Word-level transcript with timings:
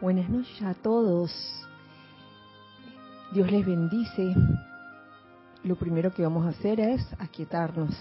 Buenas 0.00 0.30
noches 0.30 0.62
a 0.62 0.72
todos. 0.72 1.30
Dios 3.34 3.52
les 3.52 3.66
bendice. 3.66 4.34
Lo 5.62 5.76
primero 5.76 6.10
que 6.14 6.22
vamos 6.22 6.46
a 6.46 6.58
hacer 6.58 6.80
es 6.80 7.06
aquietarnos. 7.18 7.94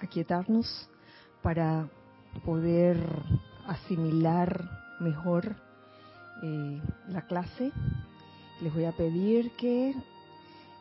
Aquietarnos 0.00 0.88
para 1.42 1.88
poder 2.44 2.96
asimilar 3.66 4.70
mejor 5.00 5.56
eh, 6.44 6.80
la 7.08 7.22
clase. 7.22 7.72
Les 8.62 8.72
voy 8.72 8.84
a 8.84 8.92
pedir 8.92 9.50
que 9.56 9.92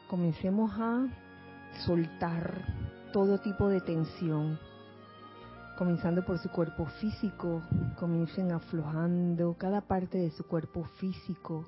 comencemos 0.08 0.72
a 0.80 1.08
soltar 1.88 2.54
todo 3.14 3.40
tipo 3.40 3.68
de 3.68 3.82
tensión 3.82 4.60
comenzando 5.80 6.26
por 6.26 6.38
su 6.40 6.50
cuerpo 6.50 6.88
físico, 7.00 7.62
comiencen 7.98 8.52
aflojando 8.52 9.56
cada 9.58 9.80
parte 9.80 10.18
de 10.18 10.30
su 10.32 10.44
cuerpo 10.44 10.84
físico, 11.00 11.64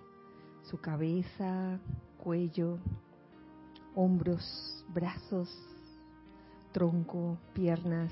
su 0.63 0.81
cabeza, 0.81 1.79
cuello, 2.21 2.77
hombros, 3.95 4.83
brazos, 4.93 5.47
tronco, 6.73 7.37
piernas. 7.53 8.11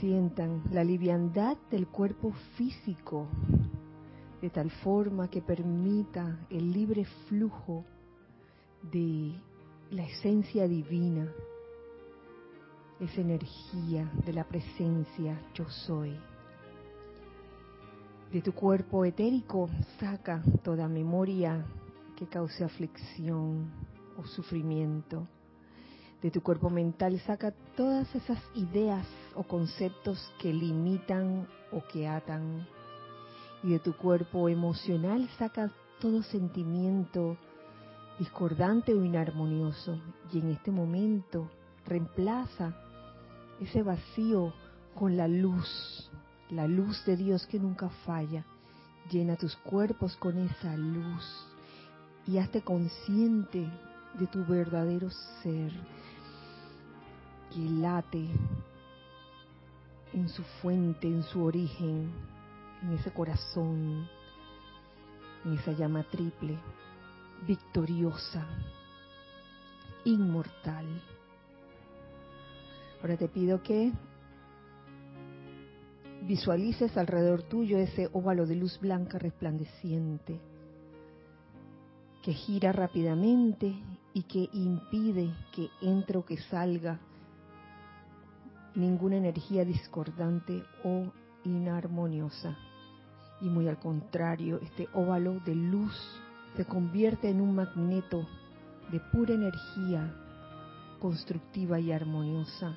Sientan 0.00 0.62
la 0.72 0.82
liviandad 0.82 1.58
del 1.70 1.86
cuerpo 1.86 2.32
físico 2.56 3.28
de 4.40 4.48
tal 4.48 4.70
forma 4.70 5.28
que 5.28 5.42
permita 5.42 6.38
el 6.48 6.72
libre 6.72 7.04
flujo 7.28 7.84
de 8.90 9.38
la 9.90 10.04
esencia 10.04 10.66
divina 10.66 11.30
esa 13.00 13.20
energía 13.20 14.10
de 14.24 14.32
la 14.32 14.44
presencia 14.44 15.40
yo 15.54 15.68
soy. 15.68 16.16
De 18.30 18.42
tu 18.42 18.52
cuerpo 18.52 19.04
etérico 19.04 19.68
saca 19.98 20.42
toda 20.62 20.86
memoria 20.86 21.64
que 22.16 22.26
cause 22.26 22.62
aflicción 22.62 23.70
o 24.16 24.24
sufrimiento. 24.24 25.26
De 26.22 26.30
tu 26.30 26.42
cuerpo 26.42 26.68
mental 26.68 27.18
saca 27.20 27.50
todas 27.76 28.14
esas 28.14 28.38
ideas 28.54 29.06
o 29.34 29.42
conceptos 29.42 30.32
que 30.38 30.52
limitan 30.52 31.48
o 31.72 31.82
que 31.90 32.06
atan. 32.06 32.68
Y 33.62 33.70
de 33.70 33.78
tu 33.78 33.94
cuerpo 33.96 34.48
emocional 34.48 35.28
saca 35.38 35.72
todo 35.98 36.22
sentimiento 36.22 37.36
discordante 38.18 38.94
o 38.94 39.04
inarmonioso. 39.04 39.98
Y 40.32 40.38
en 40.38 40.50
este 40.50 40.70
momento 40.70 41.50
reemplaza 41.86 42.74
ese 43.60 43.82
vacío 43.82 44.52
con 44.94 45.16
la 45.16 45.28
luz, 45.28 46.10
la 46.50 46.66
luz 46.66 47.04
de 47.04 47.16
Dios 47.16 47.46
que 47.46 47.58
nunca 47.58 47.88
falla. 48.04 48.44
Llena 49.10 49.36
tus 49.36 49.56
cuerpos 49.56 50.16
con 50.16 50.38
esa 50.38 50.76
luz 50.76 51.46
y 52.26 52.38
hazte 52.38 52.62
consciente 52.62 53.68
de 54.18 54.26
tu 54.26 54.44
verdadero 54.44 55.10
ser 55.42 55.72
que 57.50 57.58
late 57.58 58.28
en 60.12 60.28
su 60.28 60.42
fuente, 60.60 61.06
en 61.06 61.22
su 61.22 61.42
origen, 61.42 62.10
en 62.82 62.92
ese 62.92 63.12
corazón, 63.12 64.08
en 65.44 65.52
esa 65.54 65.72
llama 65.72 66.02
triple, 66.04 66.58
victoriosa, 67.46 68.46
inmortal. 70.04 70.86
Ahora 73.00 73.16
te 73.16 73.28
pido 73.28 73.62
que 73.62 73.92
visualices 76.22 76.96
alrededor 76.96 77.42
tuyo 77.44 77.78
ese 77.78 78.10
óvalo 78.12 78.46
de 78.46 78.56
luz 78.56 78.78
blanca 78.78 79.18
resplandeciente 79.18 80.38
que 82.22 82.34
gira 82.34 82.72
rápidamente 82.72 83.74
y 84.12 84.24
que 84.24 84.50
impide 84.52 85.32
que 85.52 85.68
entre 85.80 86.18
o 86.18 86.24
que 86.24 86.36
salga 86.36 87.00
ninguna 88.74 89.16
energía 89.16 89.64
discordante 89.64 90.62
o 90.84 91.10
inarmoniosa. 91.44 92.56
Y 93.40 93.46
muy 93.46 93.68
al 93.68 93.78
contrario, 93.78 94.60
este 94.62 94.88
óvalo 94.92 95.40
de 95.40 95.54
luz 95.54 95.96
se 96.56 96.66
convierte 96.66 97.30
en 97.30 97.40
un 97.40 97.54
magneto 97.54 98.28
de 98.92 99.00
pura 99.00 99.32
energía 99.32 100.14
constructiva 101.00 101.80
y 101.80 101.92
armoniosa 101.92 102.76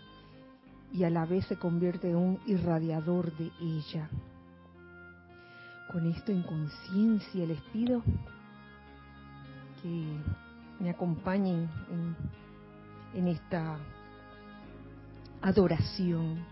y 0.93 1.03
a 1.03 1.09
la 1.09 1.25
vez 1.25 1.45
se 1.47 1.57
convierte 1.57 2.11
en 2.11 2.15
un 2.15 2.39
irradiador 2.45 3.35
de 3.35 3.51
ella. 3.59 4.09
Con 5.91 6.05
esto 6.05 6.31
en 6.31 6.43
conciencia 6.43 7.45
les 7.45 7.59
pido 7.73 8.03
que 9.81 10.05
me 10.79 10.89
acompañen 10.91 11.67
en, 13.15 13.27
esta 13.27 13.77
adoración. 15.41 16.45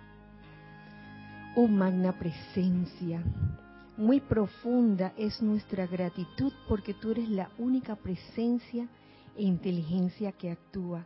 Oh 1.55 1.67
magna 1.67 2.17
presencia, 2.17 3.23
muy 3.97 4.21
profunda 4.21 5.13
es 5.17 5.41
nuestra 5.41 5.85
gratitud 5.85 6.53
porque 6.67 6.93
tú 6.93 7.11
eres 7.11 7.29
la 7.29 7.49
única 7.57 7.95
presencia 7.95 8.87
e 9.35 9.43
inteligencia 9.43 10.31
que 10.31 10.51
actúa 10.51 11.05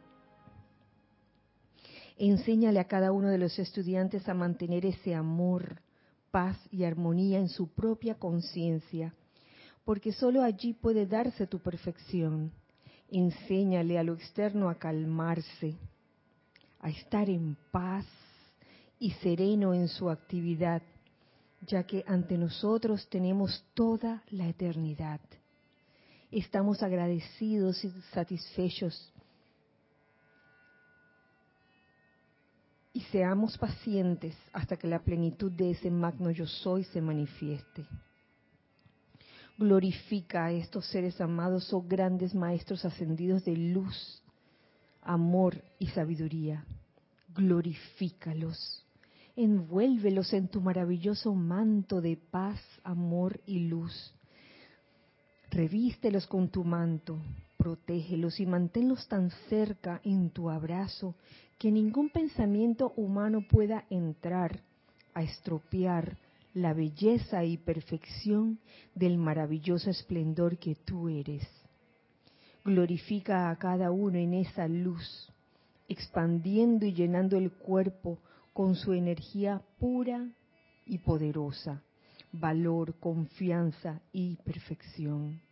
Enséñale 2.18 2.80
a 2.80 2.88
cada 2.88 3.12
uno 3.12 3.28
de 3.28 3.38
los 3.38 3.60
estudiantes 3.60 4.30
a 4.30 4.34
mantener 4.34 4.86
ese 4.86 5.14
amor, 5.14 5.82
paz 6.32 6.58
y 6.72 6.86
armonía 6.86 7.40
en 7.40 7.50
su 7.50 7.68
propia 7.68 8.16
conciencia, 8.16 9.14
porque 9.84 10.14
sólo 10.14 10.42
allí 10.42 10.74
puede 10.74 11.06
darse 11.06 11.46
tu 11.46 11.60
perfección. 11.60 12.52
Enséñale 13.12 14.00
a 14.00 14.04
lo 14.04 14.14
externo 14.14 14.70
a 14.70 14.76
calmarse, 14.76 15.76
a 16.80 16.90
estar 16.90 17.30
en 17.30 17.58
paz 17.72 18.06
y 18.98 19.12
sereno 19.12 19.74
en 19.74 19.90
su 19.90 20.10
actividad, 20.10 20.82
ya 21.68 21.84
que 21.84 22.04
ante 22.08 22.38
nosotros 22.38 23.10
tenemos 23.10 23.64
toda 23.74 24.24
la 24.32 24.48
eternidad. 24.48 25.20
Estamos 26.32 26.82
agradecidos 26.82 27.84
y 27.84 27.92
satisfechos 28.14 29.12
y 32.96 33.02
seamos 33.12 33.58
pacientes 33.58 34.34
hasta 34.54 34.78
que 34.78 34.88
la 34.88 35.00
plenitud 35.00 35.52
de 35.52 35.72
ese 35.72 35.92
magno 35.92 36.32
yo 36.32 36.48
soy 36.48 36.86
se 36.86 37.02
manifieste. 37.02 37.86
Glorifica 39.58 40.46
a 40.46 40.54
estos 40.54 40.86
seres 40.88 41.20
amados, 41.20 41.74
oh 41.74 41.82
grandes 41.82 42.34
maestros 42.34 42.86
ascendidos 42.86 43.44
de 43.44 43.58
luz, 43.58 44.24
amor 45.02 45.62
y 45.78 45.88
sabiduría. 45.88 46.66
Glorifícalos. 47.36 48.86
Envuélvelos 49.36 50.32
en 50.32 50.48
tu 50.48 50.62
maravilloso 50.62 51.36
manto 51.36 52.00
de 52.00 52.16
paz, 52.16 52.62
amor 52.86 53.42
y 53.46 53.68
luz. 53.68 54.14
Revístelos 55.52 56.28
con 56.28 56.48
tu 56.48 56.64
manto, 56.64 57.22
protégelos 57.58 58.40
y 58.40 58.46
manténlos 58.46 59.06
tan 59.10 59.32
cerca 59.50 60.00
en 60.06 60.30
tu 60.30 60.50
abrazo 60.50 61.16
que 61.58 61.72
ningún 61.72 62.10
pensamiento 62.10 62.94
humano 62.96 63.46
pueda 63.48 63.86
entrar 63.90 64.62
a 65.14 65.24
estropear 65.24 66.18
la 66.54 66.74
belleza 66.74 67.44
y 67.44 67.58
perfección 67.58 68.60
del 68.94 69.18
maravilloso 69.18 69.90
esplendor 69.90 70.58
que 70.58 70.76
tú 70.76 71.10
eres. 71.10 71.48
Glorifica 72.64 73.50
a 73.50 73.56
cada 73.58 73.92
uno 73.92 74.18
en 74.18 74.34
esa 74.34 74.68
luz, 74.68 75.32
expandiendo 75.88 76.86
y 76.86 76.94
llenando 76.94 77.38
el 77.38 77.52
cuerpo 77.52 78.20
con 78.54 78.76
su 78.76 78.94
energía 78.94 79.62
pura 79.80 80.30
y 80.86 80.98
poderosa, 81.00 81.84
valor, 82.32 82.96
confianza 83.00 84.02
y 84.12 84.38
perfección. 84.38 85.45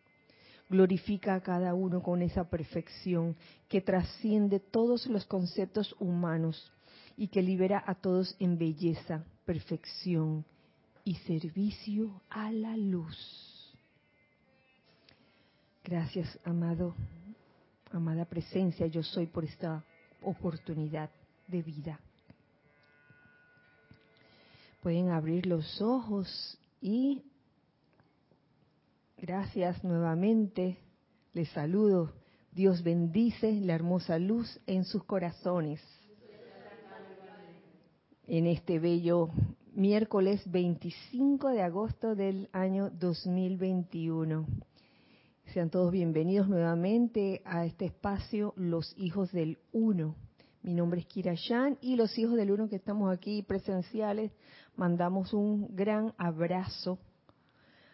Glorifica 0.69 1.35
a 1.35 1.41
cada 1.41 1.73
uno 1.73 2.01
con 2.01 2.21
esa 2.21 2.49
perfección 2.49 3.35
que 3.67 3.81
trasciende 3.81 4.59
todos 4.59 5.07
los 5.07 5.25
conceptos 5.25 5.95
humanos 5.99 6.71
y 7.17 7.27
que 7.27 7.41
libera 7.41 7.83
a 7.85 7.95
todos 7.95 8.35
en 8.39 8.57
belleza, 8.57 9.23
perfección 9.45 10.45
y 11.03 11.15
servicio 11.15 12.21
a 12.29 12.51
la 12.51 12.75
luz. 12.77 13.73
Gracias, 15.83 16.39
amado, 16.45 16.95
amada 17.91 18.25
presencia, 18.25 18.87
yo 18.87 19.03
soy 19.03 19.27
por 19.27 19.43
esta 19.43 19.83
oportunidad 20.21 21.09
de 21.47 21.61
vida. 21.61 21.99
Pueden 24.81 25.09
abrir 25.09 25.45
los 25.45 25.81
ojos 25.81 26.57
y 26.81 27.23
Gracias 29.25 29.81
nuevamente. 29.85 30.79
Les 31.31 31.47
saludo. 31.51 32.11
Dios 32.51 32.83
bendice 32.83 33.53
la 33.53 33.73
hermosa 33.73 34.19
luz 34.19 34.59
en 34.67 34.83
sus 34.83 35.05
corazones. 35.05 35.79
En 38.27 38.47
este 38.47 38.79
bello 38.79 39.29
miércoles 39.71 40.41
25 40.51 41.47
de 41.51 41.61
agosto 41.61 42.15
del 42.15 42.49
año 42.51 42.89
2021. 42.89 44.45
Sean 45.53 45.69
todos 45.69 45.93
bienvenidos 45.93 46.49
nuevamente 46.49 47.41
a 47.45 47.65
este 47.65 47.85
espacio, 47.85 48.53
Los 48.57 48.93
Hijos 48.97 49.31
del 49.31 49.57
Uno. 49.71 50.17
Mi 50.63 50.73
nombre 50.73 50.99
es 50.99 51.05
Kira 51.05 51.35
Yan 51.47 51.77
y 51.79 51.95
los 51.95 52.17
Hijos 52.17 52.35
del 52.35 52.51
Uno 52.51 52.67
que 52.67 52.75
estamos 52.75 53.09
aquí 53.09 53.41
presenciales, 53.41 54.33
mandamos 54.75 55.33
un 55.33 55.73
gran 55.73 56.13
abrazo 56.17 56.99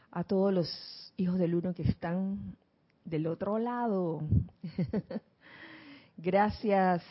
a 0.10 0.24
todos 0.24 0.52
los 0.52 1.09
Hijos 1.20 1.38
del 1.38 1.54
Uno 1.54 1.74
que 1.74 1.82
están 1.84 2.56
del 3.04 3.28
otro 3.28 3.60
lado. 3.60 4.22
Gracias, 6.18 7.04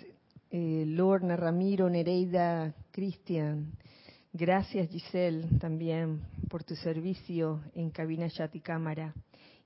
eh, 0.51 0.85
Lorna, 0.87 1.37
Ramiro, 1.37 1.91
Nereida, 1.91 2.75
Cristian. 2.91 3.71
Gracias, 4.33 4.89
Giselle, 4.89 5.59
también 5.59 6.23
por 6.49 6.65
tu 6.65 6.75
servicio 6.75 7.61
en 7.75 7.91
cabina 7.91 8.31
chat 8.31 8.55
y 8.55 8.61
cámara. 8.61 9.15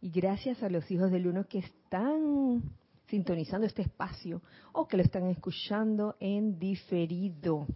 Y 0.00 0.10
gracias 0.10 0.60
a 0.64 0.68
los 0.68 0.90
hijos 0.90 1.12
del 1.12 1.28
uno 1.28 1.46
que 1.46 1.58
están 1.58 2.64
sintonizando 3.06 3.64
este 3.64 3.82
espacio 3.82 4.42
o 4.72 4.88
que 4.88 4.96
lo 4.96 5.04
están 5.04 5.28
escuchando 5.28 6.16
en 6.18 6.58
diferido. 6.58 7.68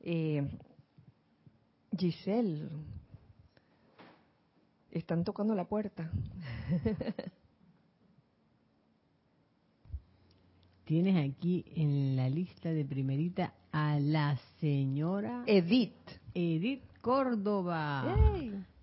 Eh, 0.00 0.58
Giselle, 1.96 2.68
están 4.94 5.24
tocando 5.24 5.54
la 5.54 5.66
puerta. 5.66 6.10
Tienes 10.84 11.30
aquí 11.30 11.64
en 11.76 12.14
la 12.16 12.28
lista 12.28 12.70
de 12.70 12.84
primerita 12.84 13.54
a 13.72 13.98
la 13.98 14.36
señora 14.60 15.42
Edith. 15.46 15.96
Edith 16.34 16.82
Córdoba. 17.00 18.04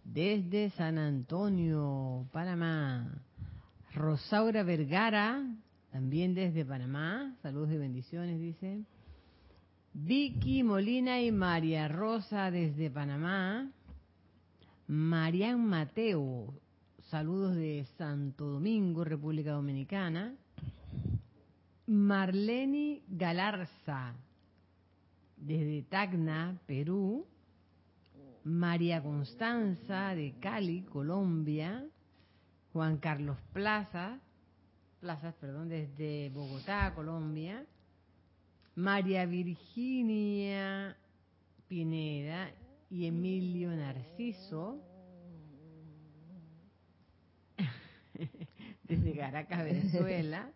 Desde 0.03 0.71
San 0.71 0.97
Antonio, 0.97 2.25
Panamá. 2.31 3.21
Rosaura 3.93 4.63
Vergara, 4.63 5.43
también 5.91 6.33
desde 6.33 6.65
Panamá. 6.65 7.35
Saludos 7.41 7.71
y 7.71 7.77
bendiciones, 7.77 8.39
dice. 8.39 8.81
Vicky 9.93 10.63
Molina 10.63 11.21
y 11.21 11.31
María 11.31 11.87
Rosa 11.87 12.49
desde 12.49 12.89
Panamá. 12.89 13.69
Marian 14.93 15.65
Mateo, 15.67 16.53
saludos 17.09 17.55
de 17.55 17.85
Santo 17.97 18.45
Domingo, 18.45 19.05
República 19.05 19.53
Dominicana. 19.53 20.35
Marlene 21.87 23.01
Galarza, 23.07 24.13
desde 25.37 25.83
Tacna, 25.83 26.59
Perú. 26.65 27.25
María 28.43 29.01
Constanza, 29.01 30.13
de 30.13 30.33
Cali, 30.41 30.81
Colombia. 30.81 31.85
Juan 32.73 32.97
Carlos 32.97 33.37
Plaza, 33.53 34.19
Plazas, 34.99 35.33
perdón, 35.35 35.69
desde 35.69 36.31
Bogotá, 36.31 36.93
Colombia. 36.93 37.65
María 38.75 39.25
Virginia 39.25 40.97
Pineda 41.69 42.51
y 42.91 43.05
Emilio 43.05 43.71
Narciso, 43.71 44.83
desde 48.83 49.15
Caracas, 49.15 49.63
Venezuela. 49.63 50.51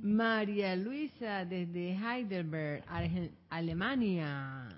María 0.00 0.74
Luisa 0.74 1.44
desde 1.44 1.92
Heidelberg, 1.92 2.82
Alemania. 3.50 4.68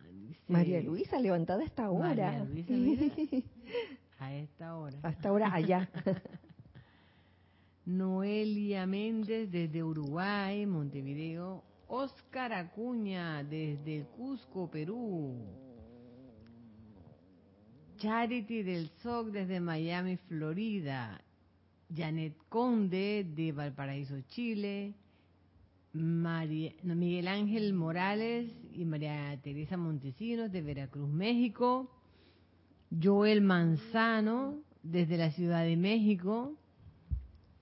María 0.49 0.81
Luisa, 0.81 1.21
levantada 1.21 1.63
a 1.63 1.67
esta 1.67 1.89
hora. 1.89 2.09
María 2.09 2.45
Luisa, 2.45 2.73
mira, 2.73 3.07
a 4.19 4.35
esta 4.35 4.77
hora. 4.77 4.99
A 5.05 5.11
esta 5.11 5.33
hora 5.33 5.55
allá. 5.55 5.89
Noelia 7.87 8.87
Méndez 8.87 9.51
desde 9.53 9.85
Uruguay, 9.85 10.67
Montevideo. 10.67 11.70
Oscar 11.93 12.53
Acuña 12.53 13.43
desde 13.43 14.07
Cusco, 14.17 14.71
Perú. 14.71 15.35
Charity 17.97 18.63
del 18.63 18.89
SOC 19.03 19.33
desde 19.33 19.59
Miami, 19.59 20.17
Florida. 20.17 21.21
Janet 21.93 22.37
Conde 22.49 23.27
de 23.35 23.51
Valparaíso, 23.51 24.21
Chile. 24.29 24.95
María, 25.93 26.73
Miguel 26.85 27.27
Ángel 27.27 27.75
Morales 27.75 28.49
y 28.73 28.85
María 28.85 29.37
Teresa 29.43 29.77
Montesinos 29.77 30.53
de 30.53 30.63
Veracruz, 30.63 31.09
México. 31.09 31.91
Joel 33.03 33.41
Manzano 33.41 34.63
desde 34.85 35.17
la 35.17 35.33
Ciudad 35.33 35.65
de 35.65 35.77
México. 35.77 36.55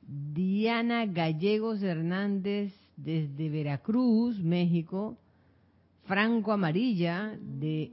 Diana 0.02 1.06
Gallegos 1.06 1.82
Hernández 1.82 2.77
desde 2.98 3.48
Veracruz, 3.48 4.38
México. 4.40 5.16
Franco 6.04 6.52
Amarilla 6.52 7.38
de 7.40 7.92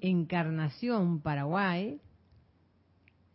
Encarnación, 0.00 1.20
Paraguay. 1.20 2.00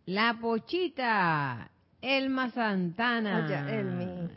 La 0.06 0.38
Pochita 0.40 1.72
Elma 2.02 2.52
Santana, 2.52 3.48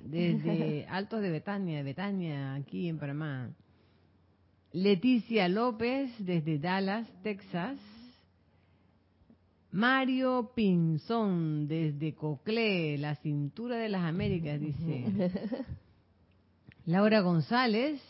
desde 0.04 0.86
Altos 0.90 1.20
de 1.22 1.30
Betania, 1.30 1.78
de 1.78 1.82
Betania, 1.82 2.54
aquí 2.54 2.88
en 2.88 2.98
Panamá. 2.98 3.50
Leticia 4.72 5.48
López, 5.48 6.10
desde 6.18 6.58
Dallas, 6.58 7.06
Texas. 7.22 7.78
Mario 9.72 10.50
Pinzón, 10.54 11.68
desde 11.68 12.14
Coclé, 12.14 12.98
la 12.98 13.14
cintura 13.16 13.76
de 13.76 13.88
las 13.88 14.02
Américas, 14.02 14.60
dice. 14.60 15.30
Laura 16.90 17.20
González, 17.20 18.02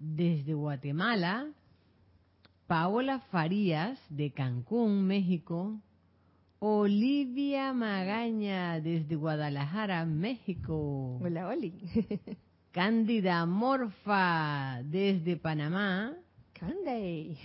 desde 0.00 0.54
Guatemala. 0.54 1.46
Paola 2.66 3.20
Farías, 3.30 3.96
de 4.08 4.32
Cancún, 4.32 5.06
México. 5.06 5.80
Olivia 6.58 7.72
Magaña 7.72 8.80
desde 8.80 9.14
Guadalajara, 9.14 10.04
México. 10.04 11.20
Hola, 11.22 11.46
Oli. 11.46 11.72
Cándida 12.72 13.46
Morfa 13.46 14.80
desde 14.82 15.36
Panamá. 15.36 16.12
Candy. 16.54 17.38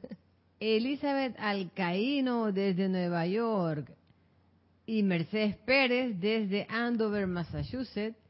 Elizabeth 0.60 1.36
Alcaíno 1.38 2.52
desde 2.52 2.88
Nueva 2.88 3.26
York. 3.26 3.92
Y 4.86 5.02
Mercedes 5.02 5.56
Pérez 5.56 6.18
desde 6.18 6.66
Andover, 6.70 7.26
Massachusetts. 7.26 8.27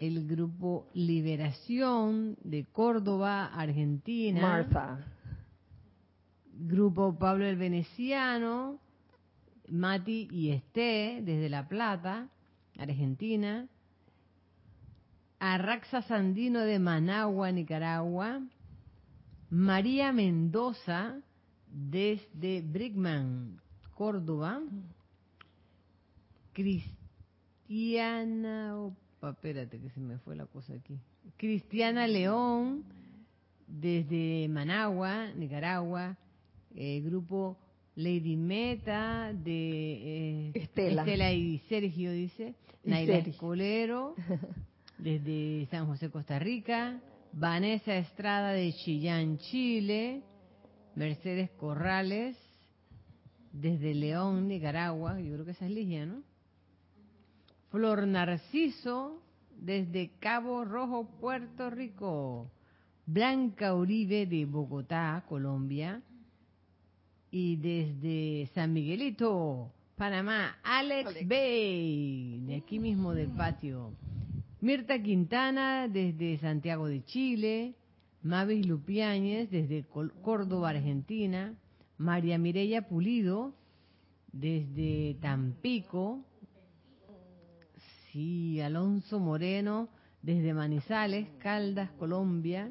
El 0.00 0.26
grupo 0.26 0.88
Liberación 0.94 2.36
de 2.42 2.64
Córdoba, 2.64 3.44
Argentina. 3.44 4.40
Martha. 4.40 5.04
Grupo 6.54 7.18
Pablo 7.18 7.44
el 7.44 7.56
Veneciano 7.56 8.80
Mati 9.68 10.26
y 10.32 10.50
Esté 10.50 11.20
desde 11.22 11.50
La 11.50 11.68
Plata, 11.68 12.28
Argentina. 12.78 13.68
Arraxa 15.38 16.00
Sandino 16.02 16.60
de 16.60 16.78
Managua, 16.78 17.52
Nicaragua. 17.52 18.40
María 19.50 20.12
Mendoza 20.12 21.20
desde 21.66 22.62
Brickman, 22.62 23.60
Córdoba. 23.94 24.62
Cristiana, 26.54 26.96
espérate 29.28 29.78
que 29.78 29.90
se 29.90 30.00
me 30.00 30.18
fue 30.18 30.34
la 30.36 30.46
cosa 30.46 30.74
aquí. 30.74 30.98
Cristiana 31.36 32.06
León 32.06 32.84
desde 33.66 34.48
Managua, 34.48 35.32
Nicaragua. 35.34 36.16
Eh, 36.74 37.00
grupo 37.00 37.58
Lady 37.96 38.36
Meta, 38.36 39.32
de 39.32 40.48
eh, 40.48 40.52
Estela. 40.54 41.32
y 41.32 41.58
Sergio, 41.68 42.12
dice. 42.12 42.54
Naila 42.84 43.18
Escolero, 43.18 44.14
desde 44.98 45.66
San 45.70 45.86
José, 45.86 46.10
Costa 46.10 46.38
Rica. 46.38 47.00
Vanessa 47.32 47.96
Estrada 47.96 48.52
de 48.52 48.72
Chillán, 48.72 49.38
Chile. 49.38 50.22
Mercedes 50.94 51.50
Corrales, 51.52 52.36
desde 53.52 53.94
León, 53.94 54.48
Nicaragua. 54.48 55.20
Yo 55.20 55.32
creo 55.34 55.44
que 55.44 55.52
esa 55.52 55.66
es 55.66 55.72
Ligia, 55.72 56.04
¿no? 56.04 56.22
Flor 57.70 58.06
Narciso, 58.06 59.22
desde 59.56 60.10
Cabo 60.18 60.64
Rojo, 60.64 61.08
Puerto 61.20 61.70
Rico. 61.70 62.50
Blanca 63.06 63.74
Uribe 63.74 64.26
de 64.26 64.44
Bogotá, 64.44 65.24
Colombia. 65.28 66.02
Y 67.30 67.56
desde 67.56 68.50
San 68.54 68.72
Miguelito, 68.72 69.72
Panamá, 69.96 70.58
Alex, 70.64 71.26
Bay, 71.28 72.40
de 72.46 72.56
aquí 72.56 72.78
mismo 72.78 73.14
del 73.14 73.28
patio. 73.28 73.92
Mirta 74.60 75.00
Quintana 75.00 75.88
desde 75.88 76.38
Santiago 76.38 76.86
de 76.86 77.04
Chile, 77.04 77.74
Mavis 78.22 78.66
Lupiáñez 78.66 79.50
desde 79.50 79.84
Córdoba, 79.84 80.70
Argentina, 80.70 81.54
María 81.98 82.36
Mireya 82.36 82.88
Pulido 82.88 83.54
desde 84.32 85.16
Tampico, 85.20 86.24
sí, 88.12 88.60
Alonso 88.60 89.18
Moreno 89.18 89.88
desde 90.22 90.54
Manizales, 90.54 91.28
Caldas, 91.38 91.90
Colombia. 91.92 92.70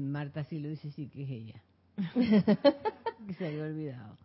Marta 0.00 0.44
sí 0.44 0.58
lo 0.58 0.68
dice, 0.68 0.90
sí 0.92 1.08
que 1.08 1.24
es 1.24 1.30
ella. 1.30 1.62
Se 3.38 3.46
había 3.46 3.64
olvidado. 3.64 4.16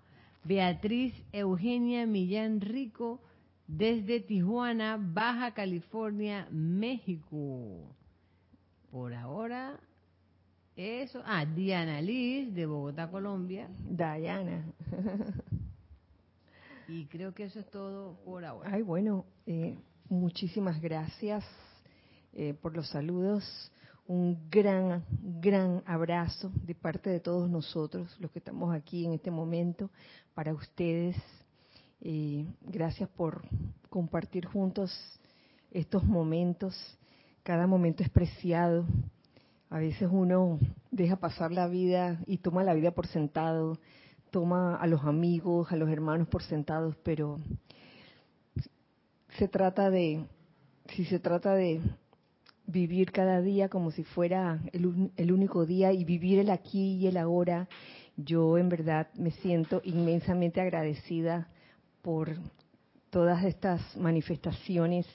Beatriz 0.43 1.13
Eugenia 1.31 2.05
Millán 2.05 2.61
Rico 2.61 3.21
desde 3.67 4.19
Tijuana, 4.19 4.97
Baja 4.99 5.53
California, 5.53 6.47
México. 6.51 7.95
Por 8.89 9.13
ahora, 9.13 9.79
eso. 10.75 11.21
Ah, 11.25 11.45
Diana 11.45 12.01
Liz 12.01 12.53
de 12.53 12.65
Bogotá, 12.65 13.11
Colombia. 13.11 13.69
Diana. 13.89 14.65
y 16.89 17.05
creo 17.05 17.33
que 17.33 17.43
eso 17.43 17.59
es 17.59 17.69
todo 17.69 18.15
por 18.25 18.43
ahora. 18.43 18.71
Ay, 18.73 18.81
bueno, 18.81 19.25
eh, 19.45 19.77
muchísimas 20.09 20.81
gracias 20.81 21.45
eh, 22.33 22.55
por 22.55 22.75
los 22.75 22.89
saludos. 22.89 23.43
Un 24.07 24.49
gran, 24.49 25.05
gran 25.21 25.83
abrazo 25.85 26.51
de 26.65 26.73
parte 26.73 27.11
de 27.11 27.19
todos 27.19 27.47
nosotros, 27.47 28.15
los 28.19 28.31
que 28.31 28.39
estamos 28.39 28.73
aquí 28.73 29.05
en 29.05 29.13
este 29.13 29.29
momento, 29.29 29.91
para 30.33 30.51
ustedes. 30.53 31.15
Eh, 32.01 32.47
gracias 32.61 33.07
por 33.09 33.43
compartir 33.89 34.45
juntos 34.45 34.91
estos 35.69 36.03
momentos. 36.03 36.75
Cada 37.43 37.67
momento 37.67 38.01
es 38.01 38.09
preciado. 38.09 38.87
A 39.69 39.77
veces 39.77 40.09
uno 40.11 40.59
deja 40.89 41.17
pasar 41.17 41.51
la 41.51 41.67
vida 41.67 42.19
y 42.25 42.39
toma 42.39 42.63
la 42.63 42.73
vida 42.73 42.89
por 42.89 43.05
sentado, 43.05 43.77
toma 44.31 44.75
a 44.75 44.87
los 44.87 45.03
amigos, 45.03 45.71
a 45.71 45.75
los 45.75 45.89
hermanos 45.89 46.27
por 46.27 46.43
sentados, 46.43 46.95
pero 47.03 47.39
se 49.37 49.47
trata 49.47 49.89
de, 49.89 50.25
si 50.95 51.05
se 51.05 51.19
trata 51.19 51.53
de 51.53 51.81
vivir 52.65 53.11
cada 53.11 53.41
día 53.41 53.69
como 53.69 53.91
si 53.91 54.03
fuera 54.03 54.59
el, 54.73 55.31
único 55.31 55.65
día 55.65 55.91
y 55.91 56.03
vivir 56.03 56.39
el 56.39 56.49
aquí 56.49 56.97
y 56.97 57.07
el 57.07 57.17
ahora, 57.17 57.67
yo 58.15 58.57
en 58.57 58.69
verdad 58.69 59.07
me 59.15 59.31
siento 59.31 59.81
inmensamente 59.83 60.61
agradecida 60.61 61.47
por 62.01 62.29
todas 63.09 63.43
estas 63.43 63.81
manifestaciones 63.97 65.07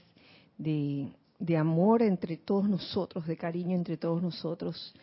de, 0.59 1.13
de 1.39 1.57
amor 1.57 2.03
entre 2.03 2.37
todos 2.37 2.69
nosotros, 2.69 3.27
de 3.27 3.37
cariño 3.37 3.77
entre 3.77 3.97
todos 3.97 4.23
nosotros, 4.23 4.95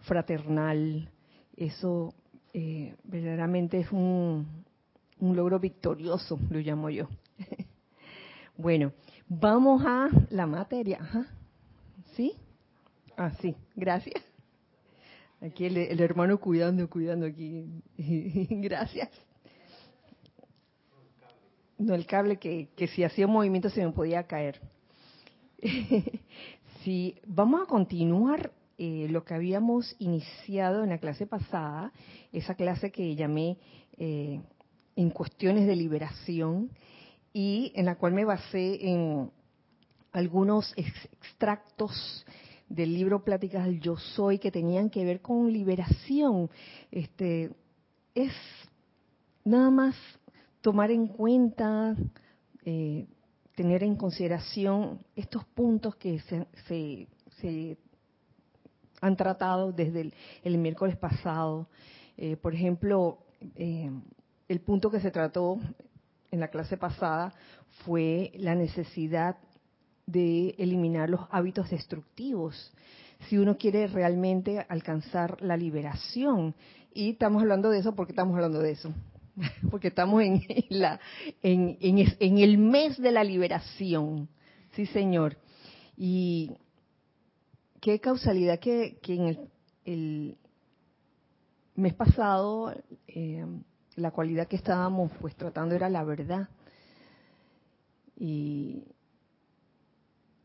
fraternal. 0.00 1.08
Eso 1.56 2.12
eh, 2.58 2.94
verdaderamente 3.04 3.80
es 3.80 3.92
un, 3.92 4.64
un 5.20 5.36
logro 5.36 5.60
victorioso, 5.60 6.38
lo 6.48 6.58
llamo 6.58 6.88
yo. 6.88 7.06
bueno, 8.56 8.92
vamos 9.28 9.82
a 9.84 10.08
la 10.30 10.46
materia. 10.46 10.98
¿Sí? 12.14 12.32
Ah, 13.14 13.30
sí, 13.42 13.54
gracias. 13.74 14.24
Aquí 15.42 15.66
el, 15.66 15.76
el 15.76 16.00
hermano 16.00 16.40
cuidando, 16.40 16.88
cuidando 16.88 17.26
aquí. 17.26 17.66
gracias. 17.98 19.10
No, 21.76 21.94
el 21.94 22.06
cable 22.06 22.38
que, 22.38 22.70
que 22.74 22.86
si 22.86 23.04
hacía 23.04 23.26
un 23.26 23.34
movimiento 23.34 23.68
se 23.68 23.84
me 23.84 23.92
podía 23.92 24.26
caer. 24.26 24.62
sí, 26.82 27.20
vamos 27.26 27.64
a 27.64 27.66
continuar 27.66 28.50
eh, 28.78 29.06
lo 29.10 29.24
que 29.24 29.34
habíamos 29.34 29.96
iniciado 29.98 30.84
en 30.84 30.90
la 30.90 30.98
clase 30.98 31.26
pasada, 31.26 31.92
esa 32.32 32.54
clase 32.54 32.90
que 32.90 33.14
llamé 33.16 33.58
eh, 33.96 34.40
en 34.96 35.10
cuestiones 35.10 35.66
de 35.66 35.76
liberación 35.76 36.70
y 37.32 37.72
en 37.74 37.86
la 37.86 37.96
cual 37.96 38.12
me 38.12 38.24
basé 38.24 38.88
en 38.88 39.30
algunos 40.12 40.72
extractos 40.76 42.24
del 42.68 42.94
libro 42.94 43.22
Pláticas 43.22 43.64
del 43.66 43.80
Yo 43.80 43.96
Soy 43.96 44.38
que 44.38 44.50
tenían 44.50 44.90
que 44.90 45.04
ver 45.04 45.20
con 45.20 45.52
liberación. 45.52 46.50
Este 46.90 47.50
es 48.14 48.32
nada 49.44 49.70
más 49.70 49.94
tomar 50.60 50.90
en 50.90 51.06
cuenta, 51.06 51.94
eh, 52.64 53.06
tener 53.54 53.84
en 53.84 53.96
consideración 53.96 55.00
estos 55.14 55.44
puntos 55.44 55.96
que 55.96 56.18
se, 56.20 57.06
se, 57.40 57.78
han 59.00 59.16
tratado 59.16 59.72
desde 59.72 60.12
el, 60.42 60.58
miércoles 60.58 60.96
pasado. 60.96 61.68
Eh, 62.16 62.36
por 62.36 62.54
ejemplo, 62.54 63.18
eh, 63.54 63.90
el 64.48 64.60
punto 64.60 64.90
que 64.90 65.00
se 65.00 65.10
trató 65.10 65.58
en 66.30 66.40
la 66.40 66.48
clase 66.48 66.76
pasada 66.76 67.32
fue 67.84 68.32
la 68.36 68.54
necesidad 68.54 69.36
de 70.06 70.54
eliminar 70.58 71.10
los 71.10 71.22
hábitos 71.30 71.70
destructivos 71.70 72.72
si 73.28 73.38
uno 73.38 73.56
quiere 73.56 73.86
realmente 73.86 74.64
alcanzar 74.68 75.40
la 75.42 75.56
liberación. 75.56 76.54
Y 76.92 77.10
estamos 77.10 77.42
hablando 77.42 77.70
de 77.70 77.78
eso 77.78 77.94
porque 77.94 78.12
estamos 78.12 78.34
hablando 78.34 78.60
de 78.60 78.72
eso. 78.72 78.92
Porque 79.70 79.88
estamos 79.88 80.22
en, 80.22 80.42
la, 80.70 80.98
en, 81.42 81.76
en, 81.80 82.38
el 82.38 82.56
mes 82.56 82.96
de 82.96 83.12
la 83.12 83.22
liberación. 83.22 84.28
Sí, 84.72 84.86
Señor. 84.86 85.36
Y 85.94 86.52
qué 87.86 88.00
causalidad 88.00 88.58
que, 88.58 88.98
en 89.06 89.48
el, 89.84 90.36
mes 91.76 91.94
pasado 91.94 92.74
eh, 93.06 93.46
la 93.94 94.10
cualidad 94.10 94.48
que 94.48 94.56
estábamos 94.56 95.12
pues 95.20 95.36
tratando 95.36 95.76
era 95.76 95.88
la 95.88 96.02
verdad. 96.02 96.48
Y 98.16 98.82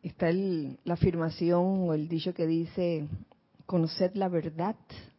está 0.03 0.29
el, 0.29 0.77
la 0.83 0.93
afirmación 0.93 1.89
o 1.89 1.95
el 1.95 2.07
dicho 2.07 2.31
que 2.36 2.45
dice, 2.45 3.07
conoced 3.65 4.12
la 4.13 4.29
verdad 4.29 4.75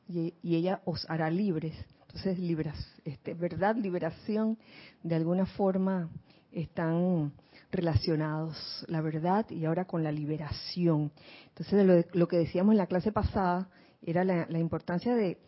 y, 0.09 0.33
ella 0.45 0.81
os 0.85 1.05
hará 1.11 1.29
libres. 1.29 1.75
Entonces, 2.03 2.39
libras, 2.39 2.79
este, 3.05 3.35
verdad, 3.35 3.75
liberación, 3.75 4.59
de 5.03 5.17
alguna 5.17 5.47
forma 5.47 6.09
están 6.53 7.33
relacionados, 7.73 8.85
la 8.87 9.01
verdad 9.01 9.47
y 9.51 9.65
ahora 9.65 9.87
con 9.87 10.05
la 10.05 10.13
liberación. 10.13 11.11
Entonces, 11.49 11.85
lo, 11.85 12.19
lo 12.19 12.29
que 12.29 12.37
decíamos 12.37 12.73
en 12.73 12.79
la 12.79 12.87
clase 12.87 13.11
pasada 13.11 13.69
era 14.03 14.25
la, 14.25 14.47
la 14.49 14.59
importancia 14.59 15.15
de, 15.17 15.39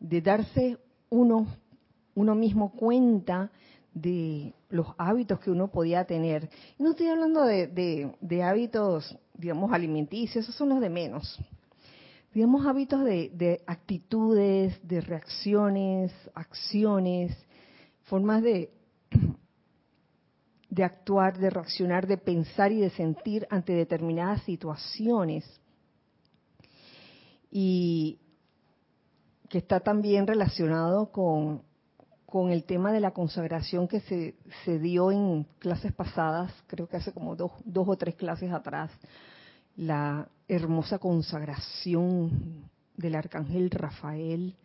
de 0.00 0.20
darse 0.22 0.78
uno, 1.10 1.46
uno 2.14 2.34
mismo 2.34 2.72
cuenta 2.72 3.52
de 3.92 4.54
los 4.70 4.88
hábitos 4.98 5.38
que 5.40 5.50
uno 5.50 5.68
podía 5.68 6.04
tener. 6.04 6.50
No 6.78 6.90
estoy 6.90 7.08
hablando 7.08 7.44
de, 7.44 7.68
de, 8.20 8.42
hábitos, 8.42 9.16
digamos, 9.34 9.72
alimenticios, 9.72 10.44
esos 10.44 10.54
son 10.56 10.70
los 10.70 10.80
de 10.80 10.90
menos. 10.90 11.38
Digamos, 12.32 12.66
hábitos 12.66 13.04
de, 13.04 13.30
de 13.32 13.62
actitudes, 13.66 14.76
de 14.82 15.00
reacciones, 15.00 16.12
acciones, 16.34 17.36
formas 18.02 18.42
de, 18.42 18.72
de 20.74 20.84
actuar, 20.84 21.38
de 21.38 21.50
reaccionar, 21.50 22.06
de 22.06 22.18
pensar 22.18 22.72
y 22.72 22.80
de 22.80 22.90
sentir 22.90 23.46
ante 23.50 23.72
determinadas 23.72 24.42
situaciones. 24.42 25.44
Y 27.50 28.18
que 29.48 29.58
está 29.58 29.80
también 29.80 30.26
relacionado 30.26 31.12
con 31.12 31.62
con 32.34 32.50
el 32.50 32.64
tema 32.64 32.90
de 32.90 32.98
la 32.98 33.12
consagración 33.12 33.86
que 33.86 34.00
se, 34.00 34.34
se 34.64 34.80
dio 34.80 35.12
en 35.12 35.46
clases 35.60 35.92
pasadas, 35.92 36.52
creo 36.66 36.88
que 36.88 36.96
hace 36.96 37.12
como 37.12 37.36
dos, 37.36 37.52
dos 37.64 37.86
o 37.88 37.96
tres 37.96 38.16
clases 38.16 38.50
atrás, 38.50 38.90
la 39.76 40.28
hermosa 40.48 40.98
consagración 40.98 42.68
del 42.96 43.14
arcángel 43.14 43.70
Rafael, 43.70 44.56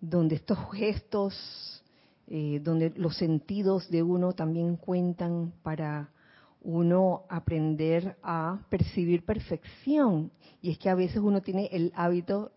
donde 0.00 0.36
estos 0.36 0.56
gestos, 0.72 1.82
eh, 2.26 2.60
donde 2.62 2.92
los 2.96 3.16
sentidos 3.16 3.90
de 3.90 4.02
uno 4.02 4.32
también 4.32 4.76
cuentan 4.76 5.52
para 5.62 6.10
uno 6.62 7.24
aprender 7.28 8.16
a 8.22 8.60
percibir 8.70 9.24
perfección. 9.24 10.30
Y 10.62 10.70
es 10.70 10.78
que 10.78 10.88
a 10.88 10.94
veces 10.94 11.18
uno 11.18 11.42
tiene 11.42 11.68
el 11.72 11.92
hábito 11.94 12.52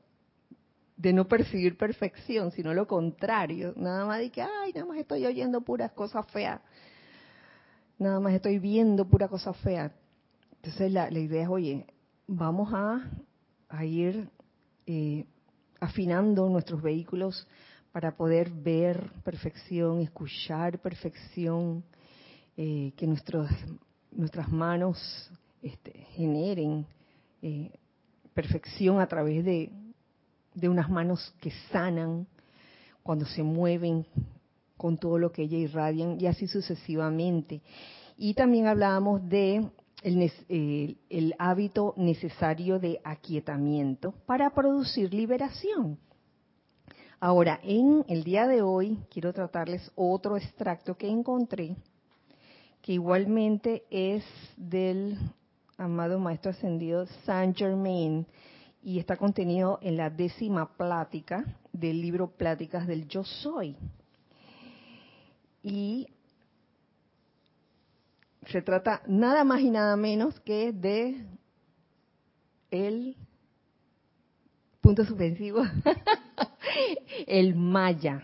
de 0.95 1.13
no 1.13 1.27
percibir 1.27 1.77
perfección, 1.77 2.51
sino 2.51 2.74
lo 2.74 2.88
contrario. 2.88 3.74
Nada 3.75 4.05
más 4.05 4.19
de 4.19 4.31
que, 4.31 4.41
ay, 4.41 4.74
nada 4.74 4.86
más 4.88 4.97
estoy 4.97 5.25
oyendo 5.25 5.62
puras 5.62 5.91
cosas 5.91 6.25
feas. 6.31 6.62
Nada 8.00 8.19
más 8.19 8.33
estoy 8.33 8.59
viendo 8.59 9.05
pura 9.05 9.27
cosa 9.27 9.53
fea. 9.53 9.91
Entonces 10.57 10.91
la, 10.91 11.12
idea 11.12 11.43
es, 11.43 11.50
oye, 11.50 11.88
vamos 12.27 12.74
a, 12.74 13.09
a 13.69 13.86
ir 13.86 14.29
eh, 14.86 15.25
afinando 15.79 16.47
nuestros 16.50 16.81
vehículos 16.81 17.47
para 17.91 18.15
poder 18.15 18.50
ver 18.50 19.12
perfección, 19.24 20.01
escuchar 20.01 20.79
perfección, 20.79 21.84
eh, 22.56 22.94
que 22.96 23.08
nuestros, 23.08 23.50
nuestras 24.12 24.50
manos 24.50 25.32
este, 25.62 25.91
generen 26.15 26.86
eh, 27.41 27.72
perfección 28.34 29.00
a 29.00 29.08
través 29.08 29.44
de, 29.44 29.72
de 30.53 30.70
unas 30.70 30.89
manos 30.89 31.34
que 31.39 31.51
sanan 31.72 32.27
cuando 33.03 33.25
se 33.25 33.44
mueven 33.44 34.06
con 34.75 34.98
todo 34.98 35.17
lo 35.17 35.32
que 35.32 35.44
ella 35.44 35.58
irradian 35.58 36.17
y 36.20 36.27
así 36.27 36.48
sucesivamente. 36.48 37.62
Y 38.17 38.34
también 38.34 38.67
hablábamos 38.67 39.27
de 39.27 39.70
el, 40.03 40.98
el, 41.10 41.36
hábito 41.39 41.94
necesario 41.98 42.79
de 42.79 43.00
aquietamiento 43.03 44.13
para 44.25 44.50
producir 44.51 45.13
liberación. 45.13 45.98
Ahora, 47.19 47.59
en 47.63 48.05
el 48.07 48.24
día 48.24 48.45
de 48.45 48.62
hoy 48.62 49.00
quiero 49.09 49.33
tratarles 49.33 49.91
otro 49.95 50.38
extracto 50.38 50.95
que 50.95 51.09
encontré, 51.09 51.75
que 52.83 52.93
igualmente 52.93 53.86
es 53.89 54.24
del 54.55 55.17
amado 55.77 56.19
Maestro 56.19 56.51
Ascendido 56.51 57.07
Saint 57.25 57.57
Germain 57.57 58.27
y 58.83 59.00
está 59.00 59.17
contenido 59.17 59.79
en 59.81 59.97
la 59.97 60.12
décima 60.12 60.77
plática 60.77 61.43
del 61.74 62.00
libro 62.00 62.29
Pláticas 62.29 62.86
del 62.86 63.07
Yo 63.07 63.24
Soy. 63.24 63.75
Y 65.63 66.07
se 68.45 68.62
trata 68.62 69.01
nada 69.07 69.43
más 69.43 69.62
y 69.62 69.71
nada 69.71 69.95
menos 69.95 70.39
que 70.41 70.71
de 70.71 71.25
el 72.69 73.17
punto 74.88 75.03
suspensivo, 75.03 75.63
el 77.27 77.56
maya, 77.56 78.22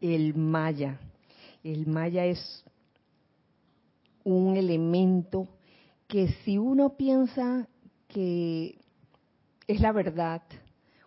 el 0.00 0.32
maya. 0.32 1.00
El 1.64 1.88
maya 1.88 2.24
es 2.24 2.64
un 4.22 4.56
elemento 4.56 5.48
que 6.06 6.28
si 6.44 6.56
uno 6.56 6.90
piensa 6.90 7.66
que 8.06 8.78
es 9.66 9.80
la 9.80 9.90
verdad, 9.90 10.42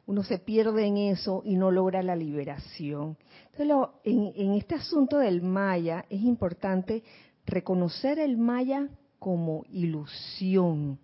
uno 0.08 0.24
se 0.24 0.40
pierde 0.40 0.86
en 0.86 0.98
eso 0.98 1.42
y 1.46 1.56
no 1.56 1.72
logra 1.72 2.04
la 2.04 2.18
liberación. 2.18 3.18
Entonces, 3.58 3.96
en, 4.04 4.52
este 4.56 4.76
asunto 4.76 5.20
del 5.20 5.42
Maya 5.42 6.04
es 6.10 6.22
importante 6.22 7.02
reconocer 7.46 8.20
el 8.20 8.38
Maya 8.38 8.90
como 9.20 9.64
ilusión, 9.70 11.00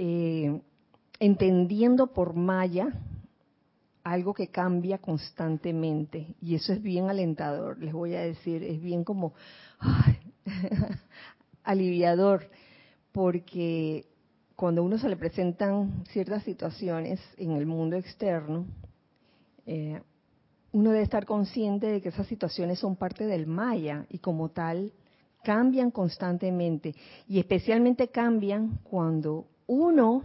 eh, 0.00 0.60
entendiendo 1.20 2.08
por 2.08 2.34
Maya 2.34 2.92
algo 4.04 4.32
que 4.34 4.48
cambia 4.48 4.98
constantemente. 4.98 6.34
Y 6.40 6.54
eso 6.54 6.72
es 6.72 6.82
bien 6.82 7.10
alentador, 7.10 7.78
les 7.78 7.92
voy 7.92 8.14
a 8.14 8.20
decir, 8.20 8.62
es 8.62 8.80
bien 8.80 9.04
como 9.04 9.34
aliviador, 11.64 12.48
porque 13.12 14.06
cuando 14.56 14.82
uno 14.82 14.98
se 14.98 15.08
le 15.08 15.16
presentan 15.16 16.04
ciertas 16.10 16.42
situaciones 16.44 17.20
en 17.36 17.52
el 17.52 17.66
mundo 17.66 17.96
externo, 17.96 18.66
eh, 19.66 20.00
uno 20.72 20.90
debe 20.90 21.02
estar 21.02 21.26
consciente 21.26 21.86
de 21.86 22.00
que 22.00 22.10
esas 22.10 22.26
situaciones 22.26 22.78
son 22.78 22.96
parte 22.96 23.26
del 23.26 23.46
Maya 23.46 24.06
y 24.08 24.18
como 24.18 24.50
tal 24.50 24.92
cambian 25.42 25.90
constantemente. 25.90 26.94
Y 27.26 27.38
especialmente 27.38 28.08
cambian 28.08 28.80
cuando 28.82 29.46
uno 29.66 30.22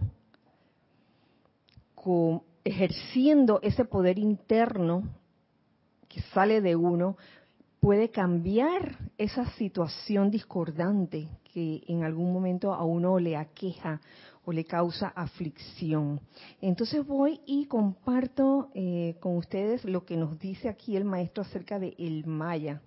ejerciendo 2.64 3.60
ese 3.62 3.84
poder 3.84 4.18
interno 4.18 5.02
que 6.08 6.20
sale 6.32 6.60
de 6.60 6.76
uno 6.76 7.16
puede 7.80 8.10
cambiar 8.10 8.98
esa 9.18 9.44
situación 9.56 10.30
discordante 10.30 11.28
que 11.52 11.82
en 11.86 12.02
algún 12.02 12.32
momento 12.32 12.72
a 12.72 12.84
uno 12.84 13.18
le 13.18 13.36
aqueja 13.36 14.00
o 14.44 14.52
le 14.52 14.64
causa 14.64 15.08
aflicción. 15.08 16.20
Entonces 16.60 17.06
voy 17.06 17.40
y 17.46 17.66
comparto 17.66 18.70
eh, 18.74 19.16
con 19.20 19.36
ustedes 19.36 19.84
lo 19.84 20.04
que 20.04 20.16
nos 20.16 20.38
dice 20.38 20.68
aquí 20.68 20.96
el 20.96 21.04
maestro 21.04 21.42
acerca 21.42 21.78
de 21.78 21.94
el 21.98 22.26
Maya. 22.26 22.80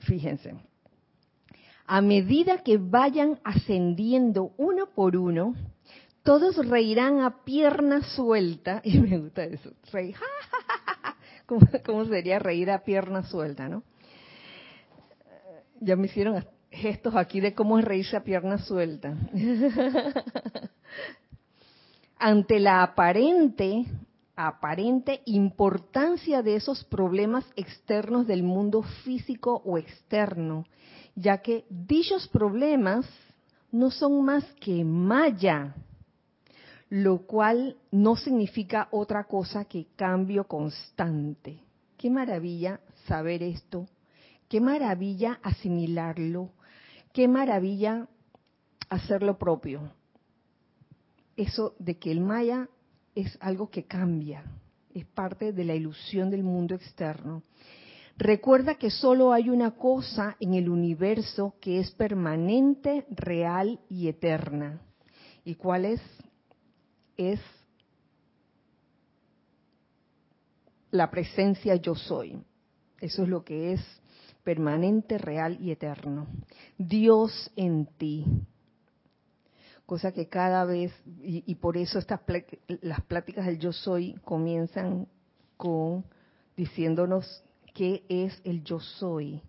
Fíjense, 0.00 0.54
a 1.86 2.00
medida 2.00 2.62
que 2.62 2.78
vayan 2.78 3.40
ascendiendo 3.44 4.52
uno 4.56 4.86
por 4.94 5.16
uno, 5.16 5.54
todos 6.30 6.64
reirán 6.64 7.22
a 7.22 7.42
pierna 7.42 8.04
suelta, 8.04 8.80
y 8.84 9.00
me 9.00 9.18
gusta 9.18 9.42
eso, 9.42 9.72
reír, 9.90 10.14
¿Cómo, 11.44 11.66
¿cómo, 11.84 12.04
sería 12.04 12.38
reír 12.38 12.70
a 12.70 12.84
pierna 12.84 13.24
suelta, 13.24 13.68
no? 13.68 13.82
Ya 15.80 15.96
me 15.96 16.06
hicieron 16.06 16.46
gestos 16.70 17.16
aquí 17.16 17.40
de 17.40 17.52
cómo 17.52 17.80
es 17.80 17.84
reírse 17.84 18.16
a 18.16 18.22
pierna 18.22 18.58
suelta. 18.58 19.16
Ante 22.20 22.60
la 22.60 22.84
aparente, 22.84 23.86
aparente 24.36 25.22
importancia 25.24 26.44
de 26.44 26.54
esos 26.54 26.84
problemas 26.84 27.44
externos 27.56 28.28
del 28.28 28.44
mundo 28.44 28.84
físico 29.02 29.62
o 29.64 29.78
externo, 29.78 30.64
ya 31.16 31.38
que 31.38 31.64
dichos 31.68 32.28
problemas 32.28 33.04
no 33.72 33.90
son 33.90 34.24
más 34.24 34.44
que 34.60 34.84
maya, 34.84 35.74
lo 36.90 37.18
cual 37.18 37.76
no 37.92 38.16
significa 38.16 38.88
otra 38.90 39.24
cosa 39.24 39.64
que 39.64 39.86
cambio 39.94 40.44
constante. 40.48 41.60
Qué 41.96 42.10
maravilla 42.10 42.80
saber 43.06 43.44
esto, 43.44 43.86
qué 44.48 44.60
maravilla 44.60 45.38
asimilarlo, 45.42 46.50
qué 47.12 47.28
maravilla 47.28 48.08
hacer 48.88 49.22
lo 49.22 49.38
propio. 49.38 49.92
Eso 51.36 51.76
de 51.78 51.96
que 51.96 52.10
el 52.10 52.20
maya 52.20 52.68
es 53.14 53.38
algo 53.40 53.70
que 53.70 53.84
cambia, 53.84 54.42
es 54.92 55.06
parte 55.06 55.52
de 55.52 55.64
la 55.64 55.76
ilusión 55.76 56.28
del 56.28 56.42
mundo 56.42 56.74
externo. 56.74 57.44
Recuerda 58.16 58.74
que 58.74 58.90
solo 58.90 59.32
hay 59.32 59.48
una 59.48 59.70
cosa 59.70 60.36
en 60.40 60.54
el 60.54 60.68
universo 60.68 61.54
que 61.60 61.78
es 61.78 61.92
permanente, 61.92 63.06
real 63.10 63.78
y 63.88 64.08
eterna. 64.08 64.80
¿Y 65.44 65.54
cuál 65.54 65.84
es? 65.84 66.00
Es 67.20 67.40
la 70.90 71.10
presencia 71.10 71.76
yo 71.76 71.94
soy. 71.94 72.42
Eso 72.98 73.24
es 73.24 73.28
lo 73.28 73.44
que 73.44 73.74
es 73.74 73.80
permanente, 74.42 75.18
real 75.18 75.58
y 75.60 75.70
eterno. 75.70 76.28
Dios 76.78 77.52
en 77.56 77.84
ti. 77.98 78.24
Cosa 79.84 80.12
que 80.12 80.28
cada 80.28 80.64
vez, 80.64 80.94
y, 81.22 81.54
por 81.56 81.76
eso 81.76 81.98
estas 81.98 82.20
las 82.80 83.02
pláticas 83.02 83.44
del 83.44 83.58
yo 83.58 83.74
soy 83.74 84.14
comienzan 84.24 85.06
con 85.58 86.06
diciéndonos 86.56 87.44
qué 87.74 88.02
es 88.08 88.40
el 88.44 88.64
yo 88.64 88.80
soy. 88.80 89.42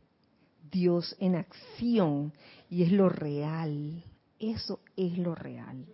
Dios 0.70 1.16
en 1.20 1.36
acción 1.36 2.34
y 2.70 2.84
es 2.84 2.92
lo 2.92 3.08
real. 3.08 4.04
Eso 4.40 4.82
es 4.98 5.18
lo 5.18 5.36
real. 5.36 5.86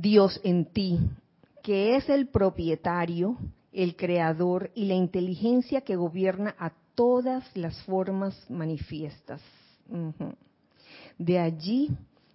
Dios 0.00 0.38
en 0.44 0.66
ti, 0.66 1.00
que 1.62 1.96
es 1.96 2.08
el 2.10 2.28
propietario, 2.28 3.38
el 3.72 3.96
creador 3.96 4.70
y 4.74 4.84
la 4.84 4.94
inteligencia 4.94 5.80
que 5.80 5.96
gobierna 5.96 6.54
a 6.58 6.72
todas 6.94 7.44
las 7.56 7.82
formas 7.84 8.34
manifiestas. 8.50 9.40
De 11.18 11.38
allí 11.38 11.90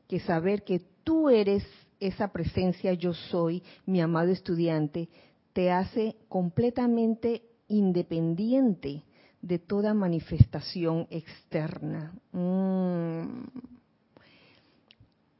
que 0.07 0.19
saber 0.19 0.63
que 0.63 0.81
tú 1.03 1.29
eres 1.29 1.63
esa 1.99 2.29
presencia 2.29 2.93
yo 2.93 3.13
soy, 3.13 3.61
mi 3.85 4.01
amado 4.01 4.31
estudiante, 4.31 5.07
te 5.53 5.71
hace 5.71 6.15
completamente 6.29 7.43
independiente 7.67 9.03
de 9.39 9.59
toda 9.59 9.93
manifestación 9.93 11.07
externa. 11.11 12.11
Mm. 12.31 13.43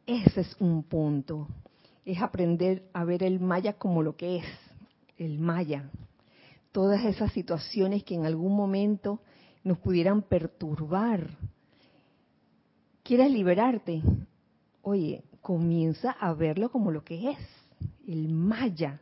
Ese 0.06 0.42
es 0.42 0.56
un 0.60 0.84
punto. 0.84 1.48
Es 2.06 2.22
aprender 2.22 2.90
a 2.94 3.04
ver 3.04 3.24
el 3.24 3.40
Maya 3.40 3.74
como 3.74 4.02
lo 4.02 4.16
que 4.16 4.38
es 4.38 4.46
el 5.18 5.40
Maya, 5.40 5.90
todas 6.72 7.06
esas 7.06 7.32
situaciones 7.32 8.04
que 8.04 8.16
en 8.16 8.26
algún 8.26 8.56
momento 8.56 9.22
nos 9.64 9.78
pudieran 9.78 10.24
perturbar. 10.24 11.38
¿Quieres 13.04 13.32
liberarte? 13.32 14.02
Oye, 14.82 15.24
comienza 15.42 16.12
a 16.12 16.34
verlo 16.34 16.72
como 16.72 16.92
lo 16.92 17.04
que 17.04 17.32
es. 17.32 17.38
El 18.08 18.30
Maya 18.30 19.02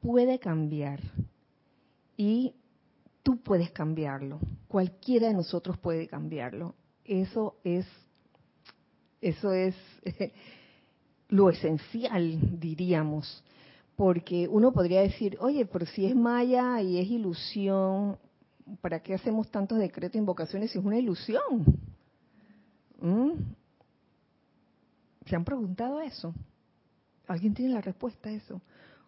puede 0.00 0.38
cambiar 0.38 1.00
y 2.16 2.54
tú 3.22 3.38
puedes 3.38 3.70
cambiarlo. 3.70 4.40
Cualquiera 4.68 5.28
de 5.28 5.34
nosotros 5.34 5.78
puede 5.78 6.08
cambiarlo. 6.08 6.74
Eso 7.04 7.56
es, 7.62 7.86
eso 9.20 9.52
es 9.52 9.76
lo 11.28 11.50
esencial, 11.50 12.58
diríamos 12.60 13.42
porque 13.96 14.46
uno 14.46 14.72
podría 14.72 15.00
decir, 15.00 15.38
oye, 15.40 15.64
pero 15.64 15.86
si 15.86 16.04
es 16.04 16.14
maya 16.14 16.80
y 16.82 16.98
es 16.98 17.08
ilusión, 17.08 18.18
¿para 18.82 19.00
qué 19.00 19.14
hacemos 19.14 19.50
tantos 19.50 19.78
decretos 19.78 20.16
e 20.16 20.18
invocaciones 20.18 20.70
si 20.70 20.78
es 20.78 20.84
una 20.84 20.98
ilusión? 20.98 21.64
¿Mm? 23.00 23.30
¿Se 25.24 25.34
han 25.34 25.44
preguntado 25.44 26.00
eso? 26.00 26.34
¿Alguien 27.26 27.54
tiene 27.54 27.72
la 27.72 27.80
respuesta 27.80 28.28
a 28.28 28.32
eso? 28.32 28.60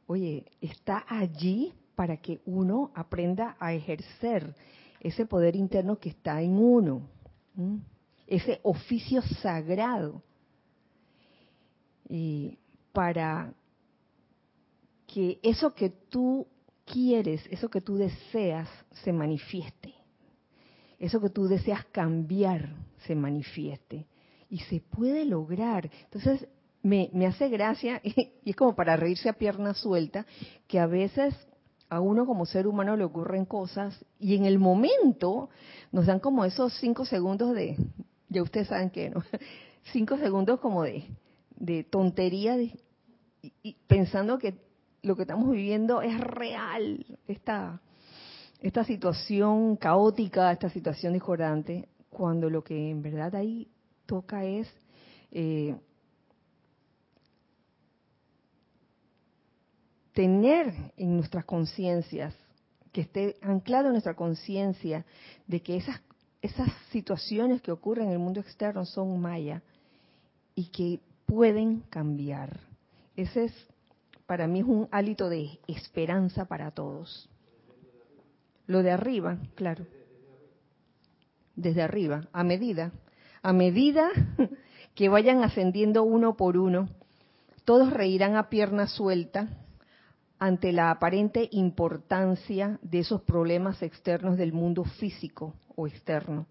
Oye, 0.07 0.46
está 0.61 1.04
allí 1.07 1.74
para 1.94 2.16
que 2.16 2.40
uno 2.46 2.90
aprenda 2.94 3.57
a 3.61 3.74
ejercer 3.74 4.54
ese 5.00 5.26
poder 5.26 5.54
interno 5.54 5.98
que 5.98 6.09
está 6.09 6.40
en 6.40 6.57
uno, 6.57 7.02
ese 8.26 8.59
oficio 8.62 9.20
sagrado, 9.42 10.22
y 12.09 12.59
para 12.92 13.53
que 15.07 15.38
eso 15.42 15.75
que 15.75 15.90
tú 15.90 16.47
quieres, 16.85 17.42
eso 17.51 17.68
que 17.68 17.81
tú 17.81 17.97
deseas, 17.97 18.68
se 19.05 19.12
manifieste. 19.12 19.94
Eso 20.99 21.21
que 21.21 21.31
tú 21.31 21.47
deseas 21.47 21.85
cambiar, 21.87 22.75
se 23.07 23.14
manifieste. 23.14 24.07
Y 24.51 24.61
se 24.61 24.81
puede 24.81 25.25
lograr. 25.25 25.90
Entonces, 26.05 26.49
me, 26.83 27.11
me 27.12 27.27
hace 27.27 27.49
gracia, 27.49 28.01
y 28.05 28.33
es 28.44 28.57
como 28.57 28.75
para 28.75 28.97
reírse 28.97 29.29
a 29.29 29.35
pierna 29.35 29.75
suelta, 29.75 30.27
que 30.66 30.79
a 30.79 30.87
veces 30.87 31.35
a 31.90 32.01
uno 32.01 32.27
como 32.27 32.47
ser 32.47 32.66
humano 32.66 32.97
le 32.97 33.05
ocurren 33.05 33.44
cosas 33.44 34.05
y 34.18 34.37
en 34.37 34.44
el 34.44 34.59
momento 34.59 35.49
nos 35.90 36.07
dan 36.07 36.21
como 36.21 36.44
esos 36.44 36.75
cinco 36.79 37.05
segundos 37.05 37.55
de, 37.55 37.77
ya 38.29 38.42
ustedes 38.42 38.68
saben 38.68 38.90
que, 38.90 39.11
¿no? 39.11 39.23
Cinco 39.92 40.18
segundos 40.18 40.61
como 40.61 40.83
de, 40.83 41.05
de 41.59 41.85
tontería 41.85 42.57
y, 42.61 43.77
pensando 43.87 44.38
que 44.38 44.55
lo 45.03 45.16
que 45.16 45.23
estamos 45.23 45.51
viviendo 45.51 46.03
es 46.03 46.18
real, 46.21 47.05
esta, 47.27 47.81
esta 48.61 48.85
situación 48.85 49.77
caótica, 49.77 50.53
esta 50.53 50.71
situación 50.71 51.12
discordante, 51.12 51.88
cuando 52.11 52.51
lo 52.51 52.62
que 52.64 52.90
en 52.90 53.03
verdad 53.03 53.35
ahí 53.37 53.68
toca 54.07 54.44
es 54.44 54.68
eh, 55.31 55.77
tener 60.12 60.75
en 60.97 61.16
nuestras 61.16 61.44
conciencias, 61.44 62.35
que 62.92 63.03
esté 63.03 63.37
anclado 63.42 63.87
en 63.87 63.92
nuestra 63.92 64.14
conciencia 64.14 65.05
de 65.47 65.62
que 65.62 65.77
esas, 65.77 66.01
esas 66.42 66.68
situaciones 66.90 67.62
que 67.62 67.71
ocurren 67.71 68.07
en 68.07 68.12
el 68.14 68.18
mundo 68.18 68.40
externo 68.40 68.85
son 68.85 69.21
maya 69.21 69.62
y 70.57 70.66
que 70.71 71.01
pueden 71.29 71.83
cambiar. 71.91 72.59
Ese 73.14 73.45
es, 73.45 73.55
para 74.27 74.49
mí, 74.49 74.61
es 74.61 74.67
un 74.67 74.88
hálito 74.91 75.29
de 75.29 75.61
esperanza 75.69 76.47
para 76.47 76.71
todos. 76.71 77.29
Lo 78.67 78.83
de 78.83 78.91
arriba, 78.91 79.38
claro. 79.55 79.87
Desde 81.55 81.83
arriba, 81.83 82.29
a 82.33 82.43
medida, 82.45 82.93
a 83.43 83.53
medida 83.53 84.09
que 84.95 85.09
vayan 85.09 85.45
ascendiendo 85.45 86.03
uno 86.03 86.37
por 86.37 86.57
uno, 86.57 86.88
todos 87.64 87.93
reirán 87.93 88.37
a 88.37 88.49
pierna 88.49 88.87
suelta 88.87 89.49
ante 90.38 90.73
la 90.73 90.91
aparente 90.91 91.49
importancia 91.53 92.79
de 92.81 93.01
esos 93.01 93.21
problemas 93.23 93.83
externos 93.83 94.38
del 94.38 94.53
mundo 94.53 94.85
físico 94.85 95.55
o 95.77 95.87
externo, 95.87 96.47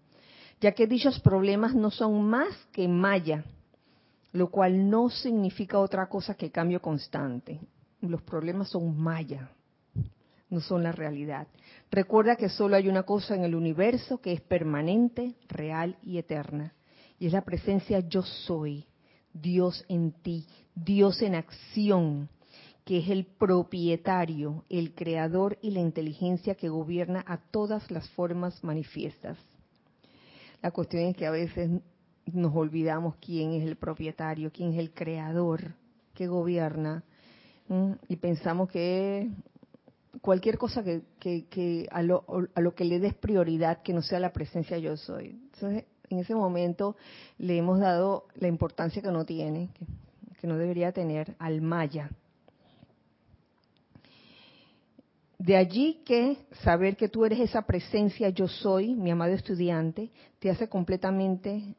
ya 0.60 0.72
que 0.72 0.86
dichos 0.86 1.18
problemas 1.20 1.74
no 1.74 1.90
son 1.90 2.22
más 2.28 2.54
que 2.70 2.86
maya, 2.86 3.44
lo 4.32 4.50
cual 4.50 4.88
no 4.88 5.10
significa 5.10 5.78
otra 5.78 6.08
cosa 6.08 6.34
que 6.34 6.50
cambio 6.50 6.80
constante. 6.80 7.60
Los 8.00 8.22
problemas 8.22 8.68
son 8.68 8.98
maya, 8.98 9.50
no 10.50 10.60
son 10.60 10.82
la 10.82 10.92
realidad. 10.92 11.48
Recuerda 11.90 12.36
que 12.36 12.48
solo 12.48 12.76
hay 12.76 12.88
una 12.88 13.02
cosa 13.02 13.34
en 13.34 13.44
el 13.44 13.54
universo 13.54 14.20
que 14.20 14.32
es 14.32 14.40
permanente, 14.40 15.34
real 15.48 15.96
y 16.02 16.18
eterna, 16.18 16.74
y 17.18 17.26
es 17.26 17.32
la 17.32 17.42
presencia 17.42 18.00
yo 18.00 18.22
soy, 18.22 18.86
Dios 19.32 19.84
en 19.88 20.12
ti, 20.12 20.46
Dios 20.74 21.22
en 21.22 21.34
acción, 21.34 22.28
que 22.84 22.98
es 22.98 23.10
el 23.10 23.26
propietario, 23.26 24.64
el 24.70 24.94
creador 24.94 25.58
y 25.60 25.72
la 25.72 25.80
inteligencia 25.80 26.54
que 26.54 26.68
gobierna 26.68 27.24
a 27.26 27.36
todas 27.36 27.90
las 27.90 28.08
formas 28.10 28.62
manifiestas. 28.64 29.36
La 30.62 30.70
cuestión 30.70 31.02
es 31.04 31.16
que 31.16 31.26
a 31.26 31.30
veces 31.30 31.70
nos 32.32 32.54
olvidamos 32.54 33.16
quién 33.16 33.52
es 33.52 33.64
el 33.66 33.76
propietario, 33.76 34.50
quién 34.52 34.72
es 34.72 34.78
el 34.78 34.92
creador 34.92 35.74
que 36.14 36.26
gobierna 36.26 37.04
y 38.08 38.16
pensamos 38.16 38.70
que 38.70 39.30
cualquier 40.22 40.56
cosa 40.56 40.82
que, 40.82 41.88
a, 41.90 42.02
lo, 42.02 42.24
que 42.74 42.84
le 42.84 42.98
des 42.98 43.14
prioridad 43.14 43.82
que 43.82 43.92
no 43.92 44.02
sea 44.02 44.18
la 44.18 44.32
presencia 44.32 44.78
yo 44.78 44.96
soy. 44.96 45.38
Entonces, 45.52 45.84
en 46.08 46.18
ese 46.18 46.34
momento 46.34 46.96
le 47.36 47.58
hemos 47.58 47.78
dado 47.78 48.26
la 48.36 48.48
importancia 48.48 49.02
que 49.02 49.12
no 49.12 49.26
tiene, 49.26 49.68
que 50.40 50.46
no 50.46 50.56
debería 50.56 50.92
tener 50.92 51.36
al 51.38 51.60
Maya, 51.60 52.10
De 55.38 55.56
allí 55.56 56.02
que 56.04 56.36
saber 56.64 56.96
que 56.96 57.08
tú 57.08 57.24
eres 57.24 57.38
esa 57.38 57.62
presencia 57.62 58.28
yo 58.30 58.48
soy, 58.48 58.96
mi 58.96 59.12
amado 59.12 59.34
estudiante, 59.34 60.10
te 60.40 60.50
hace 60.50 60.68
completamente 60.68 61.76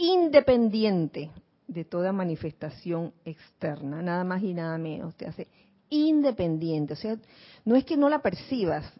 independiente 0.00 1.30
de 1.68 1.84
toda 1.84 2.10
manifestación 2.10 3.12
externa, 3.22 4.00
nada 4.00 4.24
más 4.24 4.42
y 4.42 4.54
nada 4.54 4.78
menos, 4.78 5.14
te 5.14 5.26
hace 5.26 5.46
independiente. 5.90 6.94
O 6.94 6.96
sea, 6.96 7.18
no 7.66 7.76
es 7.76 7.84
que 7.84 7.98
no 7.98 8.08
la 8.08 8.22
percibas, 8.22 8.90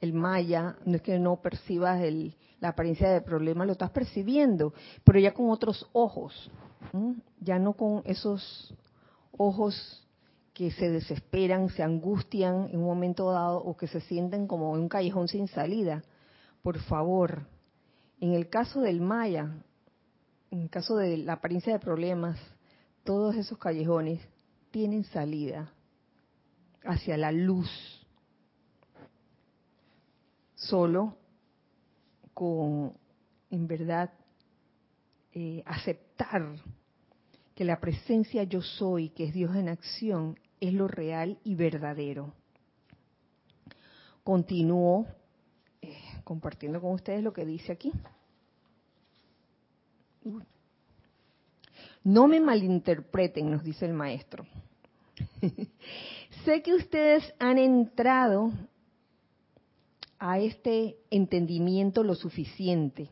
el 0.00 0.12
maya, 0.12 0.76
no 0.84 0.96
es 0.96 1.02
que 1.02 1.16
no 1.20 1.40
percibas 1.40 2.02
la 2.58 2.68
apariencia 2.68 3.08
del 3.10 3.22
problema, 3.22 3.64
lo 3.64 3.72
estás 3.72 3.90
percibiendo, 3.90 4.74
pero 5.04 5.20
ya 5.20 5.32
con 5.32 5.48
otros 5.48 5.88
ojos, 5.92 6.50
ya 7.40 7.60
no 7.60 7.74
con 7.74 8.02
esos 8.04 8.74
ojos 9.36 10.08
que 10.52 10.72
se 10.72 10.90
desesperan, 10.90 11.68
se 11.70 11.84
angustian 11.84 12.68
en 12.72 12.80
un 12.80 12.86
momento 12.86 13.30
dado 13.30 13.58
o 13.58 13.76
que 13.76 13.86
se 13.86 14.00
sienten 14.00 14.48
como 14.48 14.74
en 14.74 14.82
un 14.82 14.88
callejón 14.88 15.28
sin 15.28 15.46
salida. 15.46 16.02
Por 16.62 16.80
favor, 16.80 17.46
en 18.20 18.32
el 18.34 18.48
caso 18.48 18.80
del 18.80 19.00
Maya, 19.00 19.54
en 20.50 20.68
caso 20.68 20.96
de 20.96 21.16
la 21.18 21.34
apariencia 21.34 21.72
de 21.72 21.78
problemas, 21.78 22.38
todos 23.04 23.36
esos 23.36 23.58
callejones 23.58 24.20
tienen 24.70 25.04
salida 25.04 25.72
hacia 26.84 27.16
la 27.16 27.32
luz. 27.32 27.70
Solo 30.54 31.16
con, 32.34 32.94
en 33.50 33.66
verdad, 33.66 34.12
eh, 35.32 35.62
aceptar 35.66 36.56
que 37.54 37.64
la 37.64 37.80
presencia 37.80 38.42
yo 38.44 38.62
soy, 38.62 39.10
que 39.10 39.24
es 39.24 39.34
Dios 39.34 39.54
en 39.54 39.68
acción, 39.68 40.38
es 40.60 40.72
lo 40.72 40.88
real 40.88 41.38
y 41.44 41.54
verdadero. 41.54 42.34
Continúo 44.24 45.06
eh, 45.80 45.96
compartiendo 46.24 46.80
con 46.80 46.92
ustedes 46.92 47.22
lo 47.22 47.32
que 47.32 47.46
dice 47.46 47.72
aquí. 47.72 47.92
No 52.02 52.28
me 52.28 52.40
malinterpreten, 52.40 53.50
nos 53.50 53.62
dice 53.62 53.86
el 53.86 53.92
maestro. 53.92 54.46
sé 56.44 56.62
que 56.62 56.74
ustedes 56.74 57.34
han 57.38 57.58
entrado 57.58 58.52
a 60.18 60.38
este 60.38 60.96
entendimiento 61.10 62.02
lo 62.02 62.14
suficiente, 62.14 63.08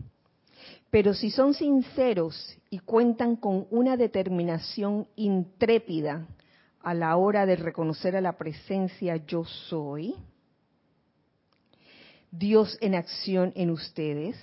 pero 0.90 1.14
si 1.14 1.30
son 1.30 1.54
sinceros 1.54 2.56
y 2.70 2.78
cuentan 2.80 3.36
con 3.36 3.66
una 3.70 3.96
determinación 3.96 5.06
intrépida 5.16 6.26
a 6.80 6.94
la 6.94 7.16
hora 7.16 7.46
de 7.46 7.56
reconocer 7.56 8.16
a 8.16 8.20
la 8.20 8.36
presencia 8.36 9.16
yo 9.16 9.44
soy, 9.44 10.14
Dios 12.30 12.76
en 12.80 12.94
acción 12.94 13.52
en 13.56 13.70
ustedes, 13.70 14.36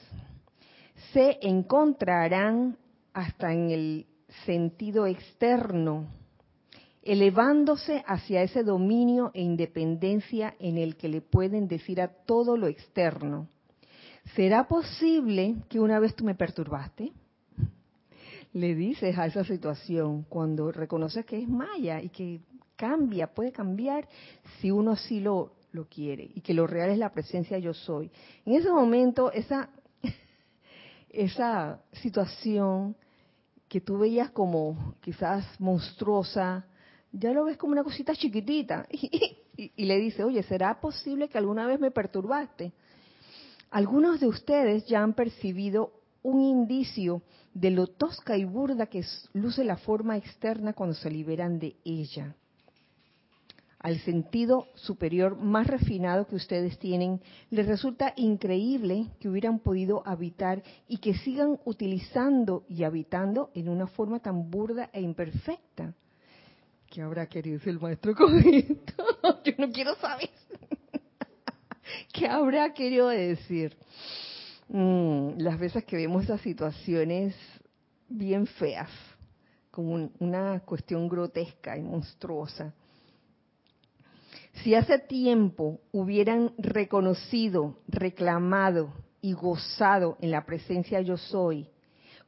se 1.13 1.38
encontrarán 1.41 2.78
hasta 3.13 3.54
en 3.54 3.72
el 3.72 4.06
sentido 4.46 5.08
externo, 5.08 6.08
elevándose 7.02 8.04
hacia 8.08 8.41
ese 8.41 8.63
dominio 8.63 9.32
e 9.34 9.41
independencia 9.41 10.56
en 10.60 10.78
el 10.78 10.96
que 10.98 11.08
le 11.08 11.22
pueden 11.22 11.68
decir 11.68 12.02
a 12.02 12.08
todo 12.08 12.58
lo 12.58 12.68
externo, 12.68 13.48
¿será 14.36 14.68
posible 14.68 15.56
que 15.70 15.80
una 15.80 16.00
vez 16.00 16.15
tú 16.15 16.26
me 16.26 16.36
perturbaste? 16.36 17.13
le 18.56 18.74
dices 18.74 19.18
a 19.18 19.26
esa 19.26 19.44
situación 19.44 20.24
cuando 20.30 20.72
reconoces 20.72 21.26
que 21.26 21.38
es 21.38 21.48
maya 21.48 22.02
y 22.02 22.08
que 22.08 22.39
cambia, 22.78 23.28
puede 23.28 23.52
cambiar 23.52 24.08
si 24.60 24.72
uno 24.72 24.91
así 24.91 25.20
lo, 25.20 25.52
lo 25.74 25.89
quiere 25.89 26.32
y 26.34 26.39
que 26.39 26.54
lo 26.54 26.65
real 26.65 26.89
es 26.89 26.98
la 26.98 27.12
presencia 27.12 27.60
yo 27.60 27.74
soy. 27.74 28.10
En 28.46 28.54
ese 28.54 28.72
momento, 28.72 29.30
esa, 29.34 29.70
esa 31.15 31.82
situación 31.93 32.95
que 33.67 33.82
tú 33.82 33.97
veías 33.97 34.32
como 34.32 34.95
quizás 35.01 35.45
monstruosa, 35.60 36.65
ya 37.12 37.32
lo 37.32 37.45
ves 37.45 37.58
como 37.58 37.73
una 37.73 37.84
cosita 37.84 38.13
chiquitita 38.13 38.86
y, 38.91 39.38
y 39.75 39.86
le 39.86 39.97
dice, 39.97 40.23
oye, 40.23 40.43
¿será 40.43 40.80
posible 40.80 41.30
que 41.30 41.38
alguna 41.38 41.65
vez 41.65 41.80
me 41.80 41.91
perturbaste? 41.91 42.73
Algunos 43.71 44.19
de 44.19 44.28
ustedes 44.28 44.86
ya 44.86 45.01
han 45.01 45.13
percibido 45.13 45.91
un 46.23 46.41
indicio 46.41 47.21
de 47.54 47.71
lo 47.71 47.88
tosca 47.88 48.36
y 48.36 48.45
burda 48.45 48.88
que 48.88 49.04
luce 49.34 49.63
la 49.63 49.78
forma 49.78 50.17
externa 50.17 50.73
cuando 50.73 50.95
se 50.95 51.10
liberan 51.10 51.60
de 51.60 51.75
ella. 51.86 52.36
Al 53.86 54.00
sentido 54.00 54.69
superior 54.74 55.38
más 55.38 55.67
refinado 55.67 56.26
que 56.26 56.36
ustedes 56.36 56.80
tienen, 56.80 57.21
les 57.52 57.67
resulta 57.67 58.13
increíble 58.15 59.12
que 59.19 59.30
hubieran 59.30 59.60
podido 59.60 60.02
habitar 60.08 60.63
y 60.88 60.98
que 60.98 61.13
sigan 61.13 61.60
utilizando 61.65 62.65
y 62.67 62.84
habitando 62.84 63.52
en 63.54 63.69
una 63.69 63.86
forma 63.86 64.19
tan 64.19 64.50
burda 64.50 64.89
e 64.91 65.02
imperfecta. 65.02 65.93
¿Qué 66.89 67.04
habrá 67.04 67.28
querido 67.28 67.60
decir 67.60 67.74
el 67.74 67.80
maestro 67.80 68.15
con? 68.15 68.41
Yo 69.43 69.54
no 69.60 69.71
quiero 69.71 69.93
saber. 69.98 70.32
¿Qué 72.12 72.26
habrá 72.26 72.74
querido 72.74 73.10
decir? 73.10 73.78
Mm, 74.67 75.38
las 75.38 75.60
veces 75.60 75.86
que 75.86 75.95
vemos 75.95 76.24
esas 76.24 76.41
situaciones 76.41 77.36
bien 78.10 78.48
feas, 78.48 78.89
como 79.69 80.10
una 80.17 80.60
cuestión 80.62 81.08
grotesca 81.08 81.78
y 81.78 81.84
monstruosa. 81.84 82.74
Si 84.63 84.74
hace 84.74 85.00
tiempo 85.00 85.80
hubieran 85.91 86.54
reconocido, 86.58 87.78
reclamado 87.88 88.94
y 89.22 89.34
gozado 89.34 90.18
en 90.22 90.32
la 90.32 90.46
presencia 90.46 91.02
yo 91.02 91.18
soy, 91.18 91.70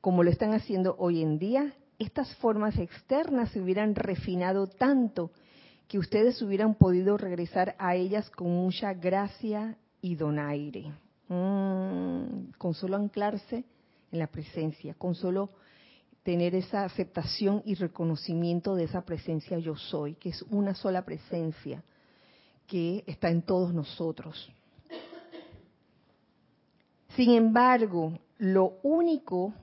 como 0.02 0.24
lo 0.24 0.30
están 0.30 0.54
haciendo 0.54 0.96
hoy 1.00 1.22
en 1.22 1.40
día, 1.40 1.74
estas 2.00 2.36
formas 2.36 2.78
externas 2.78 3.50
se 3.52 3.62
hubieran 3.62 3.96
refinado 3.96 4.68
tanto 4.68 5.32
que 5.88 5.98
ustedes 5.98 6.42
hubieran 6.42 6.76
podido 6.76 7.18
regresar 7.18 7.76
a 7.80 7.96
ellas 7.96 8.30
con 8.30 8.50
mucha 8.50 8.94
gracia 8.94 9.78
y 10.02 10.16
donaire. 10.16 10.94
Mm, 11.30 12.52
con 12.58 12.74
solo 12.74 12.98
anclarse 12.98 13.63
en 14.12 14.20
la 14.20 14.28
presencia, 14.28 14.94
con 14.94 15.16
solo 15.16 15.50
tener 16.24 16.56
esa 16.56 16.84
aceptación 16.84 17.63
y 17.66 17.76
reconocimiento 17.76 18.76
de 18.76 18.84
esa 18.84 19.06
presencia 19.06 19.58
yo 19.60 19.76
soy, 19.76 20.16
que 20.16 20.30
es 20.30 20.42
una 20.44 20.76
sola 20.76 21.04
presencia 21.04 21.84
que 22.67 23.03
está 23.08 23.30
en 23.30 23.41
todos 23.41 23.73
nosotros. 23.73 24.51
Sin 27.15 27.32
embargo, 27.32 28.19
lo 28.38 28.73
único 28.84 29.53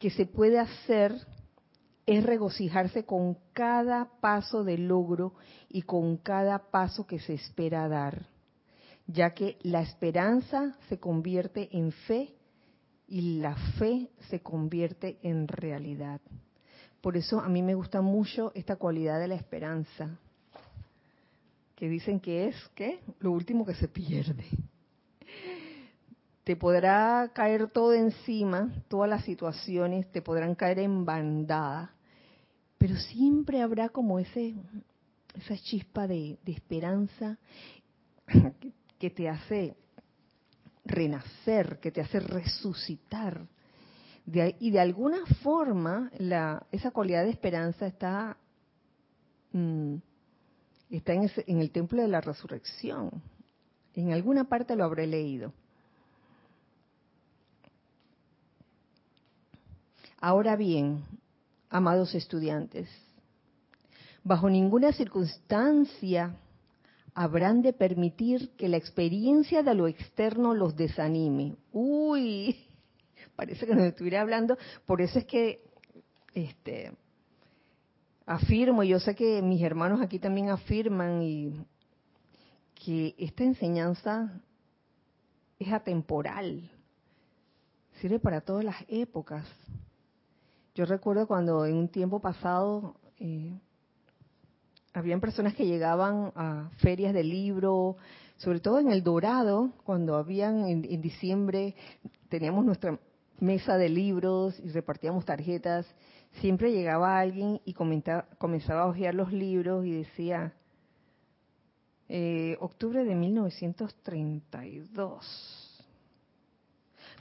que 0.00 0.10
se 0.10 0.26
puede 0.26 0.58
hacer 0.58 1.14
es 2.06 2.24
regocijarse 2.24 3.04
con 3.04 3.36
cada 3.52 4.08
paso 4.20 4.64
de 4.64 4.78
logro 4.78 5.34
y 5.68 5.82
con 5.82 6.16
cada 6.16 6.70
paso 6.70 7.06
que 7.06 7.20
se 7.20 7.34
espera 7.34 7.86
dar 7.86 8.26
ya 9.08 9.32
que 9.32 9.56
la 9.62 9.80
esperanza 9.80 10.76
se 10.88 11.00
convierte 11.00 11.70
en 11.72 11.90
fe 11.92 12.34
y 13.08 13.40
la 13.40 13.56
fe 13.78 14.10
se 14.28 14.40
convierte 14.40 15.18
en 15.22 15.48
realidad. 15.48 16.20
Por 17.00 17.16
eso 17.16 17.40
a 17.40 17.48
mí 17.48 17.62
me 17.62 17.74
gusta 17.74 18.02
mucho 18.02 18.52
esta 18.54 18.76
cualidad 18.76 19.18
de 19.18 19.28
la 19.28 19.34
esperanza, 19.34 20.18
que 21.78 21.88
dicen 21.88 22.18
que 22.18 22.48
es 22.48 22.56
¿qué? 22.74 22.98
lo 23.20 23.30
último 23.30 23.64
que 23.64 23.74
se 23.74 23.86
pierde. 23.86 24.44
Te 26.42 26.56
podrá 26.56 27.30
caer 27.32 27.70
todo 27.70 27.94
encima, 27.94 28.82
todas 28.88 29.08
las 29.08 29.24
situaciones 29.24 30.10
te 30.10 30.20
podrán 30.20 30.56
caer 30.56 30.80
en 30.80 31.04
bandada, 31.04 31.94
pero 32.78 32.96
siempre 32.96 33.62
habrá 33.62 33.90
como 33.90 34.18
ese 34.18 34.56
esa 35.34 35.56
chispa 35.56 36.08
de, 36.08 36.36
de 36.44 36.50
esperanza 36.52 37.38
que 38.98 39.10
te 39.10 39.28
hace 39.28 39.76
renacer, 40.84 41.78
que 41.78 41.92
te 41.92 42.00
hace 42.00 42.18
resucitar. 42.18 43.46
y 44.26 44.70
de 44.72 44.80
alguna 44.80 45.24
forma 45.44 46.10
la, 46.18 46.66
esa 46.72 46.90
cualidad 46.90 47.22
de 47.22 47.30
esperanza 47.30 47.86
está, 47.86 48.36
mm, 49.52 49.94
está 50.90 51.12
en, 51.12 51.30
en 51.46 51.60
el 51.60 51.70
templo 51.70 52.02
de 52.02 52.08
la 52.08 52.20
resurrección. 52.20 53.22
En 53.94 54.12
alguna 54.12 54.44
parte 54.44 54.76
lo 54.76 54.84
habré 54.84 55.06
leído. 55.06 55.52
Ahora 60.20 60.56
bien, 60.56 61.04
amados 61.70 62.14
estudiantes, 62.14 62.88
bajo 64.24 64.50
ninguna 64.50 64.92
circunstancia 64.92 66.36
habrán 67.14 67.62
de 67.62 67.72
permitir 67.72 68.50
que 68.56 68.68
la 68.68 68.76
experiencia 68.76 69.62
de 69.62 69.74
lo 69.74 69.88
externo 69.88 70.54
los 70.54 70.76
desanime. 70.76 71.56
Uy, 71.72 72.56
parece 73.36 73.66
que 73.66 73.74
nos 73.74 73.84
estuviera 73.84 74.20
hablando, 74.20 74.56
por 74.86 75.00
eso 75.00 75.18
es 75.18 75.24
que 75.24 75.60
este 76.34 76.92
afirmo, 78.28 78.84
yo 78.84 79.00
sé 79.00 79.14
que 79.14 79.40
mis 79.40 79.62
hermanos 79.62 80.02
aquí 80.02 80.18
también 80.18 80.50
afirman 80.50 81.22
y 81.22 81.66
que 82.74 83.14
esta 83.18 83.42
enseñanza 83.42 84.42
es 85.58 85.72
atemporal, 85.72 86.70
sirve 88.00 88.20
para 88.20 88.42
todas 88.42 88.64
las 88.64 88.76
épocas. 88.86 89.46
Yo 90.74 90.84
recuerdo 90.84 91.26
cuando 91.26 91.64
en 91.64 91.74
un 91.74 91.88
tiempo 91.88 92.20
pasado 92.20 92.96
eh, 93.18 93.58
habían 94.92 95.20
personas 95.20 95.54
que 95.54 95.66
llegaban 95.66 96.30
a 96.36 96.68
ferias 96.76 97.14
de 97.14 97.24
libro, 97.24 97.96
sobre 98.36 98.60
todo 98.60 98.78
en 98.78 98.92
el 98.92 99.02
Dorado, 99.02 99.72
cuando 99.84 100.16
habían 100.16 100.68
en, 100.68 101.00
diciembre, 101.00 101.74
teníamos 102.28 102.64
nuestra 102.66 102.98
mesa 103.40 103.78
de 103.78 103.88
libros 103.88 104.60
y 104.60 104.68
repartíamos 104.68 105.24
tarjetas, 105.24 105.86
siempre 106.32 106.72
llegaba 106.72 107.18
alguien 107.18 107.60
y 107.64 107.74
comenzaba 107.74 108.82
a 108.82 108.86
hojear 108.86 109.14
los 109.14 109.32
libros 109.32 109.84
y 109.84 109.92
decía, 109.92 110.54
eh, 112.08 112.56
octubre 112.60 113.04
de 113.04 113.14
1932. 113.14 115.86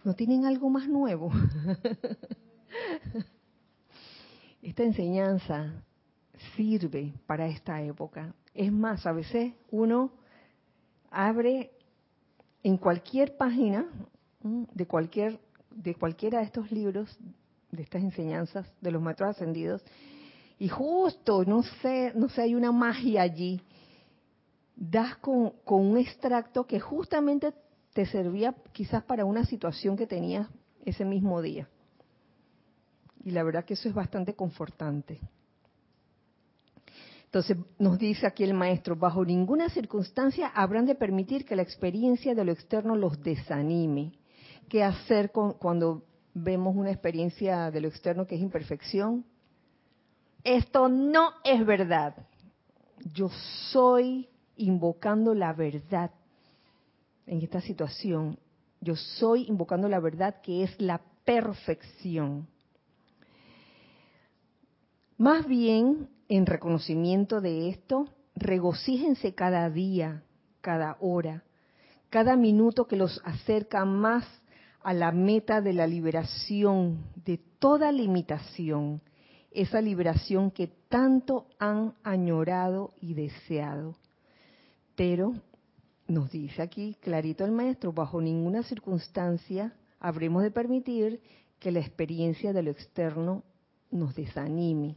¿No 0.03 0.13
tienen 0.13 0.45
algo 0.45 0.69
más 0.69 0.87
nuevo? 0.87 1.31
Esta 4.61 4.83
enseñanza 4.83 5.73
sirve 6.55 7.13
para 7.25 7.47
esta 7.47 7.81
época. 7.81 8.33
Es 8.53 8.71
más, 8.71 9.05
a 9.05 9.11
veces 9.11 9.53
uno 9.71 10.11
abre 11.09 11.71
en 12.63 12.77
cualquier 12.77 13.35
página 13.37 13.85
de 14.41 14.85
cualquier 14.85 15.39
de 15.71 15.95
cualquiera 15.95 16.39
de 16.39 16.45
estos 16.45 16.71
libros, 16.71 17.17
de 17.71 17.83
estas 17.83 18.01
enseñanzas 18.01 18.65
de 18.81 18.91
los 18.91 19.01
maestros 19.01 19.31
ascendidos, 19.31 19.83
y 20.59 20.69
justo, 20.69 21.43
no 21.45 21.61
sé, 21.81 22.13
no 22.15 22.29
sé, 22.29 22.41
hay 22.41 22.55
una 22.55 22.71
magia 22.71 23.21
allí, 23.21 23.61
das 24.75 25.17
con, 25.17 25.51
con 25.63 25.85
un 25.85 25.97
extracto 25.97 26.65
que 26.65 26.79
justamente 26.79 27.53
te 27.93 28.05
servía 28.05 28.55
quizás 28.71 29.03
para 29.03 29.25
una 29.25 29.45
situación 29.45 29.95
que 29.97 30.07
tenías 30.07 30.47
ese 30.85 31.05
mismo 31.05 31.41
día. 31.41 31.67
Y 33.23 33.31
la 33.31 33.43
verdad 33.43 33.65
que 33.65 33.73
eso 33.73 33.89
es 33.89 33.93
bastante 33.93 34.35
confortante. 34.35 35.19
Entonces 37.25 37.57
nos 37.77 37.99
dice 37.99 38.25
aquí 38.25 38.43
el 38.43 38.53
maestro, 38.53 38.95
bajo 38.95 39.25
ninguna 39.25 39.69
circunstancia 39.69 40.47
habrán 40.47 40.85
de 40.85 40.95
permitir 40.95 41.43
que 41.43 41.55
la 41.55 41.61
experiencia 41.61 42.33
de 42.33 42.45
lo 42.45 42.53
externo 42.53 42.95
los 42.95 43.21
desanime. 43.21 44.13
¿Qué 44.69 44.83
hacer 44.83 45.31
cuando 45.31 46.03
vemos 46.43 46.75
una 46.75 46.91
experiencia 46.91 47.71
de 47.71 47.81
lo 47.81 47.87
externo 47.87 48.27
que 48.27 48.35
es 48.35 48.41
imperfección? 48.41 49.25
Esto 50.43 50.87
no 50.87 51.31
es 51.43 51.65
verdad. 51.65 52.15
Yo 53.13 53.29
soy 53.71 54.29
invocando 54.55 55.33
la 55.33 55.53
verdad 55.53 56.11
en 57.25 57.41
esta 57.41 57.61
situación. 57.61 58.39
Yo 58.79 58.95
soy 58.95 59.45
invocando 59.47 59.89
la 59.89 59.99
verdad 59.99 60.41
que 60.41 60.63
es 60.63 60.79
la 60.79 61.01
perfección. 61.25 62.47
Más 65.17 65.47
bien, 65.47 66.09
en 66.29 66.45
reconocimiento 66.45 67.41
de 67.41 67.69
esto, 67.69 68.07
regocíjense 68.35 69.33
cada 69.33 69.69
día, 69.69 70.23
cada 70.61 70.97
hora, 70.99 71.43
cada 72.09 72.35
minuto 72.35 72.87
que 72.87 72.95
los 72.95 73.19
acerca 73.25 73.83
más 73.83 74.25
a 74.87 74.93
la 74.93 75.11
meta 75.11 75.59
de 75.59 75.73
la 75.73 75.85
liberación 75.85 77.11
de 77.25 77.37
toda 77.59 77.91
limitación, 77.91 79.01
esa 79.51 79.81
liberación 79.81 80.49
que 80.49 80.67
tanto 80.87 81.45
han 81.59 81.93
añorado 82.05 82.93
y 83.01 83.13
deseado. 83.13 83.97
Pero 84.95 85.33
nos 86.07 86.31
dice 86.31 86.61
aquí 86.61 86.95
clarito 87.01 87.43
el 87.43 87.51
maestro, 87.51 87.91
bajo 87.91 88.21
ninguna 88.21 88.63
circunstancia 88.63 89.73
habremos 89.99 90.41
de 90.41 90.51
permitir 90.51 91.19
que 91.59 91.73
la 91.73 91.79
experiencia 91.79 92.53
de 92.53 92.63
lo 92.63 92.71
externo 92.71 93.43
nos 93.91 94.15
desanime. 94.15 94.95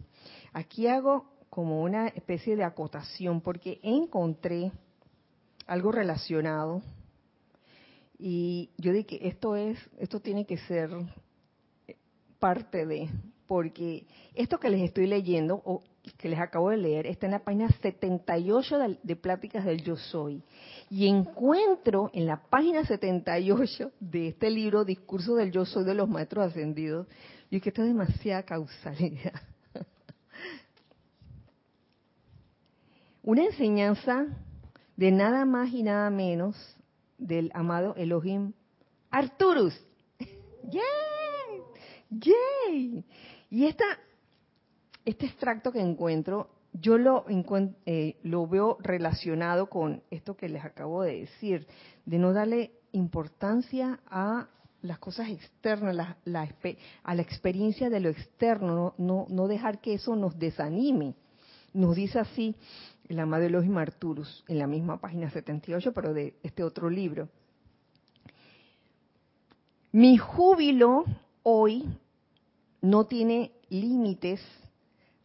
Aquí 0.52 0.86
hago 0.86 1.24
como 1.48 1.82
una 1.82 2.06
especie 2.06 2.54
de 2.54 2.62
acotación 2.62 3.40
porque 3.40 3.80
encontré 3.82 4.70
algo 5.66 5.90
relacionado 5.90 6.80
y 8.20 8.70
yo 8.76 8.92
dije 8.92 9.26
esto 9.26 9.56
es 9.56 9.78
esto 9.98 10.20
tiene 10.20 10.44
que 10.44 10.58
ser 10.58 10.90
parte 12.40 12.86
de, 12.86 13.08
porque 13.46 14.06
esto 14.34 14.58
que 14.58 14.70
les 14.70 14.82
estoy 14.82 15.06
leyendo, 15.06 15.62
o 15.64 15.82
que 16.16 16.28
les 16.28 16.40
acabo 16.40 16.70
de 16.70 16.78
leer, 16.78 17.06
está 17.06 17.26
en 17.26 17.32
la 17.32 17.44
página 17.44 17.68
78 17.68 18.78
de, 18.78 18.98
de 19.02 19.16
Pláticas 19.16 19.64
del 19.64 19.84
Yo 19.84 19.96
Soy. 19.96 20.42
Y 20.88 21.06
encuentro 21.06 22.10
en 22.14 22.26
la 22.26 22.40
página 22.42 22.84
78 22.84 23.92
de 24.00 24.28
este 24.28 24.50
libro, 24.50 24.84
Discurso 24.84 25.36
del 25.36 25.52
Yo 25.52 25.64
Soy 25.64 25.84
de 25.84 25.94
los 25.94 26.08
Maestros 26.08 26.46
Ascendidos, 26.46 27.06
y 27.50 27.60
que 27.60 27.68
esto 27.68 27.82
es 27.82 27.88
demasiada 27.88 28.42
causalidad. 28.42 29.34
Una 33.22 33.44
enseñanza 33.44 34.26
de 34.96 35.10
nada 35.10 35.44
más 35.44 35.70
y 35.72 35.82
nada 35.82 36.08
menos 36.10 36.56
del 37.20 37.50
amado 37.54 37.94
Elohim 37.96 38.52
Arturus. 39.10 39.78
¡Yay! 40.18 40.82
¡Yay! 42.10 43.04
Y 43.50 43.66
esta, 43.66 43.84
este 45.04 45.26
extracto 45.26 45.72
que 45.72 45.80
encuentro, 45.80 46.50
yo 46.72 46.98
lo, 46.98 47.24
eh, 47.86 48.16
lo 48.22 48.46
veo 48.46 48.78
relacionado 48.80 49.68
con 49.68 50.02
esto 50.10 50.36
que 50.36 50.48
les 50.48 50.64
acabo 50.64 51.02
de 51.02 51.20
decir, 51.20 51.66
de 52.06 52.18
no 52.18 52.32
darle 52.32 52.72
importancia 52.92 54.00
a 54.06 54.48
las 54.82 54.98
cosas 54.98 55.28
externas, 55.28 56.16
a 56.16 57.14
la 57.14 57.22
experiencia 57.22 57.90
de 57.90 58.00
lo 58.00 58.08
externo, 58.08 58.94
no, 58.98 59.26
no, 59.28 59.46
dejar 59.46 59.80
que 59.80 59.94
eso 59.94 60.16
nos 60.16 60.38
desanime. 60.38 61.14
Nos 61.72 61.96
dice 61.96 62.18
así 62.18 62.56
el 63.10 63.18
amado 63.18 63.42
Elohim 63.42 63.76
Arturus, 63.76 64.44
en 64.46 64.60
la 64.60 64.68
misma 64.68 65.00
página 65.00 65.28
78, 65.30 65.92
pero 65.92 66.14
de 66.14 66.34
este 66.44 66.62
otro 66.62 66.88
libro. 66.88 67.28
Mi 69.90 70.16
júbilo 70.16 71.04
hoy 71.42 71.88
no 72.80 73.06
tiene 73.06 73.50
límites 73.68 74.40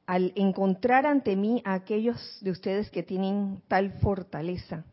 al 0.08 0.34
encontrar 0.36 1.06
ante 1.06 1.36
mí 1.36 1.62
a 1.64 1.76
aquellos 1.76 2.40
de 2.42 2.50
ustedes 2.50 2.90
que 2.90 3.04
tienen 3.04 3.62
tal 3.68 3.92
fortaleza 4.00 4.84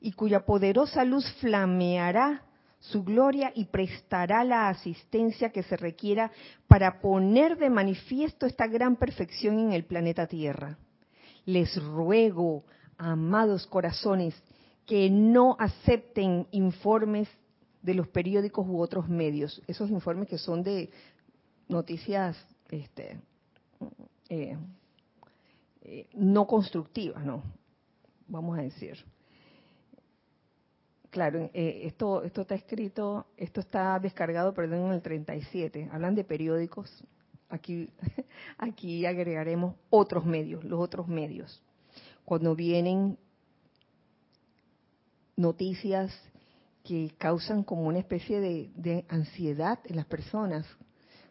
y 0.00 0.12
cuya 0.12 0.46
poderosa 0.46 1.04
luz 1.04 1.30
flameará 1.40 2.42
su 2.78 3.04
gloria 3.04 3.52
y 3.54 3.66
prestará 3.66 4.44
la 4.44 4.70
asistencia 4.70 5.50
que 5.50 5.62
se 5.62 5.76
requiera 5.76 6.32
para 6.66 7.02
poner 7.02 7.58
de 7.58 7.68
manifiesto 7.68 8.46
esta 8.46 8.66
gran 8.66 8.96
perfección 8.96 9.58
en 9.58 9.72
el 9.74 9.84
planeta 9.84 10.26
Tierra. 10.26 10.78
Les 11.46 11.82
ruego, 11.82 12.64
amados 12.98 13.66
corazones, 13.66 14.34
que 14.86 15.08
no 15.10 15.56
acepten 15.58 16.46
informes 16.50 17.28
de 17.82 17.94
los 17.94 18.08
periódicos 18.08 18.66
u 18.68 18.80
otros 18.80 19.08
medios, 19.08 19.62
esos 19.66 19.90
informes 19.90 20.28
que 20.28 20.38
son 20.38 20.62
de 20.62 20.90
noticias 21.68 22.36
este, 22.68 23.20
eh, 24.28 24.56
eh, 25.82 26.08
no 26.14 26.46
constructivas, 26.46 27.24
¿no? 27.24 27.42
Vamos 28.28 28.58
a 28.58 28.62
decir. 28.62 28.96
Claro, 31.10 31.50
eh, 31.52 31.82
esto, 31.84 32.22
esto 32.22 32.42
está 32.42 32.54
escrito, 32.54 33.26
esto 33.36 33.60
está 33.60 33.98
descargado, 33.98 34.54
perdón, 34.54 34.86
en 34.86 34.92
el 34.92 35.02
37. 35.02 35.88
Hablan 35.90 36.14
de 36.14 36.22
periódicos. 36.22 37.02
Aquí, 37.50 37.90
aquí 38.58 39.04
agregaremos 39.04 39.74
otros 39.90 40.24
medios, 40.24 40.64
los 40.64 40.80
otros 40.80 41.08
medios. 41.08 41.62
Cuando 42.24 42.54
vienen 42.54 43.18
noticias 45.36 46.12
que 46.84 47.12
causan 47.18 47.62
como 47.62 47.82
una 47.82 47.98
especie 47.98 48.40
de, 48.40 49.04
ansiedad 49.08 49.78
en 49.84 49.96
las 49.96 50.06
personas, 50.06 50.66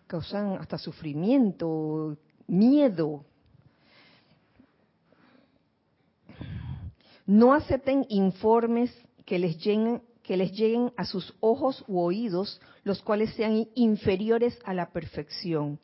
causan 0.07 0.57
hasta 0.59 0.77
sufrimiento, 0.77 2.17
miedo. 2.47 3.25
No 7.25 7.53
acepten 7.53 8.05
informes 8.09 8.93
que 9.25 9.39
les 9.39 9.57
lleguen 9.63 10.01
que 10.23 10.37
les 10.37 10.51
lleguen 10.51 10.93
a 10.95 11.05
sus 11.05 11.33
ojos 11.39 11.83
u 11.87 11.99
oídos, 12.01 12.61
los 12.83 13.01
cuales 13.01 13.33
sean 13.33 13.67
inferiores 13.73 14.59
a 14.63 14.75
la 14.75 14.91
perfección. 14.91 15.79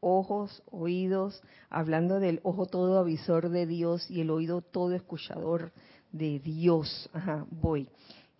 Ojos, 0.00 0.62
oídos, 0.70 1.42
hablando 1.70 2.20
del 2.20 2.40
ojo 2.42 2.66
todo 2.66 2.98
avisor 2.98 3.48
de 3.48 3.66
Dios 3.66 4.10
y 4.10 4.20
el 4.20 4.30
oído 4.30 4.60
todo 4.62 4.92
escuchador 4.94 5.72
de 6.12 6.38
Dios. 6.38 7.10
Ajá, 7.12 7.46
voy. 7.50 7.88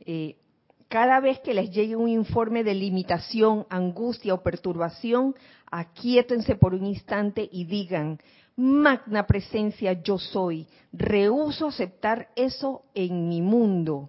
Eh, 0.00 0.36
cada 0.88 1.20
vez 1.20 1.40
que 1.40 1.54
les 1.54 1.70
llegue 1.70 1.96
un 1.96 2.08
informe 2.08 2.62
de 2.62 2.74
limitación, 2.74 3.66
angustia 3.68 4.34
o 4.34 4.42
perturbación, 4.42 5.34
aquíétense 5.70 6.54
por 6.54 6.74
un 6.74 6.86
instante 6.86 7.48
y 7.50 7.64
digan, 7.64 8.20
magna 8.54 9.26
presencia 9.26 9.92
yo 9.94 10.18
soy, 10.18 10.66
rehuso 10.92 11.68
aceptar 11.68 12.28
eso 12.36 12.84
en 12.94 13.28
mi 13.28 13.42
mundo. 13.42 14.08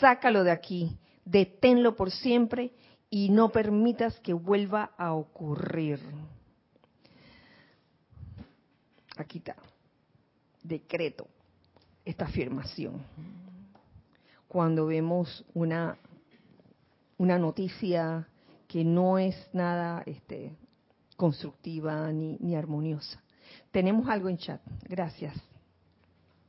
Sácalo 0.00 0.44
de 0.44 0.52
aquí, 0.52 0.96
deténlo 1.24 1.96
por 1.96 2.10
siempre 2.10 2.72
y 3.10 3.28
no 3.30 3.50
permitas 3.50 4.18
que 4.20 4.32
vuelva 4.32 4.92
a 4.96 5.12
ocurrir. 5.12 6.00
Aquí 9.16 9.38
está. 9.38 9.56
Decreto 10.62 11.26
esta 12.04 12.26
afirmación 12.26 13.02
cuando 14.48 14.86
vemos 14.86 15.44
una, 15.54 15.98
una 17.18 17.38
noticia 17.38 18.26
que 18.68 18.84
no 18.84 19.18
es 19.18 19.34
nada 19.52 20.02
este, 20.06 20.56
constructiva 21.16 22.10
ni, 22.12 22.36
ni 22.40 22.54
armoniosa. 22.56 23.22
Tenemos 23.70 24.08
algo 24.08 24.28
en 24.28 24.38
chat. 24.38 24.60
Gracias. 24.88 25.34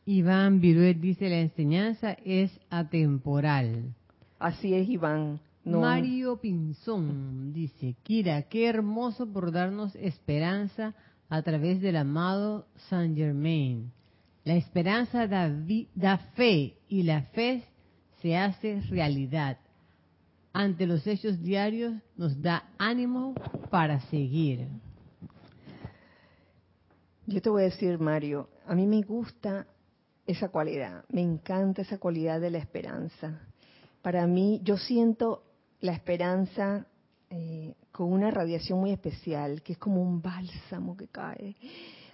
Iván 0.05 0.61
Viruet 0.61 0.97
dice 0.99 1.29
la 1.29 1.39
enseñanza 1.39 2.13
es 2.23 2.51
atemporal. 2.69 3.93
Así 4.39 4.73
es, 4.73 4.87
Iván. 4.87 5.41
Mario 5.65 6.37
Pinzón 6.37 7.51
dice, 7.51 7.95
Kira, 8.03 8.43
qué 8.43 8.67
hermoso 8.67 9.27
por 9.27 9.51
darnos 9.51 9.93
esperanza 9.95 10.95
a 11.29 11.41
través 11.41 11.81
del 11.81 11.97
amado 11.97 12.67
Saint 12.89 13.17
Germain. 13.17 13.91
La 14.43 14.55
esperanza 14.55 15.27
da, 15.27 15.51
da 15.93 16.17
fe 16.35 16.77
y 16.87 17.03
la 17.03 17.23
fe 17.23 17.63
se 18.21 18.37
hace 18.37 18.81
realidad. 18.89 19.57
Ante 20.53 20.87
los 20.87 21.05
hechos 21.05 21.41
diarios 21.41 21.93
nos 22.15 22.41
da 22.41 22.69
ánimo 22.77 23.35
para 23.69 23.99
seguir. 24.09 24.67
Yo 27.25 27.41
te 27.41 27.49
voy 27.49 27.63
a 27.63 27.65
decir, 27.65 27.99
Mario, 27.99 28.49
a 28.65 28.73
mí 28.73 28.87
me 28.87 29.01
gusta 29.01 29.67
esa 30.25 30.49
cualidad, 30.49 31.03
me 31.09 31.21
encanta 31.21 31.81
esa 31.81 31.97
cualidad 31.97 32.39
de 32.39 32.51
la 32.51 32.57
esperanza. 32.57 33.41
Para 34.01 34.25
mí, 34.27 34.61
yo 34.63 34.77
siento 34.77 35.43
la 35.81 35.91
esperanza 35.91 36.87
eh, 37.29 37.75
con 37.97 38.13
una 38.13 38.29
radiación 38.29 38.79
muy 38.79 38.91
especial, 38.91 39.63
que 39.63 39.73
es 39.73 39.79
como 39.79 40.03
un 40.03 40.21
bálsamo 40.21 40.95
que 40.95 41.07
cae 41.07 41.55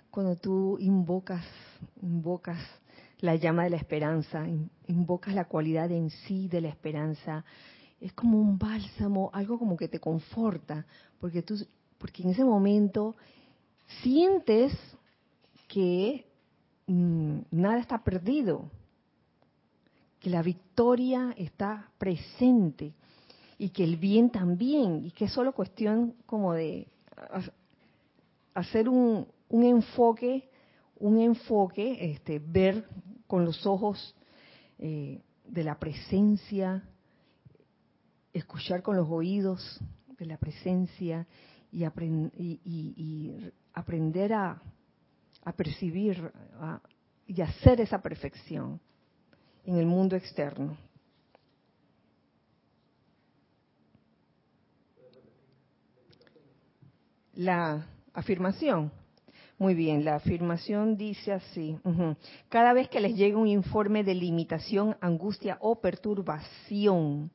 cuando 0.10 0.38
tú 0.38 0.78
invocas, 0.80 1.44
invocas 2.02 2.58
la 3.20 3.36
llama 3.36 3.66
de 3.66 3.72
la 3.72 3.76
esperanza, 3.76 4.46
invocas 4.88 5.34
la 5.34 5.44
cualidad 5.44 5.92
en 5.92 6.10
sí 6.10 6.48
de 6.48 6.62
la 6.62 6.70
esperanza. 6.70 7.44
Es 8.00 8.14
como 8.14 8.40
un 8.40 8.58
bálsamo, 8.58 9.30
algo 9.34 9.60
como 9.60 9.76
que 9.76 9.90
te 9.90 10.00
conforta, 10.00 10.86
porque 11.20 11.42
tú, 11.42 11.56
porque 11.98 12.24
en 12.24 12.30
ese 12.30 12.46
momento 12.46 13.18
sientes 14.04 14.72
que 15.68 16.26
mm, 16.88 17.40
nada 17.52 17.80
está 17.80 18.02
perdido, 18.06 18.70
que 20.22 20.30
la 20.30 20.44
victoria 20.44 21.34
está 21.38 21.90
presente 21.98 22.94
y 23.64 23.70
que 23.70 23.86
el 23.86 23.96
bien 23.96 24.30
también, 24.30 25.06
y 25.06 25.12
que 25.12 25.24
es 25.24 25.32
solo 25.32 25.54
cuestión 25.54 26.16
como 26.26 26.52
de 26.52 26.86
hacer 28.54 28.90
un, 28.90 29.26
un 29.48 29.64
enfoque, 29.64 30.50
un 31.00 31.18
enfoque, 31.18 32.12
este, 32.12 32.40
ver 32.40 32.86
con 33.26 33.46
los 33.46 33.66
ojos 33.66 34.18
eh, 34.80 35.22
de 35.48 35.64
la 35.64 35.80
presencia, 35.80 36.84
escuchar 38.34 38.82
con 38.82 38.98
los 38.98 39.08
oídos 39.10 39.80
de 40.18 40.26
la 40.26 40.36
presencia 40.36 41.26
y, 41.72 41.86
aprender 43.74 44.34
a, 44.34 44.62
percibir 45.56 46.34
y 47.28 47.42
hacer 47.42 47.80
esa 47.80 48.02
perfección 48.02 48.82
en 49.64 49.78
el 49.78 49.86
mundo 49.86 50.18
externo. 50.18 50.76
La 57.34 57.86
afirmación. 58.14 58.92
Muy 59.58 59.76
bien, 59.76 60.04
la 60.04 60.16
afirmación 60.16 60.98
dice 60.98 61.32
así. 61.32 61.78
Cada 62.50 62.74
vez 62.74 62.90
que 62.90 63.00
les 63.00 63.16
llegue 63.16 63.36
un 63.36 63.48
informe 63.48 64.04
de 64.04 64.16
limitación, 64.16 64.98
angustia 65.00 65.58
o 65.62 65.80
perturbación, 65.80 67.32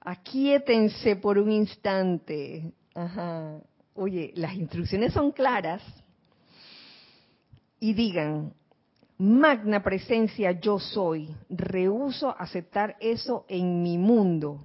Aquíétense 0.00 1.16
por 1.16 1.36
un 1.36 1.50
instante. 1.50 2.72
Ajá. 2.94 3.58
Oye, 3.94 4.32
las 4.36 4.54
instrucciones 4.54 5.12
son 5.12 5.32
claras. 5.32 5.82
Y 7.80 7.92
digan, 7.92 8.52
magna 9.18 9.82
presencia 9.82 10.52
yo 10.52 10.78
soy, 10.78 11.34
rehuso 11.48 12.34
aceptar 12.38 12.96
eso 13.00 13.46
en 13.48 13.82
mi 13.82 13.98
mundo. 13.98 14.64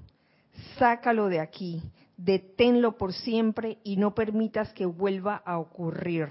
Sácalo 0.77 1.27
de 1.27 1.39
aquí, 1.39 1.81
deténlo 2.17 2.97
por 2.97 3.13
siempre 3.13 3.79
y 3.83 3.97
no 3.97 4.13
permitas 4.13 4.71
que 4.73 4.85
vuelva 4.85 5.35
a 5.45 5.57
ocurrir. 5.57 6.29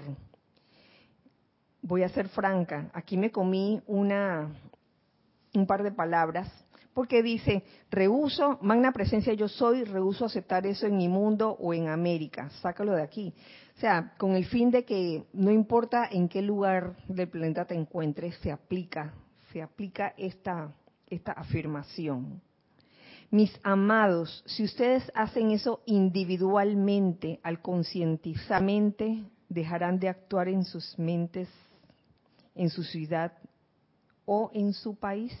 Voy 1.81 2.03
a 2.03 2.09
ser 2.09 2.29
franca, 2.29 2.89
aquí 2.93 3.17
me 3.17 3.31
comí 3.31 3.81
una 3.87 4.49
un 5.53 5.67
par 5.67 5.83
de 5.83 5.91
palabras 5.91 6.49
porque 6.93 7.23
dice, 7.23 7.63
rehuso, 7.89 8.59
magna 8.61 8.91
presencia 8.91 9.33
yo 9.33 9.47
soy, 9.47 9.85
rehuso 9.85 10.25
aceptar 10.25 10.65
eso 10.65 10.87
en 10.87 10.97
mi 10.97 11.07
mundo 11.07 11.55
o 11.59 11.73
en 11.73 11.87
América, 11.87 12.49
sácalo 12.61 12.93
de 12.93 13.01
aquí. 13.01 13.33
O 13.77 13.79
sea, 13.79 14.13
con 14.17 14.35
el 14.35 14.45
fin 14.45 14.71
de 14.71 14.83
que 14.83 15.25
no 15.33 15.51
importa 15.51 16.07
en 16.11 16.27
qué 16.27 16.41
lugar 16.41 16.97
del 17.07 17.29
planeta 17.29 17.65
te 17.65 17.75
encuentres, 17.75 18.35
se 18.39 18.51
aplica, 18.51 19.13
se 19.53 19.61
aplica 19.61 20.13
esta, 20.17 20.73
esta 21.07 21.31
afirmación. 21.31 22.41
Mis 23.31 23.57
amados, 23.63 24.43
si 24.45 24.65
ustedes 24.65 25.09
hacen 25.15 25.51
eso 25.51 25.81
individualmente, 25.85 27.39
al 27.43 27.61
concientizamente, 27.61 29.23
dejarán 29.47 29.99
de 29.99 30.09
actuar 30.09 30.49
en 30.49 30.65
sus 30.65 30.99
mentes, 30.99 31.47
en 32.55 32.69
su 32.69 32.83
ciudad 32.83 33.31
o 34.25 34.51
en 34.53 34.73
su 34.73 34.95
país 34.95 35.33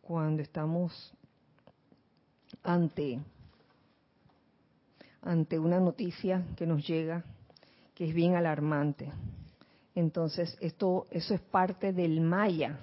cuando 0.00 0.42
estamos 0.42 1.12
ante 2.62 3.18
ante 5.22 5.58
una 5.58 5.80
noticia 5.80 6.46
que 6.54 6.66
nos 6.66 6.86
llega 6.86 7.24
que 7.96 8.08
es 8.08 8.14
bien 8.14 8.36
alarmante. 8.36 9.10
Entonces, 9.96 10.56
esto 10.60 11.08
eso 11.10 11.34
es 11.34 11.40
parte 11.40 11.92
del 11.92 12.20
maya. 12.20 12.78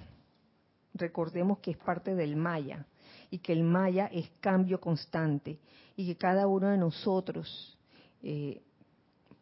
Recordemos 0.92 1.60
que 1.60 1.70
es 1.70 1.78
parte 1.78 2.14
del 2.14 2.36
maya 2.36 2.86
y 3.32 3.38
que 3.38 3.52
el 3.52 3.64
maya 3.64 4.06
es 4.12 4.30
cambio 4.40 4.80
constante 4.80 5.58
y 5.96 6.06
que 6.06 6.16
cada 6.16 6.46
uno 6.46 6.68
de 6.68 6.78
nosotros 6.78 7.76
eh, 8.22 8.62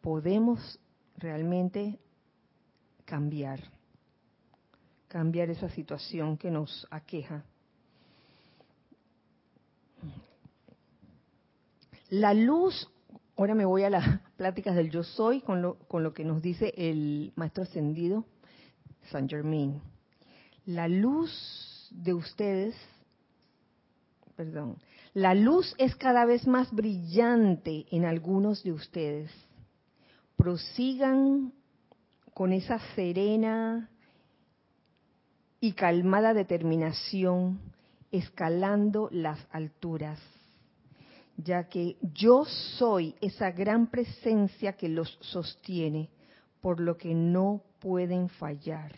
podemos 0.01 0.79
realmente 1.17 1.99
cambiar, 3.05 3.59
cambiar 5.07 5.51
esa 5.51 5.69
situación 5.69 6.37
que 6.37 6.49
nos 6.49 6.87
aqueja 6.89 7.45
La 12.11 12.33
luz, 12.33 12.89
ahora 13.37 13.55
me 13.55 13.63
voy 13.63 13.83
a 13.83 13.89
las 13.89 14.19
pláticas 14.35 14.75
del 14.75 14.91
yo 14.91 15.01
soy 15.01 15.39
con 15.39 15.61
lo, 15.61 15.75
con 15.87 16.03
lo 16.03 16.13
que 16.13 16.25
nos 16.25 16.41
dice 16.41 16.73
el 16.75 17.31
maestro 17.37 17.63
ascendido 17.63 18.25
San 19.09 19.29
Germain. 19.29 19.81
La 20.65 20.89
luz 20.89 21.87
de 21.89 22.13
ustedes, 22.13 22.75
perdón, 24.41 24.77
la 25.13 25.35
luz 25.35 25.75
es 25.77 25.95
cada 25.95 26.25
vez 26.25 26.47
más 26.47 26.71
brillante 26.71 27.85
en 27.91 28.05
algunos 28.05 28.63
de 28.63 28.71
ustedes. 28.71 29.29
Prosigan 30.35 31.53
con 32.33 32.51
esa 32.51 32.79
serena 32.95 33.91
y 35.59 35.73
calmada 35.73 36.33
determinación, 36.33 37.61
escalando 38.11 39.09
las 39.11 39.37
alturas 39.51 40.19
ya 41.37 41.69
que 41.69 41.97
yo 42.01 42.45
soy 42.45 43.15
esa 43.21 43.51
gran 43.51 43.87
presencia 43.87 44.73
que 44.73 44.89
los 44.89 45.17
sostiene, 45.21 46.09
por 46.61 46.79
lo 46.79 46.97
que 46.97 47.15
no 47.15 47.63
pueden 47.79 48.29
fallar. 48.29 48.91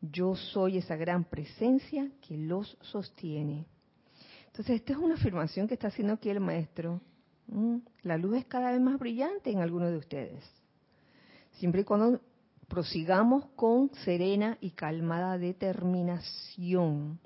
Yo 0.00 0.36
soy 0.36 0.78
esa 0.78 0.94
gran 0.94 1.24
presencia 1.24 2.08
que 2.20 2.36
los 2.36 2.76
sostiene. 2.82 3.66
Entonces, 4.54 4.76
esta 4.76 4.92
es 4.92 5.00
una 5.00 5.16
afirmación 5.16 5.66
que 5.66 5.74
está 5.74 5.88
haciendo 5.88 6.12
aquí 6.12 6.30
el 6.30 6.38
maestro. 6.38 7.00
Mm, 7.48 7.78
la 8.02 8.16
luz 8.16 8.36
es 8.36 8.44
cada 8.44 8.70
vez 8.70 8.80
más 8.80 9.00
brillante 9.00 9.50
en 9.50 9.58
algunos 9.58 9.90
de 9.90 9.96
ustedes. 9.96 10.44
Siempre 11.54 11.80
y 11.80 11.84
cuando 11.84 12.20
prosigamos 12.68 13.46
con 13.56 13.92
serena 14.04 14.56
y 14.60 14.70
calmada 14.70 15.38
determinación 15.38 17.18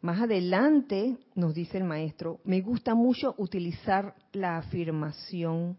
más 0.00 0.20
adelante, 0.20 1.16
nos 1.34 1.54
dice 1.54 1.78
el 1.78 1.82
maestro, 1.82 2.38
me 2.44 2.60
gusta 2.60 2.94
mucho 2.94 3.34
utilizar 3.36 4.14
la 4.32 4.58
afirmación, 4.58 5.76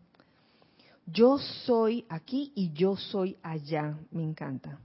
yo 1.06 1.38
soy 1.38 2.06
aquí 2.10 2.52
y 2.54 2.74
yo 2.74 2.98
soy 2.98 3.38
allá, 3.42 3.98
me 4.12 4.24
encanta. 4.24 4.78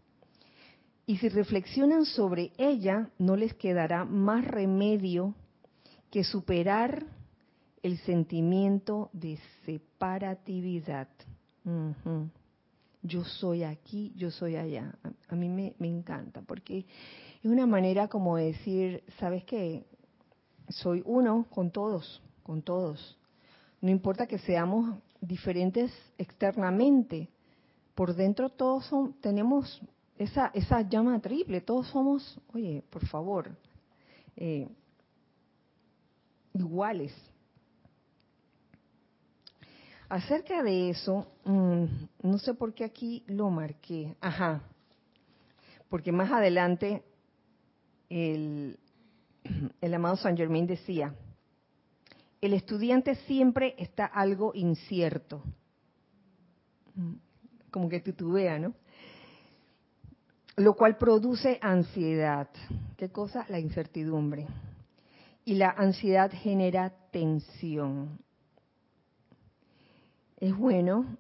Y 1.05 1.17
si 1.17 1.29
reflexionan 1.29 2.05
sobre 2.05 2.53
ella, 2.59 3.11
no 3.19 3.35
les 3.35 3.55
quedará 3.55 4.05
más 4.05 4.45
remedio 4.45 5.35
que 6.15 6.23
superar 6.23 7.05
el 7.83 7.99
sentimiento 7.99 9.11
de 9.13 9.37
separatividad. 9.67 11.09
Yo 13.03 13.25
soy 13.25 13.65
aquí, 13.65 14.13
yo 14.15 14.31
soy 14.31 14.55
allá. 14.55 14.97
A, 15.29 15.35
mí 15.35 15.49
me, 15.49 15.75
encanta 15.81 16.41
porque 16.43 16.87
es 17.43 17.51
una 17.51 17.67
manera 17.67 18.07
como 18.07 18.37
de 18.37 18.45
decir, 18.53 19.03
¿sabes 19.19 19.43
qué? 19.43 19.87
Soy 20.69 21.03
uno 21.05 21.47
con 21.51 21.73
todos, 21.73 22.23
con 22.45 22.63
todos. 22.63 23.19
No 23.81 23.91
importa 23.91 24.29
que 24.29 24.39
seamos 24.39 24.97
diferentes 25.21 25.91
externamente, 26.17 27.29
por 27.97 28.15
dentro 28.15 28.51
todos 28.51 28.89
tenemos 29.21 29.83
esa, 30.17 30.53
esa 30.55 30.81
llama 30.83 31.21
triple, 31.21 31.61
todos 31.61 31.89
somos, 31.89 32.41
oye, 32.53 32.85
por 32.89 33.05
favor, 33.05 33.51
eh, 34.37 34.69
iguales. 36.55 37.13
Acerca 40.09 40.63
de 40.63 40.91
eso, 40.91 41.27
mm, 41.45 41.85
no 42.23 42.39
sé 42.39 42.55
por 42.55 42.73
qué 42.73 42.85
aquí 42.85 43.25
lo 43.27 43.51
marqué. 43.51 44.17
Ajá. 44.21 44.63
Porque 45.89 46.13
más 46.13 46.31
adelante 46.31 47.03
el, 48.09 48.79
amado 49.95 50.17
Saint 50.17 50.39
Germain 50.39 50.67
decía, 50.67 51.15
el 52.41 52.53
estudiante 52.53 53.15
siempre 53.27 53.75
está 53.79 54.05
algo 54.05 54.53
incierto, 54.55 55.43
como 57.71 57.89
que 57.89 58.01
titubea, 58.01 58.59
¿no? 58.59 58.75
Lo 60.57 60.75
cual 60.75 60.97
produce 60.97 61.59
ansiedad. 61.61 62.49
¿Qué 62.97 63.09
cosa? 63.09 63.45
La 63.49 63.59
incertidumbre. 63.59 64.47
Y 65.45 65.55
la 65.55 65.71
ansiedad 65.71 66.31
genera 66.33 66.93
tensión. 67.11 68.19
Es 70.37 70.57
bueno 70.57 71.17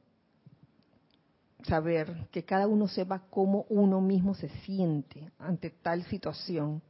saber 1.65 2.29
que 2.31 2.45
cada 2.45 2.67
uno 2.67 2.89
sepa 2.89 3.23
cómo 3.31 3.67
uno 3.69 4.01
mismo 4.01 4.35
se 4.35 4.49
siente 4.65 5.31
ante 5.39 5.71
tal 5.71 6.05
situación. 6.05 6.83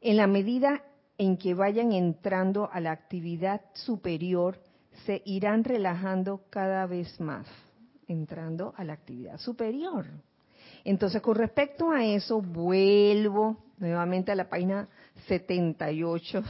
En 0.00 0.16
la 0.16 0.26
medida 0.26 0.82
en 1.18 1.36
que 1.36 1.54
vayan 1.54 1.92
entrando 1.92 2.70
a 2.72 2.80
la 2.80 2.92
actividad 2.92 3.60
superior, 3.74 4.58
se 5.04 5.22
irán 5.24 5.64
relajando 5.64 6.42
cada 6.50 6.86
vez 6.86 7.20
más, 7.20 7.46
entrando 8.08 8.74
a 8.76 8.84
la 8.84 8.94
actividad 8.94 9.38
superior. 9.38 10.06
Entonces, 10.84 11.20
con 11.20 11.36
respecto 11.36 11.90
a 11.90 12.04
eso, 12.04 12.40
vuelvo 12.40 13.58
nuevamente 13.78 14.32
a 14.32 14.34
la 14.34 14.48
página 14.48 14.88
78 15.26 16.44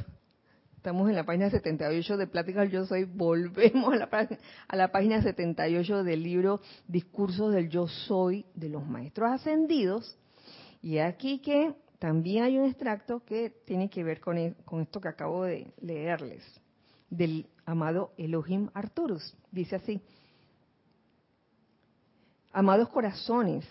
Estamos 0.80 1.10
en 1.10 1.14
la 1.14 1.24
página 1.24 1.50
78 1.50 2.16
de 2.16 2.26
Pláticas 2.26 2.70
Yo 2.70 2.86
Soy. 2.86 3.04
Volvemos 3.04 3.92
a 3.92 4.76
la, 4.76 4.90
página 4.90 5.20
78 5.20 6.04
del 6.04 6.22
libro 6.22 6.62
Discursos 6.88 7.52
del 7.52 7.68
Yo 7.68 7.86
Soy 7.86 8.46
de 8.54 8.70
los 8.70 8.86
Maestros 8.86 9.30
Ascendidos. 9.30 10.16
Y 10.80 10.96
aquí 10.96 11.40
que 11.40 11.74
también 11.98 12.44
hay 12.44 12.56
un 12.56 12.64
extracto 12.64 13.22
que 13.26 13.50
tiene 13.66 13.90
que 13.90 14.02
ver 14.02 14.20
con, 14.20 14.38
e, 14.38 14.54
con 14.64 14.80
esto 14.80 15.02
que 15.02 15.08
acabo 15.08 15.44
de 15.44 15.70
leerles, 15.82 16.42
del 17.10 17.46
amado 17.66 18.14
Elohim 18.16 18.70
Arturus. 18.72 19.36
Dice 19.52 19.76
así, 19.76 20.00
amados 22.52 22.88
corazones, 22.88 23.66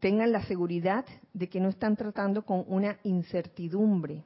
tengan 0.00 0.32
la 0.32 0.44
seguridad 0.44 1.04
de 1.32 1.48
que 1.48 1.60
no 1.60 1.68
están 1.68 1.96
tratando 1.96 2.44
con 2.44 2.64
una 2.68 2.98
incertidumbre 3.02 4.24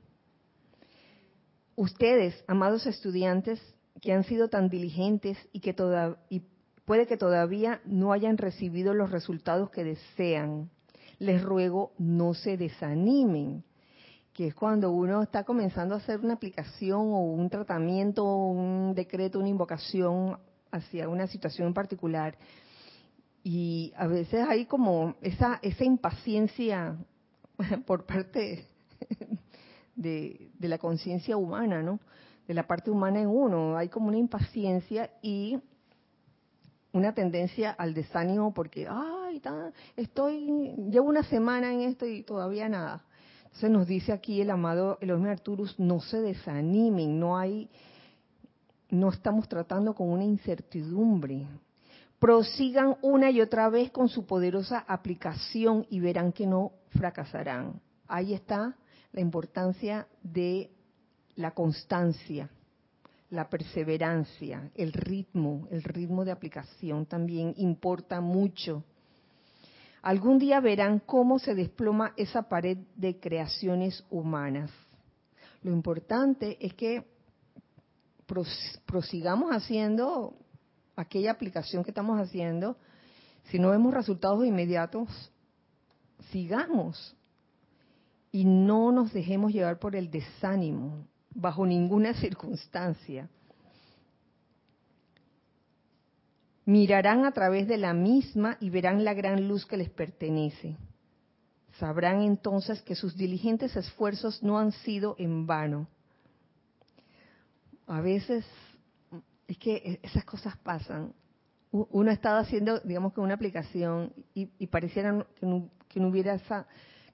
Ustedes, 1.81 2.45
amados 2.47 2.85
estudiantes, 2.85 3.59
que 4.03 4.12
han 4.12 4.25
sido 4.25 4.49
tan 4.49 4.68
diligentes 4.68 5.39
y 5.51 5.61
que 5.61 5.75
y 6.29 6.43
puede 6.85 7.07
que 7.07 7.16
todavía 7.16 7.81
no 7.87 8.12
hayan 8.12 8.37
recibido 8.37 8.93
los 8.93 9.11
resultados 9.11 9.71
que 9.71 9.83
desean, 9.83 10.68
les 11.18 11.43
ruego 11.43 11.93
no 11.97 12.35
se 12.35 12.59
desanimen. 12.59 13.64
que 14.35 14.49
es 14.49 14.55
cuando 14.55 14.93
uno 14.93 15.23
está 15.23 15.45
comenzando 15.45 15.95
a 15.95 15.99
hacer 15.99 16.21
una 16.21 16.35
aplicación 16.35 17.01
o 17.01 17.21
un 17.23 17.49
tratamiento, 17.49 18.25
un 18.25 18.95
decreto, 18.95 19.39
una 19.39 19.49
invocación 19.49 20.37
hacia 20.71 21.09
una 21.09 21.29
situación 21.29 21.68
en 21.68 21.75
particular. 21.75 22.37
Y 23.43 23.93
a 23.97 24.07
veces 24.07 24.47
hay 24.47 24.66
como 24.66 25.14
esa, 25.22 25.59
esa 25.62 25.84
impaciencia 25.84 26.97
por 27.86 28.05
parte 28.07 28.66
de, 29.97 30.51
de 30.59 30.68
la 30.68 30.78
conciencia 30.78 31.36
humana, 31.36 31.82
¿no? 31.82 32.01
De 32.47 32.55
la 32.55 32.66
parte 32.66 32.91
humana 32.91 33.20
en 33.20 33.28
uno. 33.28 33.76
Hay 33.76 33.88
como 33.88 34.09
una 34.09 34.18
impaciencia 34.18 35.11
y 35.22 35.59
una 36.93 37.14
tendencia 37.14 37.70
al 37.70 37.95
desánimo 37.95 38.53
porque, 38.53 38.86
ay, 38.88 39.41
estoy, 39.97 40.74
llevo 40.91 41.09
una 41.09 41.22
semana 41.24 41.72
en 41.72 41.82
esto 41.82 42.07
y 42.07 42.22
todavía 42.22 42.68
nada. 42.68 43.05
Entonces 43.45 43.70
nos 43.70 43.86
dice 43.86 44.12
aquí 44.12 44.41
el 44.41 44.51
amado 44.51 44.99
Elohim 45.01 45.26
Arturus, 45.26 45.78
no 45.78 46.01
se 46.01 46.20
desanimen, 46.20 47.18
no 47.18 47.36
hay, 47.36 47.68
no 48.91 49.09
estamos 49.11 49.49
tratando 49.49 49.95
con 49.95 50.09
una 50.09 50.24
incertidumbre. 50.24 51.47
Prosigan 52.21 52.99
una 53.01 53.31
y 53.31 53.41
otra 53.41 53.71
vez 53.71 53.91
con 53.91 54.11
su 54.11 54.27
poderosa 54.27 54.85
aplicación 54.87 55.87
y 55.89 56.01
verán 56.01 56.33
que 56.33 56.47
no 56.47 56.73
fracasarán. 56.91 57.81
Ahí 58.07 58.35
está 58.35 58.77
la 59.12 59.21
importancia 59.23 60.07
de 60.23 60.71
la 61.37 61.53
constancia, 61.53 62.51
la 63.31 63.49
perseverancia, 63.49 64.71
el 64.75 64.93
ritmo, 64.93 65.66
el 65.71 65.83
ritmo 65.83 66.27
de 66.27 66.33
aplicación 66.33 67.07
también 67.07 67.55
importa 67.57 68.21
mucho. 68.21 68.85
Algún 70.03 70.39
día 70.39 70.61
verán 70.61 70.99
cómo 70.99 71.39
se 71.39 71.55
desploma 71.55 72.12
esa 72.18 72.43
pared 72.43 72.77
de 72.97 73.18
creaciones 73.18 74.05
humanas. 74.11 74.71
Lo 75.62 75.73
importante 75.73 76.59
es 76.61 76.75
que 76.75 77.03
prosigamos 78.85 79.53
haciendo 79.53 80.35
aquella 81.01 81.32
aplicación 81.32 81.84
que 81.84 81.90
estamos 81.90 82.18
haciendo. 82.20 82.76
Si 83.44 83.59
no 83.59 83.70
vemos 83.70 83.94
resultados 83.94 84.44
inmediatos, 84.44 85.09
sigamos 86.30 87.16
y 88.32 88.44
no 88.44 88.92
nos 88.92 89.12
dejemos 89.12 89.53
llevar 89.53 89.78
por 89.78 89.96
el 89.96 90.11
desánimo 90.11 91.07
bajo 91.34 91.66
ninguna 91.66 92.14
circunstancia. 92.14 93.28
Mirarán 96.64 97.24
a 97.24 97.32
través 97.32 97.66
de 97.66 97.78
la 97.78 97.92
misma 97.92 98.57
y 98.61 98.70
verán 98.70 99.05
la 99.05 99.14
gran 99.14 99.48
luz 99.48 99.66
que 99.66 99.76
les 99.76 99.90
pertenece. 99.90 100.76
Sabrán 101.78 102.22
entonces 102.22 102.82
que 102.82 102.94
sus 102.94 103.16
diligentes 103.16 103.74
esfuerzos 103.74 104.42
no 104.42 104.59
han 104.59 104.72
sido 104.72 105.16
en 105.18 105.46
vano. 105.46 105.88
A 107.86 108.01
veces 108.01 108.44
es 109.51 109.59
que 109.59 109.98
esas 110.03 110.24
cosas 110.24 110.57
pasan. 110.59 111.12
Uno 111.72 112.11
estaba 112.12 112.38
haciendo, 112.38 112.78
digamos 112.80 113.12
que 113.12 113.20
una 113.20 113.34
aplicación 113.34 114.12
y, 114.32 114.46
pareciera 114.68 115.26
que 115.40 115.46
no, 115.46 116.09
hubiera 116.09 116.38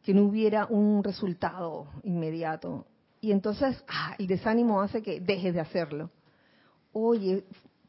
que 0.03 0.13
no 0.13 0.25
hubiera 0.25 0.67
un 0.67 1.03
resultado 1.03 1.89
inmediato. 2.03 2.87
Y 3.23 3.33
entonces 3.33 3.83
ah, 3.89 4.15
el 4.19 4.27
desánimo 4.27 4.83
hace 4.83 5.03
que 5.03 5.19
dejes 5.21 5.55
de 5.55 5.61
hacerlo. 5.61 6.11
Oye, 6.93 7.45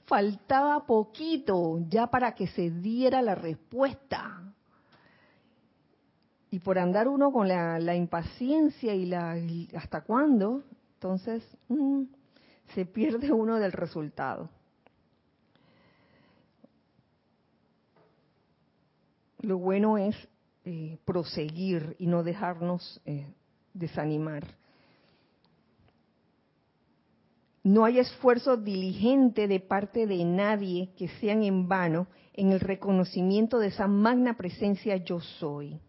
faltaba 0.06 0.86
poquito 0.86 1.80
ya 1.90 2.08
para 2.08 2.34
que 2.34 2.48
se 2.48 2.72
diera 2.72 3.22
la 3.22 3.36
respuesta. 3.36 4.54
Y 6.52 6.60
por 6.60 6.80
andar 6.80 7.10
uno 7.10 7.34
con 7.34 7.50
la, 7.50 7.96
impaciencia 7.96 8.96
y 8.96 9.06
la 9.08 9.36
hasta 9.76 10.02
cuándo, 10.02 10.64
entonces 10.96 11.44
mm, 11.68 12.04
se 12.74 12.86
pierde 12.86 13.32
uno 13.32 13.58
del 13.58 13.72
resultado. 13.72 14.50
Lo 19.40 19.58
bueno 19.58 19.98
es 19.98 20.16
eh, 20.66 20.98
proseguir 21.06 21.96
y 22.00 22.08
no 22.08 22.24
dejarnos 22.24 23.00
eh, 23.06 23.26
desanimar. 23.74 24.44
No 27.64 27.86
hay 27.86 28.00
esfuerzo 28.00 28.58
diligente 28.58 29.48
de 29.48 29.60
parte 29.60 30.08
de 30.08 30.24
nadie 30.24 30.90
que 30.98 31.10
sean 31.20 31.44
en 31.44 31.68
vano 31.68 32.08
en 32.34 32.52
el 32.52 32.60
reconocimiento 32.60 33.60
de 33.60 33.68
esa 33.68 33.88
magna 33.88 34.38
presencia 34.38 34.96
yo 34.98 35.20
soy. 35.20 35.80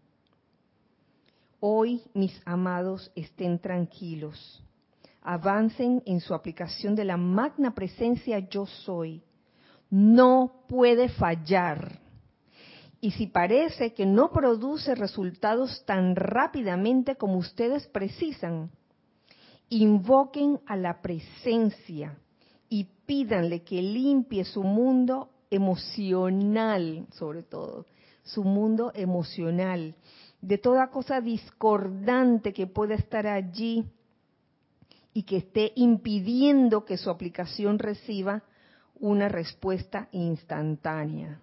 Hoy, 1.61 2.03
mis 2.13 2.41
amados, 2.45 3.11
estén 3.15 3.59
tranquilos. 3.59 4.63
Avancen 5.21 6.01
en 6.05 6.21
su 6.21 6.33
aplicación 6.33 6.95
de 6.95 7.05
la 7.05 7.17
magna 7.17 7.75
presencia 7.75 8.39
yo 8.39 8.65
soy. 8.65 9.21
No 9.89 10.63
puede 10.67 11.09
fallar. 11.09 11.99
Y 13.01 13.11
si 13.11 13.27
parece 13.27 13.93
que 13.93 14.05
no 14.05 14.31
produce 14.31 14.95
resultados 14.95 15.83
tan 15.85 16.15
rápidamente 16.15 17.15
como 17.15 17.37
ustedes 17.37 17.87
precisan, 17.87 18.71
invoquen 19.69 20.59
a 20.65 20.75
la 20.75 21.01
presencia 21.01 22.17
y 22.67 22.85
pídanle 23.05 23.63
que 23.63 23.81
limpie 23.81 24.43
su 24.43 24.63
mundo 24.63 25.29
emocional, 25.49 27.07
sobre 27.11 27.43
todo, 27.43 27.85
su 28.23 28.43
mundo 28.43 28.91
emocional, 28.93 29.95
de 30.41 30.57
toda 30.57 30.89
cosa 30.89 31.21
discordante 31.21 32.53
que 32.53 32.67
pueda 32.67 32.95
estar 32.95 33.27
allí 33.27 33.85
y 35.13 35.23
que 35.23 35.37
esté 35.37 35.71
impidiendo 35.75 36.85
que 36.85 36.97
su 36.97 37.09
aplicación 37.09 37.79
reciba 37.79 38.43
una 38.99 39.29
respuesta 39.29 40.09
instantánea 40.11 41.41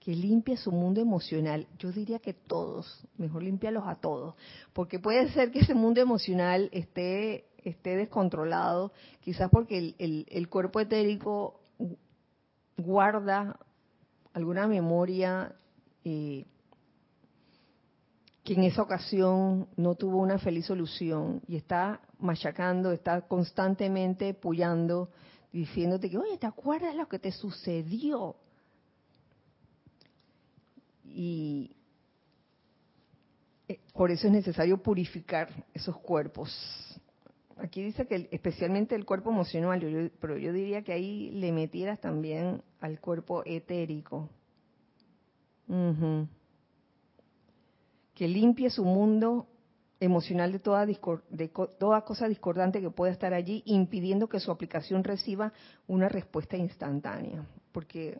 que 0.00 0.14
limpie 0.14 0.56
su 0.56 0.70
mundo 0.70 1.00
emocional. 1.00 1.66
Yo 1.78 1.90
diría 1.90 2.20
que 2.20 2.32
todos, 2.32 3.04
mejor 3.18 3.42
limpialos 3.42 3.84
a 3.86 3.96
todos, 3.96 4.34
porque 4.72 5.00
puede 5.00 5.32
ser 5.32 5.50
que 5.50 5.58
ese 5.60 5.74
mundo 5.74 6.00
emocional 6.00 6.68
esté 6.72 7.46
esté 7.70 7.96
descontrolado, 7.96 8.92
quizás 9.20 9.50
porque 9.50 9.94
el, 9.98 10.48
cuerpo 10.48 10.80
etérico 10.80 11.60
guarda 12.76 13.58
alguna 14.32 14.68
memoria 14.68 15.56
eh, 16.04 16.46
que 18.46 18.54
en 18.54 18.62
esa 18.62 18.82
ocasión 18.82 19.68
no 19.76 19.96
tuvo 19.96 20.18
una 20.18 20.38
feliz 20.38 20.66
solución 20.66 21.42
y 21.48 21.56
está 21.56 22.00
machacando, 22.20 22.92
está 22.92 23.22
constantemente 23.22 24.34
puyando, 24.34 25.10
diciéndote 25.52 26.08
que, 26.08 26.16
oye, 26.16 26.38
¿te 26.38 26.46
acuerdas 26.46 26.94
lo 26.94 27.08
que 27.08 27.18
te 27.18 27.32
sucedió? 27.32 28.36
Y 31.04 31.74
eh, 33.66 33.80
por 33.92 34.12
eso 34.12 34.28
es 34.28 34.32
necesario 34.32 34.80
purificar 34.80 35.48
esos 35.74 35.98
cuerpos 35.98 36.50
aquí 37.58 37.82
dice 37.82 38.06
que 38.06 38.28
especialmente 38.30 38.94
el 38.94 39.04
cuerpo 39.06 39.30
emocional, 39.30 40.12
pero 40.20 40.36
yo 40.36 40.52
diría 40.52 40.82
que 40.82 40.92
ahí 40.92 41.30
le 41.30 41.52
metieras 41.52 42.00
también 42.00 42.62
al 42.80 43.00
cuerpo 43.00 43.42
etérico. 43.46 44.28
Que 48.16 48.26
limpie 48.26 48.70
su 48.70 48.82
mundo 48.82 49.46
emocional 50.00 50.50
de 50.50 50.58
toda, 50.58 52.00
cosa 52.00 52.28
discordante 52.28 52.80
que 52.80 52.90
pueda 52.90 53.12
estar 53.12 53.34
allí, 53.34 53.62
impidiendo 53.66 54.26
que 54.26 54.40
su 54.40 54.50
aplicación 54.50 55.04
reciba 55.04 55.52
una 55.86 56.08
respuesta 56.08 56.56
instantánea. 56.56 57.46
Porque 57.72 58.18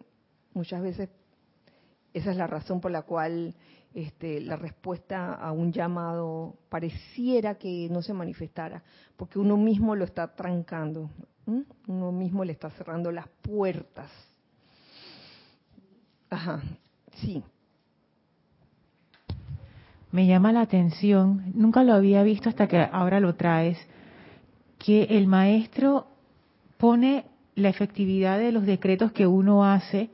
muchas 0.53 0.83
veces 0.83 1.09
esa 2.13 2.31
es 2.31 2.37
la 2.37 2.47
razón 2.47 2.81
por 2.81 2.91
la 2.91 3.03
cual 3.03 3.55
este, 3.95 4.43
la 4.43 4.57
respuesta 4.57 5.33
a 5.33 5.53
un 5.53 5.73
llamado 5.73 6.59
pareciera 6.69 7.55
que 7.55 7.89
no 7.91 8.03
se 8.03 8.13
manifestara, 8.13 8.83
porque 9.17 9.39
uno 9.39 9.57
mismo 9.57 9.97
lo 9.97 10.05
está 10.05 10.35
trancando, 10.35 11.09
uno 11.87 12.13
mismo 12.13 12.45
le 12.45 12.53
está 12.53 12.69
cerrando 12.69 13.11
las 13.11 13.29
puertas. 13.43 14.11
Ajá, 16.29 16.63
sí. 17.23 17.43
Me 20.17 20.27
llama 20.27 20.51
la 20.51 20.63
atención, 20.63 21.53
nunca 21.55 21.85
lo 21.85 21.93
había 21.93 22.23
visto 22.23 22.49
hasta 22.49 22.69
que 22.69 22.79
ahora 22.79 23.21
lo 23.21 23.35
traes, 23.35 23.77
que 24.79 25.03
el 25.11 25.27
maestro 25.27 26.07
pone 26.79 27.27
la 27.55 27.69
efectividad 27.69 28.39
de 28.39 28.51
los 28.51 28.65
decretos 28.65 29.13
que 29.13 29.27
uno 29.27 29.67
hace 29.67 30.09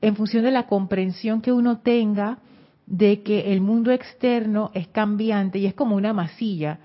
en 0.00 0.16
función 0.16 0.44
de 0.44 0.50
la 0.50 0.66
comprensión 0.66 1.42
que 1.42 1.52
uno 1.52 1.80
tenga 1.80 2.38
de 2.86 3.20
que 3.20 3.52
el 3.52 3.60
mundo 3.60 3.90
externo 3.92 4.70
es 4.72 4.88
cambiante 4.88 5.58
y 5.58 5.66
es 5.66 5.74
como 5.74 5.94
una 5.94 6.14
masilla 6.14 6.78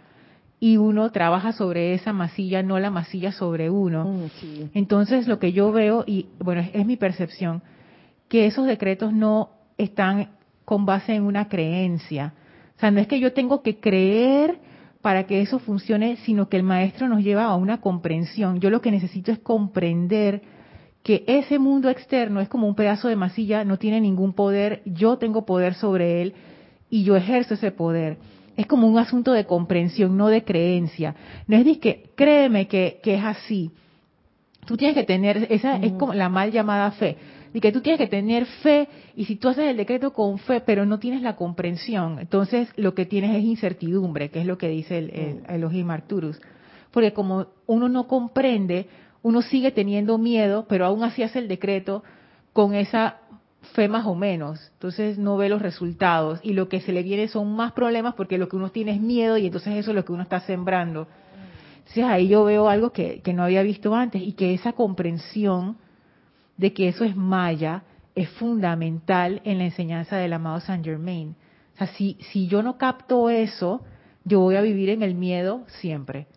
y 0.59 0.75
uno 0.75 1.13
trabaja 1.13 1.53
sobre 1.53 1.93
esa 1.93 2.11
masilla, 2.11 2.61
no 2.61 2.77
la 2.77 2.91
masilla 2.91 3.31
sobre 3.31 3.69
uno. 3.69 4.03
Mm, 4.03 4.71
Entonces 4.73 5.29
lo 5.29 5.39
que 5.39 5.53
yo 5.53 5.71
veo, 5.71 6.03
y 6.05 6.25
bueno, 6.39 6.61
es, 6.73 6.85
mi 6.85 6.97
percepción, 6.97 7.61
que 8.27 8.47
esos 8.47 8.65
decretos 8.65 9.13
no 9.13 9.51
están 9.77 10.35
con 10.65 10.85
base 10.85 11.13
en 11.13 11.23
una 11.23 11.47
creencia. 11.47 12.33
O 12.75 12.79
sea, 12.79 12.91
no 12.91 12.99
es 12.99 13.07
que 13.07 13.19
yo 13.19 13.33
tengo 13.33 13.61
que 13.61 13.79
creer 13.79 14.59
para 15.01 15.25
que 15.27 15.41
eso 15.41 15.59
funcione, 15.59 16.17
sino 16.17 16.49
que 16.49 16.57
el 16.57 16.63
maestro 16.63 17.07
nos 17.07 17.23
lleva 17.23 17.45
a 17.45 17.55
una 17.55 17.79
comprensión. 17.79 18.59
Yo 18.59 18.71
lo 18.71 18.81
que 18.81 18.91
necesito 18.91 19.31
es 19.31 19.39
comprender 19.39 20.41
que 21.03 21.23
ese 21.27 21.59
mundo 21.59 21.89
externo 21.89 22.41
es 22.41 22.49
como 22.49 22.67
un 22.67 22.73
pedazo 22.73 23.07
de 23.07 23.15
masilla, 23.15 23.63
no 23.63 23.77
tiene 23.77 24.01
ningún 24.01 24.33
poder, 24.33 24.81
yo 24.85 25.17
tengo 25.17 25.45
poder 25.45 25.75
sobre 25.75 26.23
él 26.23 26.33
y 26.89 27.03
yo 27.03 27.15
ejerzo 27.15 27.53
ese 27.53 27.71
poder. 27.71 28.17
Es 28.57 28.65
como 28.65 28.87
un 28.87 28.97
asunto 28.97 29.31
de 29.31 29.45
comprensión, 29.45 30.17
no 30.17 30.27
de 30.27 30.43
creencia. 30.43 31.15
No 31.47 31.55
es 31.57 31.65
de 31.65 31.79
que 31.79 32.09
créeme 32.15 32.67
que, 32.67 32.99
que 33.03 33.15
es 33.15 33.23
así. 33.23 33.71
Tú 34.65 34.77
tienes 34.77 34.95
que 34.95 35.03
tener, 35.03 35.45
esa 35.51 35.77
es 35.77 35.91
como 35.93 36.15
la 36.15 36.29
mal 36.29 36.51
llamada 36.51 36.89
fe 36.91 37.17
y 37.55 37.61
que 37.61 37.71
tú 37.71 37.79
tienes 37.79 37.99
que 37.99 38.07
tener 38.07 38.45
fe 38.45 38.89
y 39.15 39.23
si 39.23 39.37
tú 39.37 39.47
haces 39.47 39.69
el 39.69 39.77
decreto 39.77 40.11
con 40.11 40.39
fe, 40.39 40.59
pero 40.59 40.85
no 40.85 40.99
tienes 40.99 41.21
la 41.21 41.37
comprensión, 41.37 42.19
entonces 42.19 42.67
lo 42.75 42.93
que 42.93 43.05
tienes 43.05 43.33
es 43.33 43.45
incertidumbre, 43.45 44.29
que 44.29 44.41
es 44.41 44.45
lo 44.45 44.57
que 44.57 44.67
dice 44.67 44.97
el, 44.97 45.09
el 45.11 45.35
mm. 45.35 45.51
Elohim 45.53 45.89
Arturus. 45.89 46.37
Porque 46.91 47.13
como 47.13 47.47
uno 47.65 47.87
no 47.87 48.09
comprende, 48.09 48.87
uno 49.21 49.41
sigue 49.41 49.71
teniendo 49.71 50.17
miedo, 50.17 50.65
pero 50.67 50.85
aún 50.85 51.05
así 51.05 51.23
hace 51.23 51.39
el 51.39 51.47
decreto 51.47 52.03
con 52.51 52.75
esa 52.75 53.19
fe 53.73 53.87
más 53.87 54.05
o 54.05 54.15
menos. 54.15 54.59
Entonces 54.73 55.17
no 55.17 55.37
ve 55.37 55.47
los 55.47 55.61
resultados 55.61 56.41
y 56.43 56.51
lo 56.51 56.67
que 56.67 56.81
se 56.81 56.91
le 56.91 57.03
viene 57.03 57.29
son 57.29 57.55
más 57.55 57.71
problemas 57.71 58.15
porque 58.15 58.37
lo 58.37 58.49
que 58.49 58.57
uno 58.57 58.71
tiene 58.71 58.91
es 58.91 58.99
miedo 58.99 59.37
y 59.37 59.45
entonces 59.45 59.77
eso 59.77 59.91
es 59.91 59.95
lo 59.95 60.03
que 60.03 60.11
uno 60.11 60.23
está 60.23 60.41
sembrando. 60.41 61.07
Entonces 61.77 62.03
ahí 62.03 62.27
yo 62.27 62.43
veo 62.43 62.67
algo 62.67 62.91
que, 62.91 63.21
que 63.21 63.31
no 63.31 63.43
había 63.43 63.63
visto 63.63 63.95
antes 63.95 64.21
y 64.21 64.33
que 64.33 64.53
esa 64.53 64.73
comprensión 64.73 65.77
de 66.57 66.73
que 66.73 66.87
eso 66.87 67.03
es 67.03 67.15
maya 67.15 67.83
es 68.15 68.29
fundamental 68.29 69.41
en 69.43 69.57
la 69.57 69.65
enseñanza 69.65 70.15
del 70.17 70.33
amado 70.33 70.61
Saint 70.61 70.85
Germain. 70.85 71.35
O 71.73 71.77
sea, 71.77 71.87
si, 71.87 72.17
si 72.31 72.47
yo 72.47 72.63
no 72.63 72.77
capto 72.77 73.29
eso, 73.29 73.81
yo 74.23 74.39
voy 74.39 74.55
a 74.55 74.61
vivir 74.61 74.89
en 74.89 75.03
el 75.03 75.15
miedo 75.15 75.65
siempre, 75.67 76.27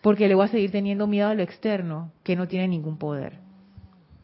porque 0.00 0.28
le 0.28 0.34
voy 0.34 0.44
a 0.44 0.48
seguir 0.48 0.70
teniendo 0.70 1.06
miedo 1.06 1.28
a 1.28 1.34
lo 1.34 1.42
externo, 1.42 2.12
que 2.22 2.36
no 2.36 2.46
tiene 2.46 2.68
ningún 2.68 2.96
poder. 2.96 3.38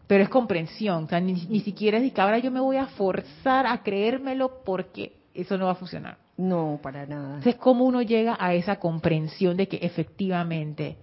Pero 0.06 0.22
es 0.22 0.28
comprensión, 0.28 1.04
o 1.04 1.08
sea, 1.08 1.20
ni, 1.20 1.60
siquiera 1.60 1.98
es 1.98 2.02
de 2.04 2.12
que 2.12 2.20
ahora 2.20 2.38
yo 2.38 2.50
me 2.50 2.60
voy 2.60 2.76
a 2.76 2.86
forzar 2.86 3.66
a 3.66 3.82
creérmelo 3.82 4.62
porque 4.64 5.12
eso 5.34 5.58
no 5.58 5.66
va 5.66 5.72
a 5.72 5.76
funcionar. 5.76 6.18
No, 6.36 6.80
para 6.82 7.06
nada. 7.06 7.36
Entonces, 7.36 7.56
¿cómo 7.56 7.84
uno 7.84 8.02
llega 8.02 8.36
a 8.40 8.54
esa 8.54 8.76
comprensión 8.76 9.56
de 9.56 9.68
que 9.68 9.76
efectivamente 9.82 10.96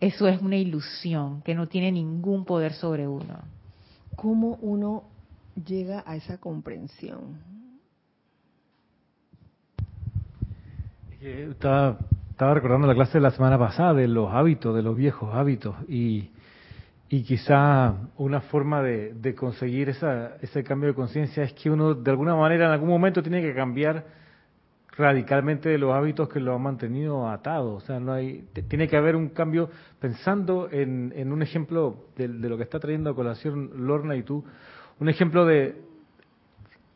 eso 0.00 0.26
es 0.26 0.40
una 0.40 0.56
ilusión, 0.56 1.42
que 1.42 1.54
no 1.54 1.68
tiene 1.68 1.92
ningún 1.92 2.44
poder 2.44 2.72
sobre 2.72 3.06
uno? 3.06 3.38
¿Cómo 4.20 4.58
uno 4.60 5.04
llega 5.66 6.04
a 6.06 6.14
esa 6.14 6.36
comprensión? 6.36 7.38
Estaba, 11.22 11.96
estaba 12.28 12.52
recordando 12.52 12.86
la 12.86 12.94
clase 12.94 13.14
de 13.14 13.22
la 13.22 13.30
semana 13.30 13.58
pasada 13.58 13.94
de 13.94 14.08
los 14.08 14.30
hábitos, 14.30 14.76
de 14.76 14.82
los 14.82 14.94
viejos 14.94 15.34
hábitos, 15.34 15.74
y, 15.88 16.28
y 17.08 17.22
quizá 17.22 17.94
una 18.18 18.42
forma 18.42 18.82
de, 18.82 19.14
de 19.14 19.34
conseguir 19.34 19.88
esa, 19.88 20.36
ese 20.42 20.62
cambio 20.64 20.90
de 20.90 20.94
conciencia 20.94 21.42
es 21.42 21.54
que 21.54 21.70
uno 21.70 21.94
de 21.94 22.10
alguna 22.10 22.36
manera 22.36 22.66
en 22.66 22.72
algún 22.72 22.90
momento 22.90 23.22
tiene 23.22 23.40
que 23.40 23.54
cambiar 23.54 24.04
radicalmente 25.00 25.70
de 25.70 25.78
los 25.78 25.94
hábitos 25.94 26.28
que 26.28 26.40
lo 26.40 26.54
han 26.54 26.62
mantenido 26.62 27.28
atado. 27.28 27.74
O 27.74 27.80
sea, 27.80 27.98
no 27.98 28.12
hay, 28.12 28.44
tiene 28.68 28.86
que 28.86 28.96
haber 28.96 29.16
un 29.16 29.30
cambio 29.30 29.70
pensando 29.98 30.68
en, 30.70 31.12
en 31.16 31.32
un 31.32 31.42
ejemplo 31.42 32.04
de, 32.16 32.28
lo 32.28 32.56
que 32.56 32.64
está 32.64 32.78
trayendo 32.78 33.10
a 33.10 33.14
colación 33.14 33.86
Lorna 33.86 34.14
y 34.14 34.22
tú, 34.22 34.44
un 34.98 35.08
ejemplo 35.08 35.46
de 35.46 35.80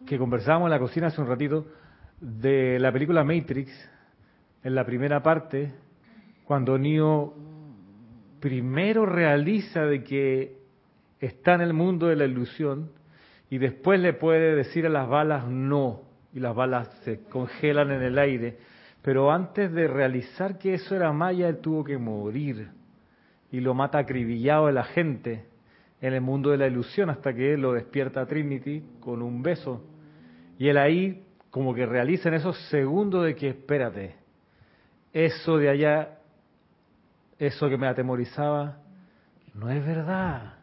que 0.06 0.18
conversábamos 0.18 0.66
en 0.66 0.70
la 0.72 0.78
cocina 0.78 1.06
hace 1.06 1.20
un 1.20 1.28
ratito 1.28 1.66
de 2.20 2.78
la 2.78 2.92
película 2.92 3.24
Matrix, 3.24 3.70
en 4.62 4.74
la 4.74 4.84
primera 4.84 5.22
parte, 5.22 5.72
cuando 6.44 6.78
Neo 6.78 7.34
primero 8.40 9.06
realiza 9.06 9.86
de 9.86 10.04
que 10.04 10.58
está 11.20 11.54
en 11.54 11.62
el 11.62 11.72
mundo 11.72 12.06
de 12.08 12.16
la 12.16 12.26
ilusión 12.26 12.90
y 13.48 13.56
después 13.56 13.98
le 13.98 14.12
puede 14.12 14.54
decir 14.54 14.84
a 14.84 14.90
las 14.90 15.08
balas 15.08 15.48
no 15.48 16.13
y 16.34 16.40
las 16.40 16.54
balas 16.54 16.88
se 17.04 17.20
congelan 17.24 17.92
en 17.92 18.02
el 18.02 18.18
aire. 18.18 18.58
Pero 19.02 19.30
antes 19.30 19.72
de 19.72 19.86
realizar 19.86 20.58
que 20.58 20.74
eso 20.74 20.96
era 20.96 21.12
Maya, 21.12 21.48
él 21.48 21.58
tuvo 21.58 21.84
que 21.84 21.96
morir. 21.96 22.68
Y 23.52 23.60
lo 23.60 23.72
mata 23.72 23.98
acribillado 23.98 24.66
de 24.66 24.72
la 24.72 24.84
gente 24.84 25.44
en 26.00 26.12
el 26.12 26.20
mundo 26.20 26.50
de 26.50 26.58
la 26.58 26.66
ilusión 26.66 27.08
hasta 27.08 27.32
que 27.32 27.54
él 27.54 27.60
lo 27.60 27.72
despierta 27.72 28.22
a 28.22 28.26
Trinity 28.26 28.82
con 29.00 29.22
un 29.22 29.42
beso. 29.42 29.84
Y 30.58 30.68
él 30.68 30.76
ahí 30.76 31.24
como 31.50 31.72
que 31.72 31.86
realiza 31.86 32.28
en 32.28 32.34
esos 32.34 32.58
segundos 32.68 33.24
de 33.24 33.36
que 33.36 33.50
espérate, 33.50 34.16
eso 35.12 35.56
de 35.56 35.68
allá, 35.68 36.18
eso 37.38 37.68
que 37.68 37.78
me 37.78 37.86
atemorizaba, 37.86 38.78
no 39.54 39.70
es 39.70 39.86
verdad. 39.86 40.54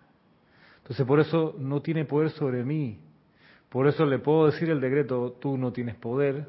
Entonces 0.79 1.05
por 1.05 1.21
eso 1.21 1.55
no 1.57 1.81
tiene 1.81 2.03
poder 2.03 2.31
sobre 2.31 2.65
mí. 2.65 2.99
Por 3.71 3.87
eso 3.87 4.05
le 4.05 4.19
puedo 4.19 4.47
decir 4.47 4.69
el 4.69 4.81
decreto, 4.81 5.37
tú 5.39 5.57
no 5.57 5.71
tienes 5.71 5.95
poder. 5.95 6.45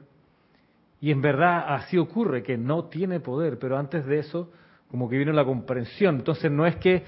Y 1.00 1.12
en 1.12 1.22
verdad 1.22 1.66
así 1.68 1.96
ocurre, 1.96 2.42
que 2.42 2.58
no 2.58 2.86
tiene 2.86 3.20
poder, 3.20 3.60
pero 3.60 3.78
antes 3.78 4.04
de 4.06 4.18
eso, 4.18 4.50
como 4.90 5.08
que 5.08 5.18
vino 5.18 5.32
la 5.32 5.44
comprensión. 5.44 6.16
Entonces 6.16 6.50
no 6.50 6.66
es 6.66 6.74
que 6.76 7.04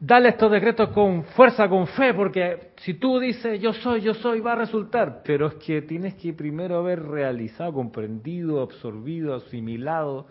dale 0.00 0.30
estos 0.30 0.50
decretos 0.50 0.88
con 0.90 1.24
fuerza, 1.24 1.68
con 1.68 1.86
fe, 1.88 2.14
porque 2.14 2.70
si 2.76 2.94
tú 2.94 3.18
dices 3.18 3.60
yo 3.60 3.74
soy, 3.74 4.00
yo 4.00 4.14
soy, 4.14 4.40
va 4.40 4.54
a 4.54 4.56
resultar. 4.56 5.20
Pero 5.26 5.48
es 5.48 5.54
que 5.56 5.82
tienes 5.82 6.14
que 6.14 6.32
primero 6.32 6.78
haber 6.78 7.02
realizado, 7.02 7.74
comprendido, 7.74 8.62
absorbido, 8.62 9.34
asimilado, 9.34 10.26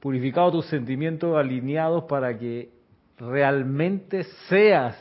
purificado 0.00 0.50
tus 0.50 0.66
sentimientos 0.66 1.36
alineados 1.36 2.02
para 2.04 2.36
que 2.36 2.70
realmente 3.16 4.24
seas 4.48 4.96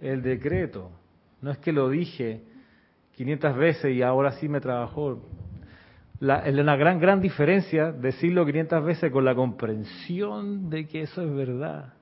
el 0.00 0.22
decreto. 0.22 0.97
No 1.40 1.50
es 1.50 1.58
que 1.58 1.72
lo 1.72 1.88
dije 1.88 2.42
500 3.16 3.56
veces 3.56 3.94
y 3.96 4.02
ahora 4.02 4.32
sí 4.32 4.48
me 4.48 4.60
trabajó. 4.60 5.20
La, 6.20 6.44
una 6.48 6.76
gran, 6.76 6.98
gran 6.98 7.20
diferencia 7.20 7.92
decirlo 7.92 8.44
500 8.46 8.84
veces 8.84 9.12
con 9.12 9.24
la 9.24 9.34
comprensión 9.34 10.68
de 10.68 10.86
que 10.86 11.02
eso 11.02 11.22
es 11.22 11.32
verdad, 11.34 11.94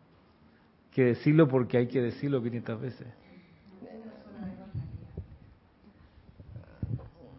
que 0.92 1.04
decirlo 1.04 1.48
porque 1.48 1.78
hay 1.78 1.86
que 1.86 2.00
decirlo 2.00 2.42
500 2.42 2.80
veces. 2.80 3.06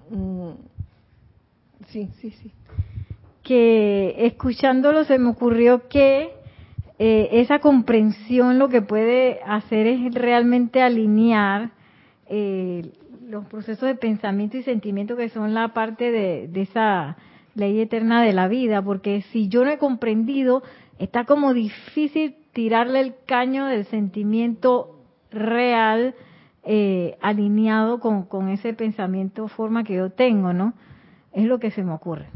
Mm, 0.09 0.51
sí, 1.87 2.09
sí, 2.19 2.31
sí. 2.31 2.51
Que 3.43 4.25
escuchándolo 4.25 5.03
se 5.03 5.17
me 5.17 5.29
ocurrió 5.29 5.87
que 5.87 6.31
eh, 6.99 7.29
esa 7.31 7.59
comprensión 7.59 8.57
lo 8.57 8.69
que 8.69 8.81
puede 8.81 9.39
hacer 9.43 9.87
es 9.87 10.13
realmente 10.13 10.81
alinear 10.81 11.76
eh, 12.29 12.91
los 13.27 13.45
procesos 13.45 13.87
de 13.87 13.95
pensamiento 13.95 14.57
y 14.57 14.63
sentimiento 14.63 15.15
que 15.15 15.29
son 15.29 15.53
la 15.53 15.73
parte 15.73 16.11
de, 16.11 16.49
esa 16.61 17.17
ley 17.55 17.79
eterna 17.79 18.23
de 18.23 18.33
la 18.33 18.47
vida, 18.47 18.81
porque 18.81 19.23
si 19.33 19.49
yo 19.49 19.65
no 19.65 19.71
he 19.71 19.77
comprendido, 19.77 20.63
está 20.99 21.25
como 21.25 21.53
difícil 21.53 22.35
tirarle 22.53 23.01
el 23.01 23.15
caño 23.25 23.65
del 23.65 23.85
sentimiento 23.85 25.01
real 25.31 26.15
eh, 26.63 27.17
alineado 27.21 27.99
con, 27.99 28.23
con, 28.23 28.49
ese 28.49 28.73
pensamiento 28.73 29.47
forma 29.47 29.83
que 29.83 29.95
yo 29.95 30.11
tengo, 30.11 30.53
¿no? 30.53 30.73
Es 31.33 31.45
lo 31.45 31.59
que 31.59 31.71
se 31.71 31.83
me 31.83 31.93
ocurre. 31.93 32.27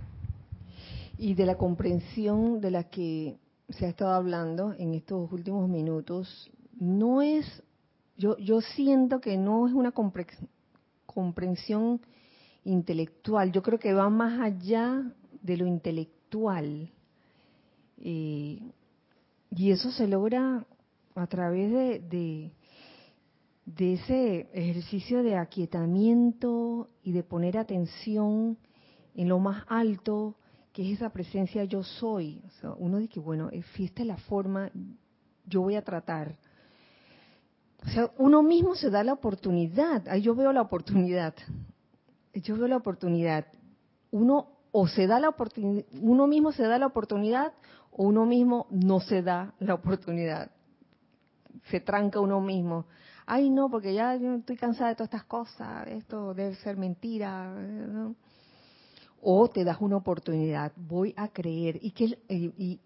Y 1.17 1.35
de 1.35 1.45
la 1.45 1.55
comprensión 1.55 2.61
de 2.61 2.71
la 2.71 2.85
que 2.85 3.37
se 3.69 3.85
ha 3.85 3.89
estado 3.89 4.13
hablando 4.13 4.73
en 4.77 4.93
estos 4.93 5.31
últimos 5.31 5.69
minutos, 5.69 6.51
no 6.79 7.21
es 7.21 7.63
yo, 8.18 8.38
yo 8.38 8.62
siento 8.62 9.20
que 9.22 9.38
no 9.38 9.68
es 9.68 9.74
una 9.74 9.91
comprensión 11.05 12.01
intelectual, 12.64 13.51
yo 13.51 13.62
creo 13.62 13.80
que 13.80 13.93
va 13.93 14.09
más 14.09 14.39
allá 14.39 15.03
de 15.41 15.57
lo 15.57 15.66
intelectual. 15.66 16.91
Eh, 17.97 18.59
y 19.51 19.72
eso 19.72 19.91
se 19.91 20.07
logra 20.07 20.66
a 21.16 21.28
través 21.28 21.72
de, 22.09 22.51
ese 23.78 24.49
ejercicio 24.53 25.24
de 25.24 25.36
aquietamiento 25.36 26.89
y 27.03 27.12
de 27.12 27.24
poner 27.24 27.57
atención 27.57 28.57
en 29.16 29.28
lo 29.28 29.39
más 29.39 29.66
alto, 29.68 30.36
que 30.72 30.84
es 30.84 30.97
esa 30.97 31.09
presencia 31.09 31.66
yo 31.66 31.84
soy. 31.84 32.41
O 32.45 32.49
sea, 32.62 32.74
uno 32.78 32.97
dice, 32.97 33.20
bueno, 33.20 33.49
esta 33.51 34.01
es 34.01 34.07
la 34.07 34.18
forma, 34.18 34.72
yo 35.45 35.62
voy 35.62 35.76
a 35.76 35.84
tratar 35.84 36.38
o 37.86 37.89
sea, 37.89 38.11
uno 38.17 38.43
mismo 38.43 38.75
se 38.75 38.89
da 38.89 39.03
la 39.03 39.13
oportunidad. 39.13 40.07
Ahí 40.07 40.21
yo 40.21 40.36
veo 40.36 40.53
la 40.53 40.61
oportunidad. 40.61 41.34
Yo 42.34 42.55
veo 42.55 42.67
la 42.67 42.77
oportunidad. 42.77 43.45
Uno 44.11 44.47
o 44.71 44.88
se 44.88 45.07
da 45.07 45.19
la 45.19 45.29
oportunidad, 45.29 45.86
uno 46.01 46.27
mismo 46.27 46.51
se 46.51 46.63
da 46.63 46.79
la 46.79 46.88
oportunidad 46.88 47.53
o 47.91 48.03
uno 48.03 48.25
mismo 48.25 48.67
no 48.69 48.99
se 48.99 49.21
da 49.21 49.53
la 49.59 49.73
oportunidad. 49.73 50.51
Se 51.69 51.79
tranca 51.79 52.19
uno 52.19 52.39
mismo. 52.39 52.86
Ay, 53.25 53.49
no, 53.49 53.69
porque 53.69 53.93
ya 53.93 54.15
estoy 54.15 54.55
cansada 54.55 54.89
de 54.89 54.95
todas 54.95 55.09
estas 55.09 55.25
cosas, 55.25 55.88
esto 55.88 56.34
debe 56.34 56.55
ser 56.55 56.77
mentira. 56.77 57.53
o 59.21 59.47
te 59.49 59.63
das 59.63 59.77
una 59.79 59.97
oportunidad, 59.97 60.71
voy 60.75 61.13
a 61.15 61.27
creer, 61.27 61.77
y 61.82 61.91
que, 61.91 62.17
y, 62.27 62.79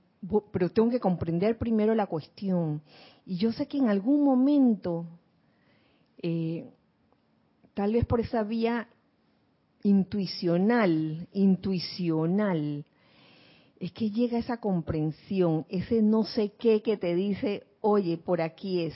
pero 0.52 0.70
tengo 0.70 0.90
que 0.90 1.00
comprender 1.00 1.58
primero 1.58 1.96
la 1.96 2.08
cuestión. 2.08 2.82
Y 3.26 3.38
yo 3.38 3.52
sé 3.52 3.68
que 3.68 3.78
en 3.78 3.90
algún 3.90 4.24
momento, 4.24 5.06
eh, 6.22 6.70
tal 7.74 7.94
vez 7.94 8.06
por 8.06 8.20
esa 8.20 8.44
vía 8.44 8.88
intuicional, 9.84 11.28
intuicional, 11.34 12.86
es 13.80 13.92
que 13.92 14.10
llega 14.10 14.38
esa 14.38 14.58
comprensión, 14.58 15.66
ese 15.70 16.02
no 16.02 16.24
sé 16.24 16.54
qué 16.58 16.82
que 16.82 16.98
te 16.98 17.14
dice, 17.16 17.68
oye, 17.82 18.18
por 18.18 18.42
aquí 18.42 18.82
es, 18.82 18.96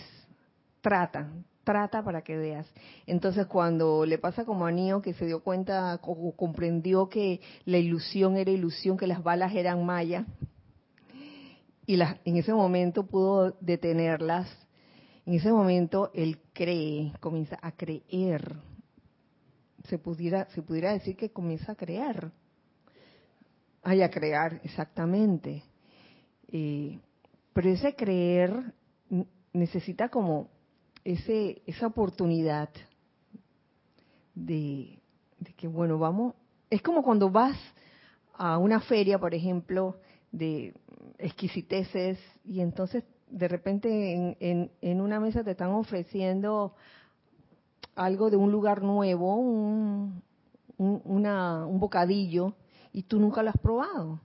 trata, 0.82 1.32
trata 1.64 2.04
para 2.04 2.24
que 2.24 2.38
veas. 2.38 2.68
Entonces 3.06 3.46
cuando 3.48 4.06
le 4.06 4.18
pasa 4.18 4.46
como 4.46 4.66
a 4.66 4.72
Nio 4.72 5.02
que 5.02 5.14
se 5.14 5.26
dio 5.26 5.44
cuenta 5.44 6.00
o 6.02 6.36
comprendió 6.36 7.10
que 7.10 7.42
la 7.66 7.78
ilusión 7.78 8.38
era 8.38 8.52
ilusión, 8.52 8.98
que 8.98 9.08
las 9.08 9.22
balas 9.22 9.54
eran 9.54 9.86
maya, 9.86 10.26
y 11.90 11.96
las, 11.96 12.18
en 12.24 12.38
ese 12.38 12.54
momento 12.54 13.08
pudo 13.08 13.58
detenerlas, 13.62 14.48
en 15.26 15.34
ese 15.34 15.52
momento 15.52 16.12
él 16.14 16.38
cree, 16.54 17.12
comienza 17.20 17.58
a 17.64 17.72
creer. 17.72 18.58
Se 19.88 19.98
pudiera, 19.98 20.48
se 20.52 20.62
pudiera 20.62 20.94
decir 20.94 21.18
que 21.18 21.32
comienza 21.32 21.72
a 21.72 21.76
creer. 21.76 22.32
Ay, 23.82 24.04
a 24.04 24.12
crear, 24.12 24.62
exactamente. 24.64 25.64
Eh, 26.50 27.00
pero 27.54 27.70
ese 27.70 27.96
creer 27.96 28.72
necesita 29.52 30.10
como 30.10 30.48
ese, 31.04 31.64
esa 31.66 31.88
oportunidad 31.88 32.70
de, 34.36 35.00
que, 35.58 35.68
bueno, 35.68 35.98
vamos, 35.98 36.36
es 36.70 36.84
como 36.84 37.02
cuando 37.02 37.32
vas 37.32 37.58
a 38.36 38.60
una 38.60 38.80
feria, 38.80 39.18
por 39.18 39.34
ejemplo, 39.34 39.98
de 40.32 40.76
exquisiteces 41.20 42.18
y 42.46 42.62
entonces 42.62 43.04
de 43.30 43.48
repente 43.48 44.16
en, 44.40 44.72
en, 44.82 45.02
una 45.02 45.20
mesa 45.20 45.44
te 45.44 45.52
están 45.52 45.72
ofreciendo 45.72 46.74
algo 47.96 48.30
de 48.30 48.38
un 48.38 48.52
lugar 48.52 48.82
nuevo, 48.82 49.36
un, 49.36 50.24
un 50.78 51.80
bocadillo, 51.80 52.54
y 52.92 53.04
tú 53.04 53.20
nunca 53.20 53.44
lo 53.44 53.50
has 53.50 53.58
probado. 53.58 54.20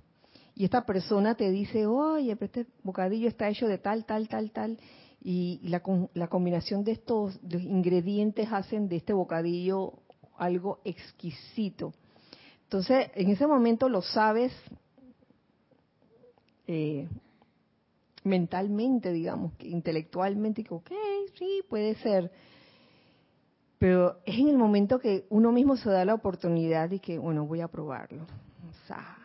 Y 0.55 0.65
esta 0.65 0.87
persona 0.87 1.35
te 1.35 1.51
dice, 1.51 1.87
oye, 1.87 2.37
este 2.41 2.67
bocadillo 2.83 3.29
está 3.29 3.49
hecho 3.49 3.67
de 3.67 3.79
tal, 3.79 4.05
tal, 4.05 4.29
tal, 4.29 4.53
tal, 4.53 4.79
y 5.21 5.61
la, 5.65 5.83
la 6.15 6.29
combinación 6.29 6.85
de 6.85 6.93
estos 6.93 7.39
ingredientes 7.51 8.49
hacen 8.53 8.89
de 8.89 8.97
este 8.97 9.13
bocadillo 9.13 9.95
algo 10.39 10.81
exquisito. 10.85 11.93
Entonces, 12.65 13.11
en 13.15 13.31
ese 13.31 13.47
momento 13.47 13.89
lo 13.89 14.03
sabes 14.03 14.53
eh, 16.67 17.09
mentalmente, 18.25 19.12
digamos, 19.12 19.53
intelectualmente, 19.61 20.65
que 20.65 20.75
ok, 20.75 20.91
sí, 21.39 21.62
puede 21.69 21.95
ser. 21.97 22.31
Pero 23.79 24.19
es 24.25 24.39
en 24.39 24.49
el 24.49 24.57
momento 24.57 24.99
que 24.99 25.27
uno 25.31 25.53
mismo 25.53 25.77
se 25.77 25.91
da 25.91 26.05
la 26.05 26.15
oportunidad 26.15 26.91
y 26.91 27.01
que, 27.01 27.19
bueno, 27.19 27.47
voy 27.47 27.61
a 27.61 27.69
probarlo. 27.69 28.23
O 28.23 28.87
sea, 28.87 29.19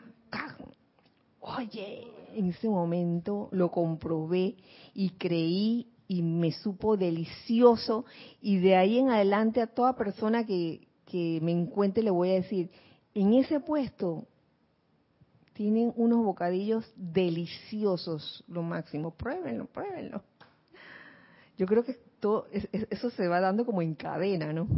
oye, 1.40 2.08
en 2.36 2.48
ese 2.48 2.70
momento 2.70 3.50
lo 3.52 3.72
comprobé 3.72 4.56
y 4.94 5.12
creí 5.12 5.88
y 6.08 6.22
me 6.22 6.52
supo 6.52 6.98
delicioso 6.98 8.06
y 8.42 8.58
de 8.58 8.76
ahí 8.76 8.98
en 8.98 9.10
adelante 9.10 9.62
a 9.62 9.68
toda 9.68 9.96
persona 9.96 10.46
que, 10.46 10.88
que 11.06 11.40
me 11.42 11.52
encuentre 11.52 12.04
le 12.04 12.10
voy 12.10 12.32
a 12.32 12.36
decir, 12.36 12.70
en 13.14 13.34
ese 13.34 13.60
puesto 13.60 14.26
tienen 15.60 15.92
unos 15.98 16.24
bocadillos 16.24 16.90
deliciosos, 16.96 18.46
lo 18.48 18.64
máximo, 18.64 19.12
pruébenlo, 19.12 19.66
pruébenlo. 19.66 20.24
Yo 21.58 21.66
creo 21.66 21.84
que 21.84 21.96
todo 22.22 22.48
eso 22.54 23.10
se 23.10 23.28
va 23.28 23.42
dando 23.42 23.66
como 23.66 23.82
en 23.82 23.94
cadena, 23.94 24.54
¿no? 24.54 24.70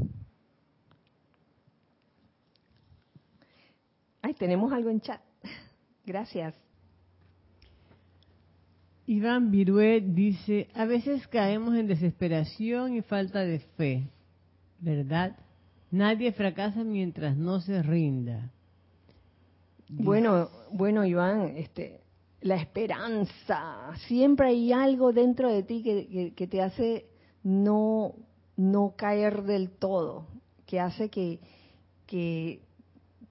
Ay, 4.23 4.33
tenemos 4.33 4.73
algo 4.73 4.89
en 4.89 5.01
chat. 5.01 5.21
Gracias. 6.03 6.55
Iván 9.05 9.51
Virué 9.51 10.01
dice, 10.01 10.67
a 10.73 10.85
veces 10.85 11.27
caemos 11.27 11.75
en 11.75 11.85
desesperación 11.85 12.95
y 12.95 13.03
falta 13.03 13.41
de 13.41 13.59
fe, 13.77 14.09
¿verdad? 14.79 15.37
Nadie 15.91 16.31
fracasa 16.31 16.83
mientras 16.83 17.37
no 17.37 17.61
se 17.61 17.83
rinda. 17.83 18.51
Bueno, 19.93 20.49
bueno, 20.71 21.05
Iván, 21.05 21.57
este, 21.57 21.99
la 22.39 22.55
esperanza, 22.55 23.91
siempre 24.07 24.47
hay 24.47 24.71
algo 24.71 25.11
dentro 25.11 25.51
de 25.51 25.63
ti 25.63 25.83
que, 26.35 26.47
te 26.47 26.61
hace 26.61 27.07
no, 27.43 28.15
no 28.55 28.93
caer 28.95 29.43
del 29.43 29.69
todo, 29.69 30.27
que 30.65 30.79
hace 30.79 31.09
que, 31.09 31.39
que 32.07 32.61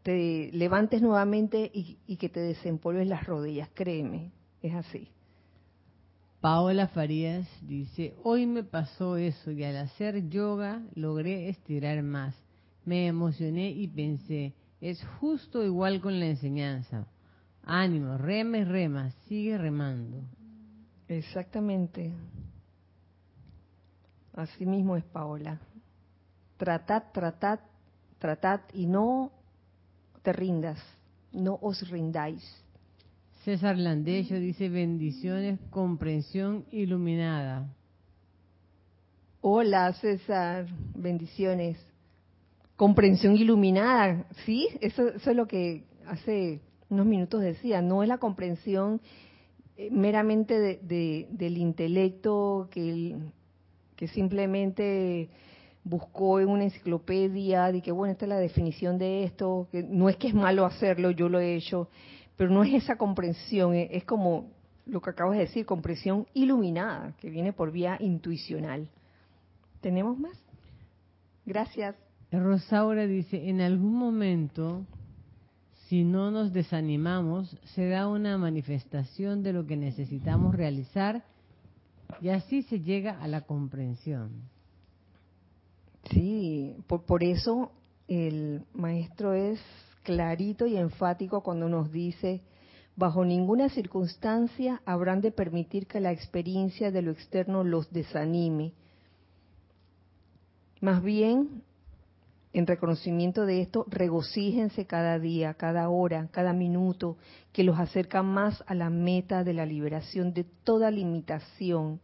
te 0.02 0.50
levantes 0.52 1.00
nuevamente 1.00 1.70
y, 1.72 1.96
y 2.06 2.16
que 2.16 2.28
te 2.28 2.40
desempolves 2.40 3.08
las 3.08 3.24
rodillas, 3.24 3.70
créeme, 3.72 4.30
es 4.62 4.74
así. 4.74 5.08
Paola 6.42 6.88
Farías 6.88 7.48
dice, 7.62 8.14
hoy 8.22 8.46
me 8.46 8.64
pasó 8.64 9.16
eso 9.16 9.50
y 9.50 9.64
al 9.64 9.78
hacer 9.78 10.28
yoga 10.28 10.82
logré 10.94 11.48
estirar 11.48 12.02
más. 12.02 12.34
Me 12.84 13.06
emocioné 13.06 13.70
y 13.70 13.88
pensé, 13.88 14.54
es 14.80 15.04
justo 15.20 15.62
igual 15.64 16.00
con 16.00 16.18
la 16.18 16.26
enseñanza. 16.26 17.06
Ánimo, 17.62 18.16
rema 18.16 18.58
y 18.58 18.64
rema, 18.64 19.10
sigue 19.28 19.58
remando. 19.58 20.22
Exactamente. 21.08 22.12
Así 24.34 24.64
mismo 24.64 24.96
es 24.96 25.04
Paola. 25.04 25.60
Tratad, 26.56 27.04
tratad, 27.12 27.60
tratad 28.18 28.60
y 28.72 28.86
no 28.86 29.32
te 30.22 30.32
rindas, 30.32 30.78
no 31.32 31.58
os 31.60 31.88
rindáis. 31.90 32.42
César 33.44 33.78
Landecho 33.78 34.34
dice 34.34 34.68
bendiciones, 34.68 35.58
comprensión 35.70 36.66
iluminada. 36.70 37.74
Hola 39.40 39.92
César, 39.94 40.66
bendiciones. 40.94 41.78
Comprensión 42.80 43.36
iluminada, 43.36 44.24
¿sí? 44.46 44.66
Eso, 44.80 45.08
es 45.08 45.26
lo 45.36 45.46
que 45.46 45.84
hace 46.06 46.62
unos 46.88 47.04
minutos 47.04 47.42
decía, 47.42 47.82
no 47.82 48.02
es 48.02 48.08
la 48.08 48.16
comprensión 48.16 49.02
eh, 49.76 49.90
meramente 49.90 50.58
de, 50.58 51.28
del 51.30 51.58
intelecto 51.58 52.68
que, 52.70 53.16
que 53.96 54.08
simplemente 54.08 55.28
buscó 55.84 56.40
en 56.40 56.48
una 56.48 56.64
enciclopedia 56.64 57.70
de 57.70 57.82
que 57.82 57.92
bueno 57.92 58.12
esta 58.12 58.24
es 58.24 58.30
la 58.30 58.38
definición 58.38 58.96
de 58.96 59.24
esto 59.24 59.68
que 59.70 59.82
no 59.82 60.08
es 60.08 60.16
que 60.16 60.28
es 60.28 60.34
malo 60.34 60.64
hacerlo 60.64 61.10
yo 61.10 61.28
lo 61.28 61.40
he 61.40 61.56
hecho 61.56 61.88
pero 62.40 62.48
no 62.48 62.64
es 62.64 62.72
esa 62.72 62.96
comprensión, 62.96 63.74
es 63.74 64.04
como 64.04 64.48
lo 64.86 65.02
que 65.02 65.10
acabas 65.10 65.34
de 65.34 65.40
decir, 65.40 65.66
comprensión 65.66 66.26
iluminada, 66.32 67.14
que 67.20 67.28
viene 67.28 67.52
por 67.52 67.70
vía 67.70 67.98
intuicional. 68.00 68.88
¿Tenemos 69.82 70.18
más? 70.18 70.42
Gracias. 71.44 71.94
Rosaura 72.38 73.06
dice, 73.06 73.48
en 73.48 73.60
algún 73.60 73.94
momento, 73.94 74.84
si 75.88 76.04
no 76.04 76.30
nos 76.30 76.52
desanimamos, 76.52 77.56
se 77.74 77.88
da 77.88 78.06
una 78.06 78.38
manifestación 78.38 79.42
de 79.42 79.52
lo 79.52 79.66
que 79.66 79.76
necesitamos 79.76 80.54
realizar 80.54 81.24
y 82.20 82.28
así 82.28 82.62
se 82.62 82.80
llega 82.80 83.20
a 83.20 83.26
la 83.26 83.40
comprensión. 83.40 84.30
Sí, 86.12 86.76
por, 86.86 87.02
por 87.02 87.24
eso 87.24 87.72
el 88.06 88.62
maestro 88.74 89.32
es 89.32 89.60
clarito 90.04 90.66
y 90.66 90.76
enfático 90.76 91.42
cuando 91.42 91.68
nos 91.68 91.90
dice, 91.90 92.42
bajo 92.96 93.24
ninguna 93.24 93.68
circunstancia 93.68 94.82
habrán 94.84 95.20
de 95.20 95.32
permitir 95.32 95.86
que 95.86 96.00
la 96.00 96.12
experiencia 96.12 96.90
de 96.90 97.02
lo 97.02 97.10
externo 97.10 97.64
los 97.64 97.92
desanime. 97.92 98.72
Más 100.80 101.02
bien, 101.02 101.62
en 102.52 102.66
reconocimiento 102.66 103.46
de 103.46 103.60
esto, 103.60 103.86
regocíjense 103.88 104.86
cada 104.86 105.18
día, 105.18 105.54
cada 105.54 105.88
hora, 105.88 106.28
cada 106.32 106.52
minuto, 106.52 107.16
que 107.52 107.62
los 107.62 107.78
acerca 107.78 108.22
más 108.22 108.64
a 108.66 108.74
la 108.74 108.90
meta 108.90 109.44
de 109.44 109.54
la 109.54 109.66
liberación 109.66 110.34
de 110.34 110.44
toda 110.64 110.90
limitación. 110.90 112.00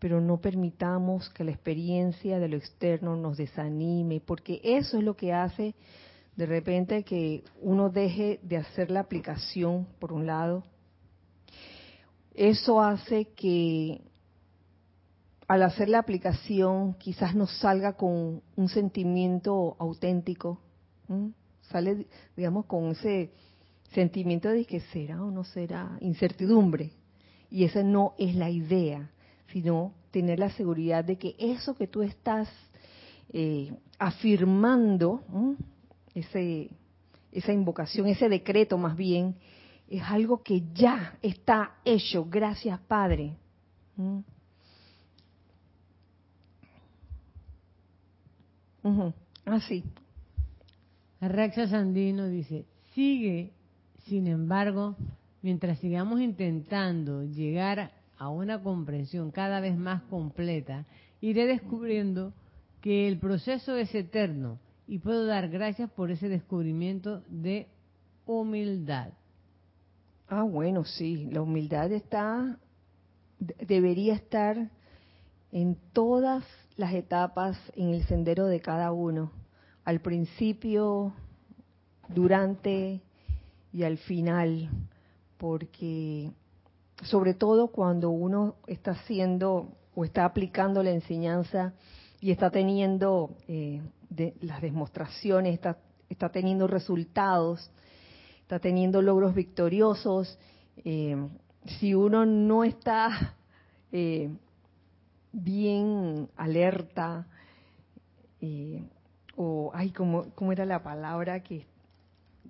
Pero 0.00 0.20
no 0.20 0.40
permitamos 0.40 1.30
que 1.30 1.44
la 1.44 1.52
experiencia 1.52 2.38
de 2.38 2.48
lo 2.48 2.56
externo 2.56 3.16
nos 3.16 3.36
desanime, 3.36 4.20
porque 4.20 4.60
eso 4.64 4.98
es 4.98 5.04
lo 5.04 5.16
que 5.16 5.32
hace 5.32 5.74
de 6.38 6.46
repente 6.46 7.02
que 7.02 7.42
uno 7.60 7.90
deje 7.90 8.38
de 8.42 8.58
hacer 8.58 8.92
la 8.92 9.00
aplicación, 9.00 9.88
por 9.98 10.12
un 10.12 10.24
lado, 10.24 10.62
eso 12.32 12.80
hace 12.80 13.24
que 13.34 14.00
al 15.48 15.62
hacer 15.62 15.88
la 15.88 15.98
aplicación 15.98 16.94
quizás 16.94 17.34
nos 17.34 17.50
salga 17.58 17.94
con 17.94 18.42
un 18.54 18.68
sentimiento 18.68 19.76
auténtico, 19.78 20.60
sale, 21.62 22.06
digamos, 22.36 22.66
con 22.66 22.90
ese 22.90 23.32
sentimiento 23.94 24.50
de 24.50 24.66
que 24.66 24.80
será 24.80 25.24
o 25.24 25.30
no 25.30 25.44
será, 25.44 25.96
incertidumbre. 26.00 26.92
Y 27.50 27.64
esa 27.64 27.82
no 27.82 28.12
es 28.18 28.34
la 28.34 28.50
idea, 28.50 29.10
sino 29.50 29.94
tener 30.10 30.38
la 30.38 30.50
seguridad 30.50 31.02
de 31.02 31.16
que 31.16 31.34
eso 31.38 31.74
que 31.74 31.86
tú 31.86 32.02
estás 32.02 32.48
eh, 33.32 33.72
afirmando, 33.98 35.22
ese, 36.14 36.68
esa 37.32 37.54
invocación, 37.54 38.06
ese 38.06 38.28
decreto 38.28 38.76
más 38.76 38.94
bien, 38.98 39.36
es 39.88 40.02
algo 40.02 40.42
que 40.42 40.62
ya 40.74 41.16
está 41.22 41.78
hecho. 41.86 42.26
Gracias, 42.28 42.78
Padre. 42.80 43.38
Así. 49.44 49.84
Arraxa 51.20 51.66
Sandino 51.68 52.28
dice, 52.28 52.64
sigue, 52.94 53.52
sin 54.06 54.26
embargo, 54.26 54.96
mientras 55.42 55.78
sigamos 55.78 56.20
intentando 56.20 57.24
llegar 57.24 57.92
a 58.18 58.28
una 58.28 58.62
comprensión 58.62 59.30
cada 59.30 59.60
vez 59.60 59.76
más 59.76 60.02
completa, 60.02 60.86
iré 61.20 61.46
descubriendo 61.46 62.32
que 62.80 63.08
el 63.08 63.18
proceso 63.18 63.76
es 63.76 63.94
eterno 63.94 64.58
y 64.86 64.98
puedo 64.98 65.26
dar 65.26 65.48
gracias 65.48 65.90
por 65.90 66.10
ese 66.10 66.28
descubrimiento 66.28 67.22
de 67.28 67.66
humildad. 68.26 69.10
Ah, 70.28 70.42
bueno, 70.42 70.84
sí, 70.84 71.28
la 71.32 71.42
humildad 71.42 71.90
está, 71.92 72.58
debería 73.38 74.14
estar 74.14 74.70
en 75.52 75.76
todas 75.92 76.44
las 76.76 76.92
etapas 76.94 77.58
en 77.74 77.90
el 77.90 78.04
sendero 78.06 78.46
de 78.46 78.60
cada 78.60 78.92
uno, 78.92 79.32
al 79.84 80.00
principio, 80.00 81.12
durante 82.08 83.00
y 83.72 83.82
al 83.82 83.98
final, 83.98 84.68
porque 85.36 86.30
sobre 87.02 87.34
todo 87.34 87.68
cuando 87.68 88.10
uno 88.10 88.56
está 88.66 88.92
haciendo 88.92 89.72
o 89.94 90.04
está 90.04 90.24
aplicando 90.24 90.82
la 90.82 90.90
enseñanza 90.90 91.74
y 92.20 92.30
está 92.30 92.50
teniendo 92.50 93.36
eh, 93.46 93.82
las 94.40 94.60
demostraciones, 94.60 95.54
está, 95.54 95.78
está 96.08 96.30
teniendo 96.30 96.66
resultados, 96.66 97.70
está 98.42 98.58
teniendo 98.58 99.02
logros 99.02 99.34
victoriosos, 99.34 100.38
eh, 100.84 101.16
si 101.78 101.94
uno 101.94 102.24
no 102.24 102.64
está 102.64 103.36
eh, 103.92 104.30
bien 105.32 106.28
alerta, 106.36 107.26
eh, 108.40 108.82
o, 109.36 109.70
ay, 109.74 109.90
¿cómo, 109.90 110.26
¿cómo 110.34 110.52
era 110.52 110.64
la 110.64 110.82
palabra 110.82 111.42
que 111.42 111.66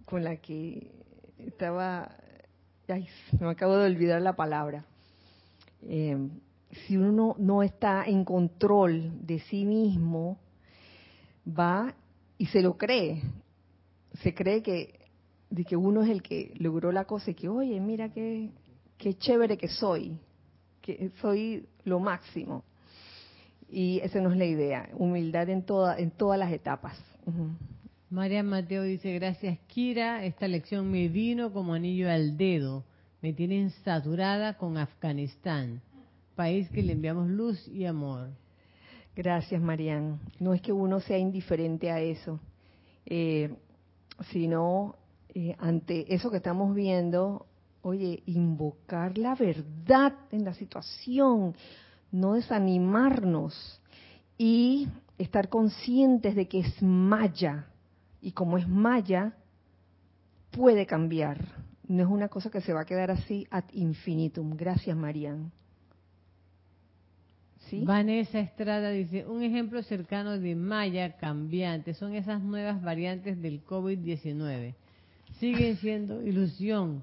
con 0.04 0.24
la 0.24 0.36
que 0.36 0.90
estaba, 1.38 2.10
ay, 2.88 3.06
me 3.38 3.50
acabo 3.50 3.76
de 3.76 3.86
olvidar 3.86 4.22
la 4.22 4.34
palabra. 4.34 4.84
si 5.80 6.96
uno 6.96 7.34
no 7.38 7.62
está 7.62 8.04
en 8.04 8.24
control 8.24 9.26
de 9.26 9.40
sí 9.40 9.64
mismo, 9.64 10.38
va 11.46 11.94
y 12.36 12.46
se 12.46 12.62
lo 12.62 12.76
cree. 12.76 13.22
Se 14.22 14.34
cree 14.34 14.62
que, 14.62 14.98
de 15.50 15.64
que 15.64 15.76
uno 15.76 16.02
es 16.02 16.10
el 16.10 16.22
que 16.22 16.54
logró 16.58 16.90
la 16.92 17.04
cosa 17.04 17.30
y 17.30 17.34
que, 17.34 17.48
oye, 17.48 17.80
mira 17.80 18.10
qué, 18.10 18.50
qué 18.96 19.14
chévere 19.14 19.56
que 19.56 19.68
soy, 19.68 20.18
que 20.80 21.10
soy 21.20 21.66
lo 21.84 22.00
máximo. 22.00 22.64
Y 23.70 24.00
esa 24.02 24.20
no 24.20 24.32
es 24.32 24.38
la 24.38 24.46
idea, 24.46 24.88
humildad 24.94 25.48
en, 25.50 25.62
toda, 25.62 25.98
en 25.98 26.10
todas 26.10 26.38
las 26.38 26.52
etapas. 26.52 26.98
María 28.10 28.42
Mateo 28.42 28.82
dice, 28.84 29.12
gracias 29.12 29.58
Kira, 29.66 30.24
esta 30.24 30.48
lección 30.48 30.90
me 30.90 31.08
vino 31.08 31.52
como 31.52 31.74
anillo 31.74 32.10
al 32.10 32.38
dedo, 32.38 32.84
me 33.20 33.34
tienen 33.34 33.70
saturada 33.84 34.56
con 34.56 34.78
Afganistán, 34.78 35.82
país 36.34 36.70
que 36.70 36.82
le 36.82 36.92
enviamos 36.92 37.28
luz 37.28 37.68
y 37.68 37.84
amor. 37.84 38.30
Gracias, 39.14 39.60
Marian. 39.60 40.20
No 40.38 40.54
es 40.54 40.62
que 40.62 40.72
uno 40.72 41.00
sea 41.00 41.18
indiferente 41.18 41.90
a 41.90 42.00
eso, 42.00 42.38
eh, 43.04 43.52
sino 44.30 44.94
eh, 45.34 45.56
ante 45.58 46.14
eso 46.14 46.30
que 46.30 46.36
estamos 46.36 46.72
viendo, 46.74 47.46
oye, 47.82 48.22
invocar 48.26 49.18
la 49.18 49.34
verdad 49.34 50.14
en 50.30 50.44
la 50.44 50.54
situación, 50.54 51.54
no 52.10 52.34
desanimarnos 52.34 53.80
y 54.36 54.88
estar 55.18 55.48
conscientes 55.48 56.34
de 56.34 56.48
que 56.48 56.60
es 56.60 56.82
maya. 56.82 57.66
Y 58.20 58.32
como 58.32 58.58
es 58.58 58.68
maya, 58.68 59.34
puede 60.50 60.86
cambiar. 60.86 61.38
No 61.86 62.02
es 62.02 62.08
una 62.08 62.28
cosa 62.28 62.50
que 62.50 62.60
se 62.60 62.72
va 62.72 62.82
a 62.82 62.86
quedar 62.86 63.10
así 63.10 63.46
ad 63.50 63.64
infinitum. 63.72 64.56
Gracias, 64.56 64.96
Marian. 64.96 65.52
Vanessa 67.70 68.40
Estrada 68.40 68.90
dice, 68.90 69.26
un 69.26 69.42
ejemplo 69.42 69.82
cercano 69.82 70.38
de 70.38 70.54
malla 70.54 71.16
cambiante 71.16 71.94
son 71.94 72.14
esas 72.14 72.42
nuevas 72.42 72.82
variantes 72.82 73.40
del 73.42 73.64
COVID-19. 73.64 74.74
Siguen 75.38 75.76
siendo 75.76 76.22
ilusión 76.22 77.02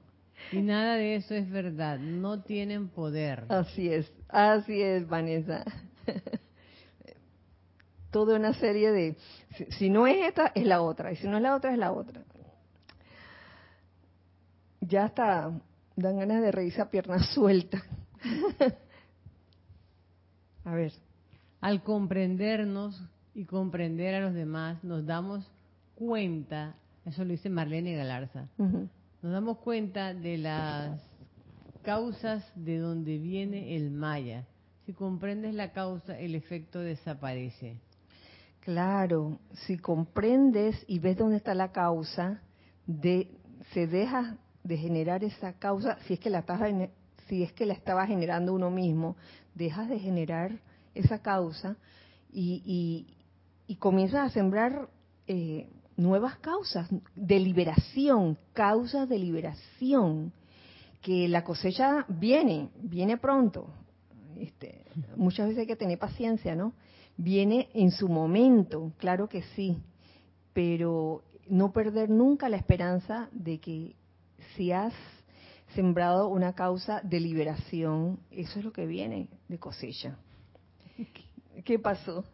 y 0.52 0.62
nada 0.62 0.96
de 0.96 1.16
eso 1.16 1.34
es 1.34 1.50
verdad, 1.50 2.00
no 2.00 2.42
tienen 2.44 2.90
poder. 2.90 3.46
Así 3.50 3.92
es, 3.92 4.12
así 4.30 4.82
es, 4.82 5.08
Vanessa. 5.08 5.64
Toda 8.12 8.38
una 8.38 8.54
serie 8.54 8.92
de, 8.92 9.18
si, 9.72 9.90
no 9.90 10.08
es 10.08 10.28
esta, 10.28 10.52
es 10.56 10.66
la 10.66 10.82
otra, 10.82 11.12
y 11.12 11.18
si 11.18 11.28
no 11.28 11.38
es 11.38 11.44
la 11.44 11.56
otra, 11.56 11.74
es 11.74 11.78
la 11.78 11.92
otra. 11.92 12.22
Ya 14.82 15.06
hasta 15.06 15.52
dan 15.96 16.20
ganas 16.20 16.42
de 16.42 16.52
reírse 16.52 16.82
a 16.82 16.90
pierna 16.90 17.20
suelta. 17.34 17.84
A 20.66 20.74
ver. 20.74 20.94
Al 21.62 21.84
comprendernos 21.84 23.02
y 23.34 23.46
comprender 23.46 24.16
a 24.16 24.20
los 24.20 24.34
demás, 24.34 24.84
nos 24.84 25.06
damos 25.06 25.50
cuenta, 25.96 26.76
eso 27.06 27.24
lo 27.24 27.32
dice 27.32 27.50
Marlene 27.50 27.96
Galarza, 27.96 28.48
nos 29.26 29.34
damos 29.34 29.58
cuenta 29.58 30.14
de 30.14 30.38
las 30.38 31.02
causas 31.82 32.46
de 32.54 32.78
donde 32.78 33.18
viene 33.18 33.76
el 33.76 33.90
maya. 33.90 34.46
Si 34.86 34.94
comprendes 34.94 35.56
la 35.56 35.72
causa, 35.72 36.16
el 36.20 36.36
efecto 36.36 36.80
desaparece. 36.80 37.82
Claro, 38.60 39.40
si 39.66 39.80
comprendes 39.80 40.76
y 40.88 41.00
ves 41.00 41.18
dónde 41.18 41.38
está 41.38 41.56
la 41.56 41.72
causa, 41.72 42.40
de, 42.86 43.32
se 43.74 43.88
deja 43.88 44.38
de 44.64 44.78
generar 44.78 45.24
esa 45.24 45.54
causa, 45.54 45.98
si 46.06 46.14
es 46.14 46.20
que 46.20 46.30
la 46.30 46.44
si 47.28 47.42
es 47.42 47.52
que 47.54 47.66
la 47.66 47.74
estaba 47.74 48.06
generando 48.06 48.54
uno 48.54 48.70
mismo, 48.70 49.16
dejas 49.56 49.90
de 49.90 49.98
generar 49.98 50.52
esa 50.94 51.24
causa 51.24 51.78
y, 52.32 53.08
y, 53.66 53.76
comienzas 53.78 54.28
a 54.28 54.30
sembrar 54.30 54.88
eh, 55.26 55.68
nuevas 55.98 56.38
causas 56.38 56.90
de 57.16 57.40
liberación, 57.40 58.38
causas 58.54 59.08
de 59.08 59.20
liberación, 59.20 60.34
que 61.02 61.28
la 61.28 61.44
cosecha 61.44 62.06
viene, 62.10 62.70
viene 62.82 63.18
pronto. 63.18 63.68
Este, 64.38 64.86
muchas 65.16 65.48
veces 65.48 65.62
hay 65.62 65.68
que 65.68 65.76
tener 65.76 66.00
paciencia, 66.00 66.56
¿no? 66.56 66.74
Viene 67.18 67.70
en 67.74 67.92
su 67.92 68.10
momento, 68.10 68.92
claro 68.98 69.30
que 69.30 69.44
sí, 69.56 69.78
pero 70.54 71.24
no 71.48 71.72
perder 71.72 72.10
nunca 72.10 72.50
la 72.50 72.58
esperanza 72.58 73.30
de 73.32 73.60
que 73.60 73.96
si 74.56 74.72
has 74.72 74.94
sembrado 75.74 76.28
una 76.28 76.54
causa 76.54 77.02
de 77.02 77.20
liberación, 77.20 78.20
eso 78.32 78.60
es 78.60 78.66
lo 78.66 78.72
que 78.72 78.86
viene 78.86 79.30
de 79.48 79.60
cosecha. 79.60 80.18
¿Qué 81.64 81.80
pasó? 81.80 82.26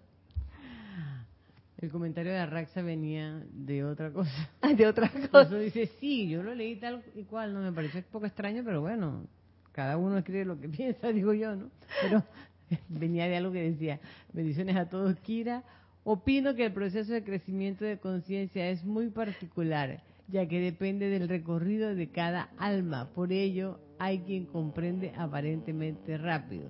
El 1.82 1.90
comentario 1.90 2.32
de 2.32 2.38
Arraxa 2.38 2.82
venía 2.82 3.44
de 3.52 3.84
otra 3.84 4.12
cosa. 4.12 4.50
de 4.78 4.88
otra 4.88 5.10
cosa. 5.10 5.42
Eso 5.42 5.58
dice, 5.58 5.88
sí, 6.00 6.30
yo 6.30 6.44
lo 6.44 6.54
leí 6.54 6.76
tal 6.76 7.04
y 7.16 7.24
cual, 7.24 7.54
no 7.54 7.62
me 7.62 7.72
pareció 7.72 8.00
un 8.00 8.06
poco 8.12 8.28
extraño, 8.28 8.62
pero 8.64 8.82
bueno, 8.82 9.26
cada 9.72 9.98
uno 9.98 10.18
escribe 10.18 10.46
lo 10.46 10.60
que 10.60 10.70
piensa, 10.70 11.08
digo 11.08 11.34
yo, 11.34 11.56
¿no? 11.56 11.70
Pero 12.02 12.24
venía 12.88 13.28
de 13.28 13.38
algo 13.38 13.52
que 13.52 13.72
decía, 13.72 14.00
bendiciones 14.34 14.76
a 14.76 14.90
todos, 14.90 15.18
Kira. 15.20 15.64
Opino 16.04 16.56
que 16.56 16.66
el 16.66 16.74
proceso 16.74 17.14
de 17.14 17.24
crecimiento 17.24 17.86
de 17.86 18.00
conciencia 18.00 18.70
es 18.70 18.84
muy 18.84 19.10
particular 19.10 20.02
ya 20.32 20.48
que 20.48 20.60
depende 20.60 21.10
del 21.10 21.28
recorrido 21.28 21.94
de 21.94 22.10
cada 22.10 22.50
alma. 22.58 23.10
Por 23.14 23.32
ello, 23.32 23.80
hay 24.00 24.20
quien 24.20 24.46
comprende 24.46 25.14
aparentemente 25.18 26.18
rápido. 26.18 26.70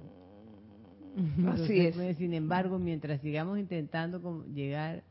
Así 1.48 1.80
es. 1.80 1.96
Pues, 1.96 2.18
sin 2.18 2.34
embargo, 2.34 2.80
mientras 2.80 3.22
sigamos 3.22 3.60
intentando 3.60 4.46
llegar 4.54 5.04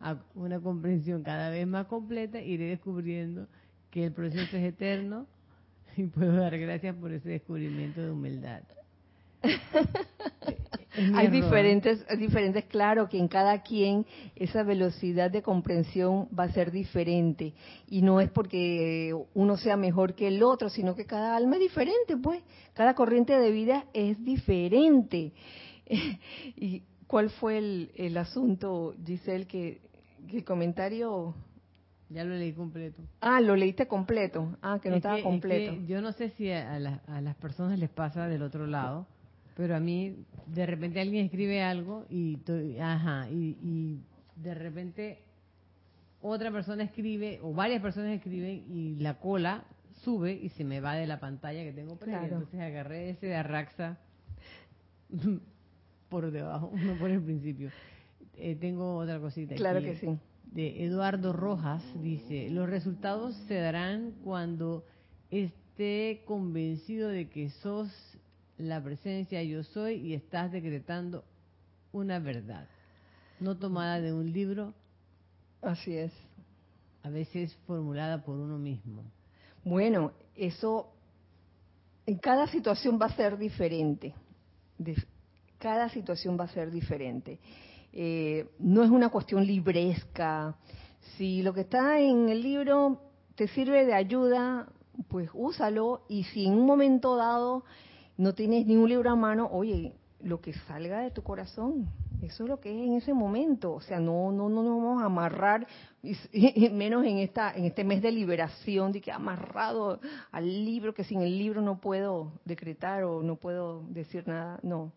a 0.00 0.18
una 0.34 0.60
comprensión 0.60 1.22
cada 1.22 1.50
vez 1.50 1.66
más 1.66 1.86
completa, 1.86 2.40
iré 2.40 2.66
descubriendo 2.66 3.46
que 3.90 4.04
el 4.04 4.12
proceso 4.12 4.56
es 4.56 4.64
eterno 4.64 5.26
y 5.96 6.04
puedo 6.04 6.34
dar 6.36 6.58
gracias 6.58 6.94
por 6.96 7.12
ese 7.12 7.30
descubrimiento 7.30 8.02
de 8.02 8.10
humildad. 8.10 8.62
Hay 11.14 11.28
diferentes, 11.28 12.04
diferentes, 12.18 12.64
claro, 12.64 13.08
que 13.08 13.18
en 13.18 13.28
cada 13.28 13.62
quien 13.62 14.06
esa 14.34 14.62
velocidad 14.62 15.30
de 15.30 15.42
comprensión 15.42 16.28
va 16.36 16.44
a 16.44 16.52
ser 16.52 16.70
diferente. 16.70 17.54
Y 17.88 18.02
no 18.02 18.20
es 18.20 18.30
porque 18.30 19.14
uno 19.34 19.56
sea 19.56 19.76
mejor 19.76 20.14
que 20.14 20.28
el 20.28 20.42
otro, 20.42 20.68
sino 20.68 20.94
que 20.94 21.06
cada 21.06 21.36
alma 21.36 21.56
es 21.56 21.62
diferente, 21.62 22.16
pues. 22.16 22.42
Cada 22.74 22.94
corriente 22.94 23.38
de 23.38 23.50
vida 23.50 23.84
es 23.92 24.22
diferente. 24.24 25.32
¿Y 26.56 26.82
cuál 27.06 27.30
fue 27.30 27.58
el, 27.58 27.90
el 27.96 28.16
asunto, 28.16 28.94
Giselle, 29.04 29.46
que, 29.46 29.80
que 30.28 30.38
el 30.38 30.44
comentario 30.44 31.34
ya 32.08 32.24
lo 32.24 32.34
leí 32.36 32.52
completo. 32.52 33.02
Ah, 33.20 33.40
lo 33.40 33.56
leíste 33.56 33.88
completo. 33.88 34.56
Ah, 34.62 34.78
que 34.80 34.90
no 34.90 34.96
estaba 34.96 35.20
completo. 35.22 35.74
yo 35.86 36.00
no 36.00 36.12
sé 36.12 36.30
si 36.30 36.50
a, 36.50 36.74
a, 36.74 37.20
las 37.20 37.36
personas 37.36 37.78
les 37.78 37.90
pasa 37.90 38.28
del 38.28 38.42
otro 38.42 38.66
lado, 38.66 39.06
pero 39.56 39.74
a 39.74 39.80
mí 39.80 40.24
de 40.46 40.66
repente 40.66 41.00
alguien 41.00 41.26
escribe 41.26 41.62
algo 41.62 42.06
y, 42.08 42.38
ajá, 42.80 43.28
y, 43.30 44.00
de 44.36 44.54
repente 44.54 45.18
otra 46.20 46.52
persona 46.52 46.84
escribe 46.84 47.40
o 47.42 47.54
varias 47.54 47.80
personas 47.80 48.12
escriben 48.12 48.64
y 48.68 48.96
la 48.96 49.18
cola 49.18 49.64
sube 50.04 50.32
y 50.32 50.50
se 50.50 50.62
me 50.62 50.80
va 50.80 50.94
de 50.94 51.06
la 51.06 51.18
pantalla 51.18 51.64
que 51.64 51.72
tengo 51.72 51.96
previa. 51.96 52.24
Entonces 52.24 52.60
agarré 52.60 53.10
ese 53.10 53.26
de 53.26 53.36
Arraxa 53.36 53.98
por 56.10 56.30
debajo, 56.30 56.70
no 56.74 56.94
por 56.98 57.10
el 57.10 57.22
principio. 57.22 57.70
Eh, 58.36 58.56
tengo 58.56 58.96
otra 58.96 59.18
cosita. 59.18 59.54
Claro 59.54 59.80
que 59.80 59.96
sí 59.96 60.18
de 60.56 60.84
Eduardo 60.84 61.34
Rojas 61.34 61.82
dice, 62.02 62.48
los 62.50 62.68
resultados 62.68 63.34
se 63.46 63.54
darán 63.54 64.12
cuando 64.24 64.84
esté 65.30 66.22
convencido 66.24 67.10
de 67.10 67.28
que 67.28 67.50
sos 67.50 67.90
la 68.58 68.82
presencia 68.82 69.42
yo 69.42 69.62
soy 69.62 69.94
y 69.96 70.14
estás 70.14 70.52
decretando 70.52 71.24
una 71.92 72.18
verdad, 72.18 72.68
no 73.40 73.56
tomada 73.56 74.00
de 74.00 74.12
un 74.12 74.32
libro. 74.32 74.74
Así 75.62 75.96
es. 75.96 76.12
A 77.02 77.10
veces 77.10 77.54
formulada 77.66 78.24
por 78.24 78.36
uno 78.36 78.58
mismo. 78.58 79.02
Bueno, 79.64 80.12
eso 80.34 80.92
en 82.06 82.18
cada 82.18 82.46
situación 82.46 82.98
va 83.00 83.06
a 83.06 83.16
ser 83.16 83.36
diferente. 83.36 84.14
cada 85.58 85.88
situación 85.88 86.38
va 86.38 86.44
a 86.44 86.48
ser 86.48 86.70
diferente. 86.70 87.38
Eh, 87.92 88.48
no 88.58 88.84
es 88.84 88.90
una 88.90 89.08
cuestión 89.08 89.46
libresca. 89.46 90.56
Si 91.16 91.42
lo 91.42 91.54
que 91.54 91.62
está 91.62 91.98
en 91.98 92.28
el 92.28 92.42
libro 92.42 93.00
te 93.34 93.48
sirve 93.48 93.86
de 93.86 93.94
ayuda, 93.94 94.68
pues 95.08 95.30
úsalo 95.32 96.04
y 96.08 96.24
si 96.24 96.46
en 96.46 96.52
un 96.54 96.66
momento 96.66 97.16
dado 97.16 97.64
no 98.16 98.34
tienes 98.34 98.66
ningún 98.66 98.88
libro 98.88 99.10
a 99.10 99.16
mano, 99.16 99.48
oye, 99.50 99.94
lo 100.22 100.40
que 100.40 100.52
salga 100.52 101.00
de 101.00 101.10
tu 101.10 101.22
corazón, 101.22 101.88
eso 102.22 102.44
es 102.44 102.48
lo 102.48 102.58
que 102.60 102.70
es 102.70 102.86
en 102.88 102.94
ese 102.94 103.12
momento, 103.12 103.72
o 103.72 103.80
sea, 103.80 104.00
no 104.00 104.32
no 104.32 104.48
no 104.48 104.62
nos 104.62 104.82
vamos 104.82 105.02
a 105.02 105.06
amarrar 105.06 105.66
menos 106.72 107.04
en 107.04 107.18
esta 107.18 107.54
en 107.54 107.66
este 107.66 107.84
mes 107.84 108.00
de 108.00 108.10
liberación 108.10 108.92
de 108.92 109.00
que 109.00 109.12
amarrado 109.12 110.00
al 110.32 110.64
libro 110.64 110.94
que 110.94 111.04
sin 111.04 111.20
el 111.20 111.36
libro 111.38 111.60
no 111.60 111.78
puedo 111.78 112.32
decretar 112.44 113.04
o 113.04 113.22
no 113.22 113.36
puedo 113.36 113.82
decir 113.88 114.26
nada, 114.26 114.58
no. 114.62 114.92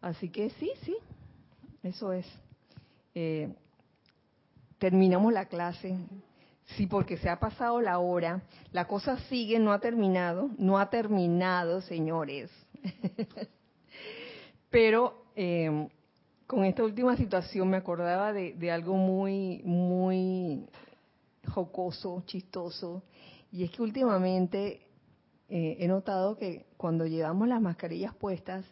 Así 0.00 0.28
que 0.28 0.50
sí, 0.50 0.70
sí, 0.82 0.96
eso 1.82 2.12
es. 2.12 2.26
Eh, 3.14 3.52
terminamos 4.78 5.32
la 5.32 5.46
clase. 5.46 5.96
Sí, 6.74 6.86
porque 6.86 7.16
se 7.16 7.28
ha 7.28 7.38
pasado 7.38 7.80
la 7.80 7.98
hora. 7.98 8.42
La 8.72 8.86
cosa 8.86 9.18
sigue, 9.28 9.58
no 9.58 9.72
ha 9.72 9.78
terminado. 9.78 10.50
No 10.58 10.78
ha 10.78 10.90
terminado, 10.90 11.80
señores. 11.80 12.50
Pero 14.70 15.26
eh, 15.36 15.88
con 16.46 16.64
esta 16.64 16.82
última 16.82 17.16
situación 17.16 17.70
me 17.70 17.76
acordaba 17.76 18.32
de, 18.32 18.70
algo 18.70 18.94
muy, 18.94 19.62
muy 19.64 20.66
jocoso, 21.48 22.22
chistoso. 22.26 23.04
Y 23.52 23.64
es 23.64 23.70
que 23.70 23.82
últimamente 23.82 24.82
eh, 25.48 25.76
he 25.78 25.86
notado 25.86 26.36
que 26.36 26.66
cuando 26.76 27.06
llevamos 27.06 27.48
las 27.48 27.60
mascarillas 27.60 28.14
puestas, 28.16 28.64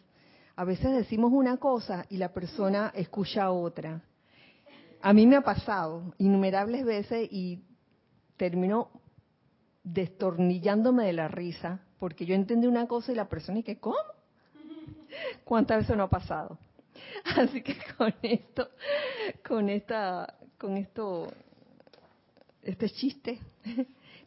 a 0.57 0.63
veces 0.63 0.91
decimos 0.91 1.31
una 1.33 1.57
cosa 1.57 2.05
y 2.09 2.17
la 2.17 2.33
persona 2.33 2.91
escucha 2.93 3.51
otra. 3.51 4.03
A 5.01 5.13
mí 5.13 5.27
me 5.27 5.35
ha 5.37 5.41
pasado 5.41 6.13
innumerables 6.17 6.85
veces 6.85 7.27
y 7.31 7.61
termino 8.37 8.89
destornillándome 9.83 11.05
de 11.05 11.13
la 11.13 11.27
risa 11.27 11.81
porque 11.99 12.25
yo 12.25 12.35
entendí 12.35 12.67
una 12.67 12.87
cosa 12.87 13.11
y 13.11 13.15
la 13.15 13.29
persona 13.29 13.59
y 13.59 13.63
que 13.63 13.79
¿cómo? 13.79 13.97
¿Cuántas 15.43 15.79
veces 15.79 15.95
no 15.95 16.03
ha 16.03 16.09
pasado? 16.09 16.57
Así 17.37 17.61
que 17.61 17.75
con 17.97 18.13
esto, 18.21 18.69
con 19.47 19.69
esta, 19.69 20.35
con 20.57 20.77
esto, 20.77 21.31
este 22.63 22.89
chiste, 22.89 23.39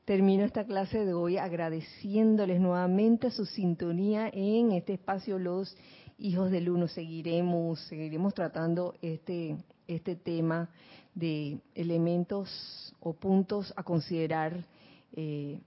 termino 0.05 0.45
esta 0.45 0.65
clase 0.65 1.05
de 1.05 1.13
hoy 1.13 1.37
agradeciéndoles 1.37 2.61
nuevamente 2.61 3.31
su 3.31 3.45
sintonía 3.45 4.31
en 4.33 4.73
este 4.73 4.95
espacio 4.95 5.39
Los 5.39 5.77
hijos 6.19 6.51
del 6.51 6.71
uno, 6.71 6.89
seguiremos, 6.89 7.81
seguiremos 7.83 8.35
tratando 8.35 8.95
este, 9.03 9.57
este 9.87 10.17
tema 10.17 10.71
de 11.15 11.61
elementos 11.75 12.95
o 13.01 13.13
puntos 13.13 13.73
a 13.77 13.83
considerar 13.83 14.65
eh, 15.13 15.61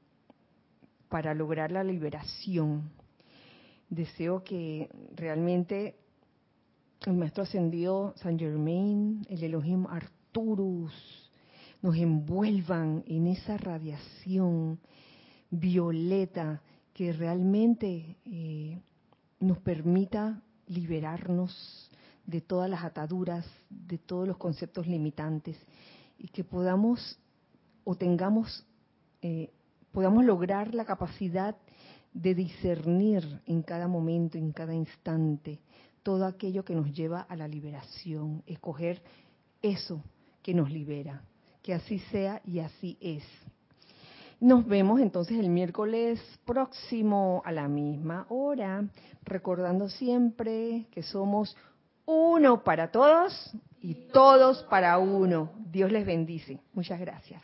para 1.10 1.34
lograr 1.34 1.72
la 1.72 1.84
liberación. 1.84 2.89
Deseo 3.89 4.44
que 4.44 4.89
realmente 5.16 5.96
el 7.06 7.14
Maestro 7.14 7.44
Ascendido 7.44 8.14
San 8.18 8.39
Germain, 8.39 9.26
el 9.30 9.44
Elohim 9.44 9.86
Arturus, 9.88 11.30
nos 11.82 11.96
envuelvan 11.96 13.04
en 13.08 13.28
esa 13.28 13.58
radiación 13.58 14.80
violeta 15.50 16.62
que 16.94 17.12
realmente 17.12 18.18
eh, 18.26 18.80
nos 19.39 19.58
permita 19.60 20.42
liberarnos 20.68 21.91
de 22.26 22.41
todas 22.41 22.69
las 22.69 22.84
ataduras, 22.84 23.45
de 23.69 23.97
todos 23.97 24.28
los 24.28 24.38
conceptos 24.38 24.88
limitantes 24.88 25.57
y 26.17 26.28
que 26.28 26.43
podamos 26.43 27.19
o 27.84 27.95
tengamos, 27.95 28.65
eh, 29.22 29.51
podamos 29.91 30.24
lograr 30.24 30.74
la 30.74 30.86
capacidad 30.86 31.55
de 32.13 32.36
discernir 32.36 33.41
en 33.45 33.61
cada 33.63 33.88
momento, 33.88 34.38
en 34.38 34.51
cada 34.51 34.74
instante, 34.74 35.59
todo 36.03 36.26
aquello 36.26 36.65
que 36.65 36.76
nos 36.76 36.91
lleva 36.93 37.22
a 37.22 37.36
la 37.36 37.47
liberación, 37.47 38.43
escoger 38.45 39.01
eso 39.61 40.03
que 40.41 40.53
nos 40.53 40.72
libera, 40.72 41.24
que 41.61 41.74
así 41.74 41.99
sea 42.11 42.41
y 42.45 42.59
así 42.59 42.97
es. 42.99 43.24
Nos 44.39 44.65
vemos 44.65 44.99
entonces 44.99 45.38
el 45.38 45.49
miércoles 45.49 46.19
próximo 46.45 47.43
a 47.45 47.51
la 47.51 47.67
misma 47.67 48.26
hora, 48.30 48.84
recordando 49.24 49.88
siempre 49.88 50.88
que 50.89 51.03
somos 51.03 51.55
uno 52.12 52.64
para 52.64 52.91
todos 52.91 53.51
y 53.82 53.95
todos 54.12 54.64
para 54.64 54.97
uno. 54.97 55.51
Dios 55.72 55.91
les 55.91 56.05
bendice. 56.05 56.59
Muchas 56.74 56.99
gracias. 56.99 57.41